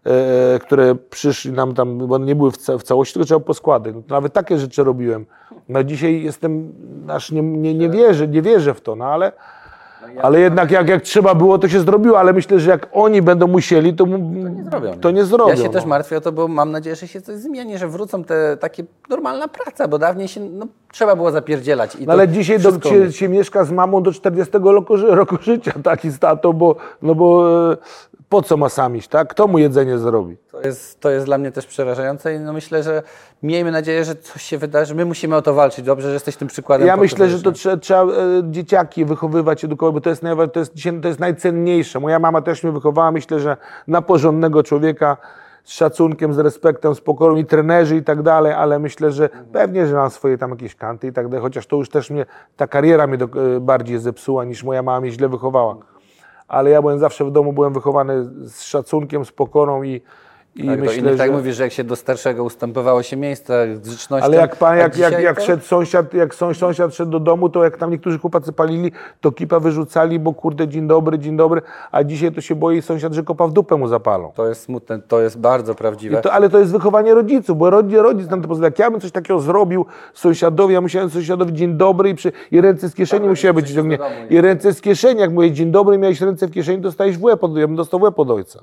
e, 0.05 0.59
które 0.59 0.95
przyszli 0.95 1.53
nam 1.53 1.75
tam, 1.75 1.99
bo 1.99 2.15
one 2.15 2.27
nie 2.27 2.37
były 2.37 2.51
w, 2.51 2.57
ca, 2.57 2.79
w 2.79 2.83
całości, 2.83 3.15
tylko 3.15 3.27
trzeba 3.27 3.41
poskładać. 3.41 3.95
No, 3.95 4.03
nawet 4.09 4.33
takie 4.33 4.59
rzeczy 4.59 4.85
robiłem. 4.85 5.27
No 5.69 5.85
dzisiaj 5.85 6.23
jestem, 6.23 6.73
aż 7.09 7.31
nie, 7.31 7.43
nie, 7.43 7.75
nie 7.75 7.89
wierzę, 7.89 8.29
nie 8.29 8.43
wierzę 8.43 8.75
w 8.75 8.81
to, 8.81 8.97
no 8.97 9.05
ale... 9.05 9.33
Ale 10.23 10.41
jednak 10.41 10.71
jak, 10.71 10.89
jak 10.89 11.03
trzeba 11.03 11.35
było, 11.35 11.59
to 11.59 11.69
się 11.69 11.81
zrobiło, 11.81 12.19
ale 12.19 12.33
myślę, 12.33 12.61
że 12.61 12.71
jak 12.71 12.89
oni 12.93 13.23
będą 13.23 13.47
musieli, 13.47 13.95
to, 13.95 14.05
to 14.05 14.11
nie 14.11 14.65
zrobią. 14.71 15.01
To 15.01 15.11
nie 15.11 15.25
zrobią 15.25 15.51
Ja 15.51 15.57
się 15.57 15.63
no. 15.65 15.69
też 15.69 15.85
martwię 15.85 16.17
o 16.17 16.21
to, 16.21 16.33
bo 16.33 16.49
mam 16.49 16.71
nadzieję, 16.71 16.97
że 16.97 17.09
się 17.09 17.21
coś 17.21 17.37
zmieni, 17.37 17.79
że 17.79 17.89
wrócą 17.89 18.25
te 18.25 18.57
takie 18.57 18.85
normalna 19.11 19.49
praca, 19.49 19.89
bo 19.89 19.99
dawniej 19.99 20.29
się 20.29 20.41
no, 20.41 20.67
trzeba 20.93 21.17
było 21.17 21.31
zapierdzielać. 21.31 21.97
I 21.97 22.07
No 22.07 22.13
ale 22.13 22.29
dzisiaj 22.29 22.59
do, 22.59 22.81
się, 22.81 23.13
się 23.13 23.29
mieszka 23.29 23.65
z 23.65 23.71
mamą 23.71 24.03
do 24.03 24.13
40 24.13 24.53
roku, 24.63 24.97
roku 24.97 25.37
życia, 25.41 25.73
taki 25.83 26.11
z 26.11 26.19
tatą, 26.19 26.53
bo, 26.53 26.77
no 27.03 27.15
bo 27.15 27.49
e, 27.73 27.77
po 28.29 28.43
co 28.43 28.57
ma 28.57 28.69
sam 28.69 28.97
iść, 28.97 29.09
tak? 29.09 29.29
Kto 29.29 29.47
mu 29.47 29.59
jedzenie 29.59 29.99
zrobi? 29.99 30.37
To 30.53 30.61
jest, 30.61 31.01
to 31.01 31.11
jest 31.11 31.27
dla 31.27 31.39
mnie 31.39 31.53
też 31.53 31.67
przerażające 31.67 32.35
i 32.35 32.41
no 32.41 32.53
myślę, 32.53 32.83
że 32.83 33.03
miejmy 33.43 33.71
nadzieję, 33.73 34.05
że 34.05 34.15
coś 34.17 34.43
się 34.43 34.59
wydarzy. 34.59 34.95
My 34.95 35.05
musimy 35.05 35.37
o 35.37 35.43
to 35.43 35.55
walczyć. 35.55 35.85
Dobrze, 35.85 36.09
że 36.09 36.15
jesteś 36.15 36.37
tym 36.37 36.49
przykładem. 36.49 36.87
Ja 36.87 36.97
myślę, 36.97 37.29
że 37.29 37.43
to 37.43 37.53
trzeba, 37.53 37.77
trzeba 37.77 38.03
e, 38.03 38.07
dzieciaki 38.51 39.05
wychowywać, 39.05 39.65
edukować, 39.65 39.95
bo 39.95 40.01
to 40.01 40.11
jest, 40.11 40.23
najwa- 40.23 40.49
to, 40.49 40.61
jest, 40.61 40.73
to 41.03 41.09
jest 41.09 41.21
najcenniejsze. 41.21 42.01
Moja 42.01 42.19
mama 42.19 42.43
też 42.43 42.63
mnie 42.63 42.73
wychowała, 42.73 43.13
myślę, 43.13 43.41
że 43.41 43.57
na 43.87 44.03
porządnego 44.03 44.63
człowieka 44.63 45.17
z 45.65 45.73
szacunkiem, 45.73 46.35
z 46.35 46.39
respektem, 46.39 46.95
z 46.95 47.01
pokorą 47.01 47.37
i 47.37 47.45
trenerzy 47.45 47.97
i 47.97 48.03
tak 48.03 48.23
dalej, 48.23 48.53
ale 48.53 48.79
myślę, 48.79 49.13
że 49.13 49.29
pewnie, 49.53 49.87
że 49.87 49.95
mam 49.95 50.11
swoje 50.11 50.39
tam 50.39 50.51
jakieś 50.51 50.75
kanty 50.75 51.07
i 51.07 51.13
tak 51.13 51.29
dalej, 51.29 51.43
chociaż 51.43 51.67
to 51.67 51.77
już 51.77 51.89
też 51.91 52.11
mnie, 52.11 52.27
ta 52.57 52.67
kariera 52.67 53.07
mnie 53.07 53.19
do, 53.19 53.25
e, 53.57 53.61
bardziej 53.61 53.99
zepsuła 53.99 54.45
niż 54.45 54.65
moja 54.65 54.83
mama 54.83 55.01
mnie 55.01 55.11
źle 55.11 55.29
wychowała. 55.29 55.77
Ale 56.49 56.71
ja 56.71 56.81
byłem 56.81 56.99
zawsze 56.99 57.25
w 57.25 57.31
domu, 57.31 57.53
byłem 57.53 57.73
wychowany 57.73 58.25
z 58.45 58.63
szacunkiem, 58.63 59.25
z 59.25 59.33
pokorą 59.33 59.83
i, 59.83 60.01
i 60.59 60.67
Tak, 60.67 60.81
myślę, 60.81 60.97
innych, 60.97 61.13
że... 61.13 61.19
tak 61.19 61.33
mówisz, 61.33 61.57
że 61.57 61.63
jak 61.63 61.73
się 61.73 61.85
do 61.85 61.97
starszego 61.97 62.45
ustępowało 62.45 63.03
się 63.03 63.17
miejsca 63.17 63.55
z 63.75 63.81
grzecznością. 63.81 64.25
Ale 64.27 64.37
jak 64.37 64.57
pan, 64.57 64.79
jak, 64.79 64.99
jak, 64.99 65.23
jak 65.23 65.37
to- 65.39 65.45
szedł 65.47 65.65
sąsiad, 65.65 66.15
jak 66.15 66.35
sąs- 66.35 66.55
sąsiad 66.59 66.95
szedł 66.95 67.11
do 67.11 67.21
domu, 67.21 67.49
to 67.49 67.65
jak 67.65 67.77
tam 67.77 67.91
niektórzy 67.91 68.19
chłopacy 68.19 68.53
palili, 68.53 68.93
to 69.21 69.33
kipa 69.33 69.61
wyrzucali, 69.61 70.19
bo 70.19 70.35
kurde, 70.35 70.69
dzień 70.69 70.89
dobry, 70.89 71.19
dzień 71.19 71.37
dobry, 71.37 71.63
a 71.91 72.05
dzisiaj 72.05 72.33
to 72.33 72.41
się 72.41 72.55
boi 72.55 72.83
sąsiad, 72.83 73.13
że 73.13 73.23
kopa 73.23 73.47
w 73.47 73.53
dupę 73.53 73.77
mu 73.77 73.89
zapalą. 73.89 74.33
To 74.35 74.49
jest 74.49 74.61
smutne, 74.63 74.99
to 75.09 75.21
jest 75.21 75.39
bardzo 75.39 75.75
prawdziwe. 75.75 76.21
To, 76.21 76.33
ale 76.33 76.51
to 76.51 76.59
jest 76.59 76.73
wychowanie 76.73 77.15
rodziców, 77.15 77.59
bo 77.59 77.71
rodzic, 77.71 77.99
rodzic 77.99 78.31
nam 78.31 78.43
to 78.43 78.49
pozwala. 78.49 78.67
Jak 78.67 78.79
ja 78.79 78.91
bym 78.91 79.01
coś 79.01 79.13
takiego 79.13 79.41
zrobił 79.41 79.87
sąsiadowi, 80.15 80.75
ja 80.75 80.81
musiałem 80.81 81.11
sąsiadowi 81.11 81.53
dzień 81.53 81.75
dobry 81.77 82.11
i, 82.11 82.15
przy, 82.15 82.33
i 82.51 82.61
ręce 82.61 82.89
z 82.89 82.95
kieszeni 82.95 83.29
musiały 83.29 83.55
być 83.55 83.71
ciągnięte. 83.71 84.11
I 84.31 84.41
ręce 84.41 84.73
z 84.75 84.81
kieszeni, 84.81 85.21
jak 85.21 85.33
mówię 85.33 85.53
dzień 85.53 85.71
dobry, 85.71 85.99
miałeś 85.99 86.21
ręce 86.21 86.47
w 86.47 86.51
kieszeni, 86.51 86.81
dostałeś 86.81 87.19
w 87.19 87.23
łeb, 87.23 87.45
od, 87.45 87.57
ja 87.57 87.67
bym 87.67 87.77
dostał 87.77 88.01
w 88.01 88.03
łeb 88.03 88.19
od 88.19 88.31
ojca. 88.31 88.61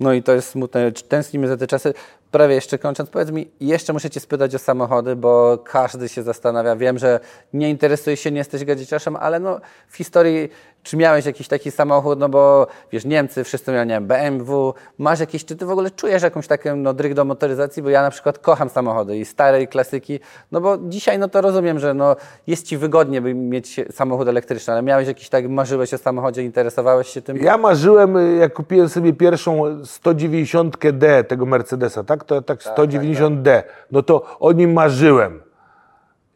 No 0.00 0.12
i 0.12 0.22
to 0.22 0.32
jest 0.32 0.48
smutne. 0.48 0.92
Tęsknimy 0.92 1.48
za 1.48 1.56
te 1.56 1.66
czasy. 1.66 1.94
Prawie 2.30 2.54
jeszcze 2.54 2.78
kończąc, 2.78 3.10
powiedz 3.10 3.30
mi, 3.30 3.50
jeszcze 3.60 3.92
muszę 3.92 4.10
Cię 4.10 4.20
spytać 4.20 4.54
o 4.54 4.58
samochody, 4.58 5.16
bo 5.16 5.58
każdy 5.64 6.08
się 6.08 6.22
zastanawia. 6.22 6.76
Wiem, 6.76 6.98
że 6.98 7.20
nie 7.52 7.70
interesujesz 7.70 8.20
się, 8.20 8.30
nie 8.30 8.38
jesteś 8.38 8.64
gadzieciarzem, 8.64 9.16
ale 9.16 9.40
no 9.40 9.60
w 9.88 9.96
historii, 9.96 10.48
czy 10.82 10.96
miałeś 10.96 11.26
jakiś 11.26 11.48
taki 11.48 11.70
samochód, 11.70 12.18
no 12.18 12.28
bo 12.28 12.66
wiesz, 12.92 13.04
Niemcy 13.04 13.44
wszyscy 13.44 13.72
mieli, 13.72 13.88
nie 13.88 13.94
wiem, 13.94 14.06
BMW, 14.06 14.74
masz 14.98 15.20
jakiś, 15.20 15.44
czy 15.44 15.56
Ty 15.56 15.66
w 15.66 15.70
ogóle 15.70 15.90
czujesz 15.90 16.22
jakąś 16.22 16.46
taką 16.46 16.76
no, 16.76 16.94
dryg 16.94 17.14
do 17.14 17.24
motoryzacji, 17.24 17.82
bo 17.82 17.90
ja 17.90 18.02
na 18.02 18.10
przykład 18.10 18.38
kocham 18.38 18.70
samochody 18.70 19.16
i 19.16 19.24
stare 19.24 19.62
i 19.62 19.68
klasyki, 19.68 20.20
no 20.52 20.60
bo 20.60 20.78
dzisiaj 20.78 21.18
no 21.18 21.28
to 21.28 21.40
rozumiem, 21.40 21.78
że 21.78 21.94
no 21.94 22.16
jest 22.46 22.66
Ci 22.66 22.76
wygodnie, 22.76 23.20
by 23.20 23.34
mieć 23.34 23.80
samochód 23.92 24.28
elektryczny, 24.28 24.72
ale 24.72 24.82
miałeś 24.82 25.08
jakiś 25.08 25.28
tak, 25.28 25.48
marzyłeś 25.48 25.94
o 25.94 25.98
samochodzie, 25.98 26.42
interesowałeś 26.42 27.08
się 27.08 27.22
tym? 27.22 27.36
Ja 27.36 27.58
marzyłem, 27.58 28.38
jak 28.40 28.52
kupiłem 28.52 28.88
sobie 28.88 29.12
pierwszą 29.12 29.62
190D 29.82 31.24
tego 31.24 31.46
Mercedesa, 31.46 32.04
tak? 32.04 32.15
To 32.24 32.42
tak 32.42 32.58
190D. 32.58 33.62
No 33.90 34.02
to 34.02 34.38
o 34.40 34.52
nim 34.52 34.72
marzyłem. 34.72 35.42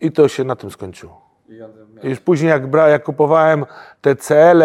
I 0.00 0.12
to 0.12 0.28
się 0.28 0.44
na 0.44 0.56
tym 0.56 0.70
skończyło. 0.70 1.30
I 2.02 2.08
Już 2.08 2.20
później 2.20 2.50
jak, 2.50 2.66
bra, 2.66 2.88
jak 2.88 3.02
kupowałem 3.02 3.66
te 4.00 4.16
CL, 4.16 4.62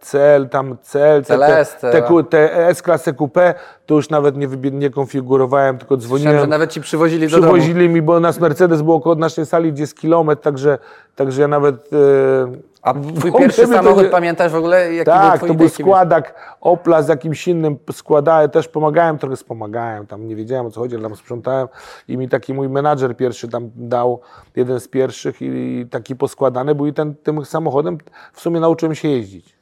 CL 0.00 0.48
tam 0.48 0.76
CL, 0.82 1.24
CLS, 1.24 1.76
te, 1.80 1.92
te, 1.92 2.24
te 2.30 2.66
S-klasę 2.68 3.12
coupé, 3.12 3.54
to 3.86 3.94
już 3.94 4.10
nawet 4.10 4.36
nie, 4.36 4.48
nie 4.72 4.90
konfigurowałem, 4.90 5.78
tylko 5.78 5.94
Słyszałem, 5.94 6.18
dzwoniłem. 6.18 6.40
że 6.40 6.46
nawet 6.46 6.72
Ci 6.72 6.80
przywozili 6.80 7.28
do 7.28 7.40
domu. 7.40 7.52
Przywozili 7.52 7.88
mi, 7.88 8.02
bo 8.02 8.20
nas 8.20 8.40
Mercedes 8.40 8.82
było 8.82 8.96
około 8.96 9.14
naszej 9.14 9.46
sali, 9.46 9.72
gdzie 9.72 9.82
jest 9.82 9.98
kilometr, 9.98 10.42
także, 10.42 10.78
także 11.16 11.42
ja 11.42 11.48
nawet... 11.48 11.92
E, 11.92 12.75
A 12.86 12.94
twój 12.94 13.32
pierwszy 13.32 13.62
to 13.62 13.68
samochód 13.68 14.02
nie- 14.02 14.08
pamiętasz 14.08 14.52
w 14.52 14.56
ogóle? 14.56 14.94
Jaki 14.94 15.10
był 15.10 15.20
tak, 15.20 15.36
twój 15.36 15.48
to 15.48 15.54
był 15.54 15.68
składak 15.68 16.56
Opla 16.60 17.02
z 17.02 17.08
jakimś 17.08 17.48
innym 17.48 17.78
składałem, 17.92 18.50
też 18.50 18.68
pomagałem, 18.68 19.18
trochę 19.18 19.36
wspomagałem, 19.36 20.06
tam 20.06 20.28
nie 20.28 20.36
wiedziałem 20.36 20.66
o 20.66 20.70
co 20.70 20.80
chodzi, 20.80 20.94
ale 20.94 21.02
tam 21.02 21.16
sprzątałem 21.16 21.68
i 22.08 22.16
mi 22.16 22.28
taki 22.28 22.54
mój 22.54 22.68
menadżer 22.68 23.16
pierwszy 23.16 23.48
tam 23.48 23.70
dał, 23.76 24.20
jeden 24.56 24.80
z 24.80 24.88
pierwszych 24.88 25.42
i 25.42 25.86
taki 25.90 26.16
poskładany 26.16 26.74
był 26.74 26.86
i 26.86 26.92
ten, 26.92 27.14
tym 27.14 27.44
samochodem 27.44 27.98
w 28.32 28.40
sumie 28.40 28.60
nauczyłem 28.60 28.94
się 28.94 29.08
jeździć. 29.08 29.55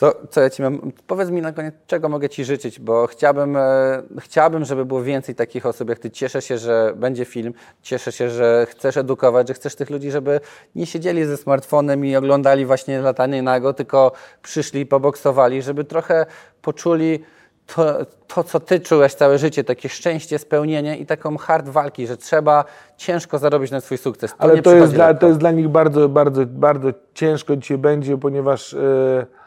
To 0.00 0.14
co 0.30 0.40
ja 0.40 0.50
Ci 0.50 0.62
mam, 0.62 0.92
powiedz 1.06 1.30
mi 1.30 1.42
na 1.42 1.52
koniec, 1.52 1.74
czego 1.86 2.08
mogę 2.08 2.28
Ci 2.28 2.44
życzyć, 2.44 2.80
bo 2.80 3.06
chciałbym, 3.06 3.56
e, 3.56 4.02
chciałbym, 4.20 4.64
żeby 4.64 4.84
było 4.84 5.02
więcej 5.02 5.34
takich 5.34 5.66
osób 5.66 5.88
jak 5.88 5.98
Ty. 5.98 6.10
Cieszę 6.10 6.42
się, 6.42 6.58
że 6.58 6.92
będzie 6.96 7.24
film, 7.24 7.54
cieszę 7.82 8.12
się, 8.12 8.30
że 8.30 8.66
chcesz 8.70 8.96
edukować, 8.96 9.48
że 9.48 9.54
chcesz 9.54 9.74
tych 9.74 9.90
ludzi, 9.90 10.10
żeby 10.10 10.40
nie 10.74 10.86
siedzieli 10.86 11.24
ze 11.24 11.36
smartfonem 11.36 12.04
i 12.04 12.16
oglądali 12.16 12.66
właśnie 12.66 13.00
latanie 13.00 13.42
nago, 13.42 13.72
tylko 13.72 14.12
przyszli, 14.42 14.86
poboksowali, 14.86 15.62
żeby 15.62 15.84
trochę 15.84 16.26
poczuli 16.62 17.20
to, 17.66 17.96
to, 18.26 18.44
co 18.44 18.60
Ty 18.60 18.80
czułeś 18.80 19.14
całe 19.14 19.38
życie, 19.38 19.64
takie 19.64 19.88
szczęście, 19.88 20.38
spełnienie 20.38 20.96
i 20.96 21.06
taką 21.06 21.38
hard 21.38 21.68
walki, 21.68 22.06
że 22.06 22.16
trzeba 22.16 22.64
ciężko 22.96 23.38
zarobić 23.38 23.70
na 23.70 23.80
swój 23.80 23.98
sukces. 23.98 24.34
Ale 24.38 24.54
nie 24.54 24.62
to 24.62 24.74
jest, 24.74 24.92
dla, 24.92 25.14
to 25.14 25.26
jest 25.26 25.38
dla 25.38 25.50
nich 25.50 25.68
bardzo, 25.68 26.08
bardzo, 26.08 26.46
bardzo 26.46 26.88
ciężko 27.14 27.56
dzisiaj 27.56 27.78
będzie, 27.78 28.18
ponieważ 28.18 28.74
e, 28.74 29.39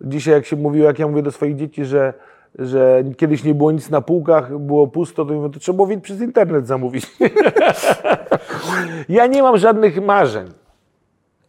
dzisiaj 0.00 0.34
jak 0.34 0.46
się 0.46 0.56
mówiło, 0.56 0.86
jak 0.86 0.98
ja 0.98 1.08
mówię 1.08 1.22
do 1.22 1.32
swoich 1.32 1.56
dzieci, 1.56 1.84
że, 1.84 2.14
że 2.58 3.04
kiedyś 3.16 3.44
nie 3.44 3.54
było 3.54 3.72
nic 3.72 3.90
na 3.90 4.00
półkach, 4.00 4.58
było 4.58 4.86
pusto, 4.86 5.24
to 5.24 5.34
mówię, 5.34 5.50
to 5.50 5.60
trzeba 5.60 5.86
było 5.86 6.00
przez 6.00 6.20
internet 6.20 6.66
zamówić. 6.66 7.06
ja 9.08 9.26
nie 9.26 9.42
mam 9.42 9.58
żadnych 9.58 10.02
marzeń. 10.02 10.46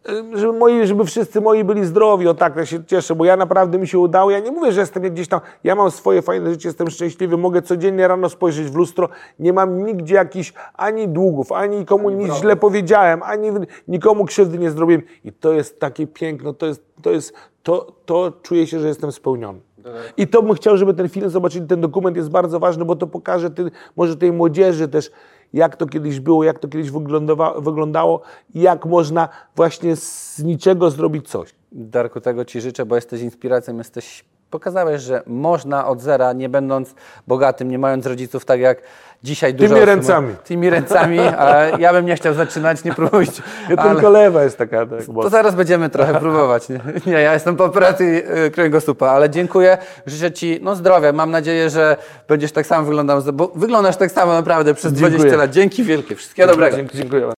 Y, 0.08 0.38
Żeby, 0.38 0.52
moi, 0.52 0.86
żeby 0.86 1.04
wszyscy 1.04 1.40
moi 1.40 1.64
byli 1.64 1.84
zdrowi, 1.84 2.28
o 2.28 2.34
tak, 2.34 2.56
ja 2.56 2.66
się 2.66 2.84
cieszę, 2.84 3.14
bo 3.14 3.24
ja 3.24 3.36
naprawdę 3.36 3.78
mi 3.78 3.88
się 3.88 3.98
udało. 3.98 4.30
Ja 4.30 4.38
nie 4.38 4.50
mówię, 4.50 4.72
że 4.72 4.80
jestem 4.80 5.02
gdzieś 5.02 5.28
tam, 5.28 5.40
ja 5.64 5.74
mam 5.74 5.90
swoje 5.90 6.22
fajne 6.22 6.50
życie, 6.50 6.68
jestem 6.68 6.90
szczęśliwy, 6.90 7.36
mogę 7.36 7.62
codziennie 7.62 8.08
rano 8.08 8.28
spojrzeć 8.28 8.66
w 8.66 8.74
lustro, 8.74 9.08
nie 9.38 9.52
mam 9.52 9.84
nigdzie 9.84 10.14
jakichś 10.14 10.52
ani 10.74 11.08
długów, 11.08 11.52
ani 11.52 11.76
nikomu 11.76 12.10
nic 12.10 12.34
źle 12.34 12.56
powiedziałem, 12.56 13.22
ani 13.22 13.50
nikomu 13.88 14.24
krzywdy 14.24 14.58
nie 14.58 14.70
zrobiłem. 14.70 15.02
I 15.24 15.32
to 15.32 15.52
jest 15.52 15.80
takie 15.80 16.06
piękno, 16.06 16.52
to 16.52 16.66
jest, 16.66 16.82
to 17.02 17.10
jest, 17.10 17.34
to, 17.62 17.92
to 18.06 18.32
czuję 18.42 18.66
się, 18.66 18.80
że 18.80 18.88
jestem 18.88 19.12
spełniony. 19.12 19.60
I 20.16 20.26
to 20.26 20.42
bym 20.42 20.54
chciał, 20.54 20.76
żeby 20.76 20.94
ten 20.94 21.08
film 21.08 21.30
zobaczyli, 21.30 21.66
ten 21.66 21.80
dokument 21.80 22.16
jest 22.16 22.30
bardzo 22.30 22.60
ważny, 22.60 22.84
bo 22.84 22.96
to 22.96 23.06
pokaże 23.06 23.50
ty, 23.50 23.70
może 23.96 24.16
tej 24.16 24.32
młodzieży 24.32 24.88
też, 24.88 25.10
jak 25.52 25.76
to 25.76 25.86
kiedyś 25.86 26.20
było, 26.20 26.44
jak 26.44 26.58
to 26.58 26.68
kiedyś 26.68 26.90
wyglądało 27.60 28.20
jak 28.54 28.86
można 28.86 29.28
właśnie 29.56 29.96
z 29.96 30.38
niczego 30.42 30.90
zrobić 30.90 31.28
coś. 31.28 31.54
Darku, 31.72 32.20
tego 32.20 32.44
Ci 32.44 32.60
życzę, 32.60 32.86
bo 32.86 32.94
jesteś 32.94 33.20
inspiracją, 33.22 33.78
jesteś, 33.78 34.24
pokazałeś, 34.50 35.02
że 35.02 35.22
można 35.26 35.86
od 35.86 36.00
zera, 36.00 36.32
nie 36.32 36.48
będąc 36.48 36.94
bogatym, 37.26 37.70
nie 37.70 37.78
mając 37.78 38.06
rodziców, 38.06 38.44
tak 38.44 38.60
jak 38.60 38.82
dzisiaj 39.22 39.54
dużo 39.54 39.74
Tymi 39.74 39.86
ręcami. 39.86 40.34
Tymi 40.44 40.70
ręcami, 40.70 41.18
ja 41.78 41.92
bym 41.92 42.06
nie 42.06 42.16
chciał 42.16 42.34
zaczynać, 42.34 42.84
nie 42.84 42.94
próbujcie. 42.94 43.42
Ja 43.68 43.76
ale 43.76 43.92
tylko 43.92 44.10
lewa 44.10 44.44
jest 44.44 44.58
taka. 44.58 44.86
tak, 44.86 45.04
to 45.04 45.12
mocna. 45.12 45.30
zaraz 45.30 45.54
będziemy 45.54 45.90
trochę 45.90 46.20
próbować. 46.20 46.68
Nie, 46.68 46.80
nie 47.06 47.12
ja 47.12 47.34
jestem 47.34 47.56
po 47.56 47.64
operacji 47.64 48.06
y, 48.46 48.50
kręgosłupa, 48.50 49.08
ale 49.08 49.30
dziękuję, 49.30 49.78
życzę 50.06 50.32
Ci 50.32 50.60
no, 50.62 50.76
zdrowia. 50.76 51.12
Mam 51.12 51.30
nadzieję, 51.30 51.70
że 51.70 51.96
będziesz 52.28 52.52
tak 52.52 52.66
samo 52.66 52.86
wyglądał, 52.86 53.22
bo 53.32 53.52
wyglądasz 53.54 53.96
tak 53.96 54.10
samo 54.10 54.32
naprawdę 54.32 54.74
przez 54.74 54.92
Dziękuję. 54.92 55.18
20 55.18 55.38
lat. 55.38 55.50
Dzięki 55.50 55.84
wielkie, 55.84 56.16
wszystkiego 56.16 56.48
dobrego. 56.48 56.76
Dziękuję. 56.94 57.32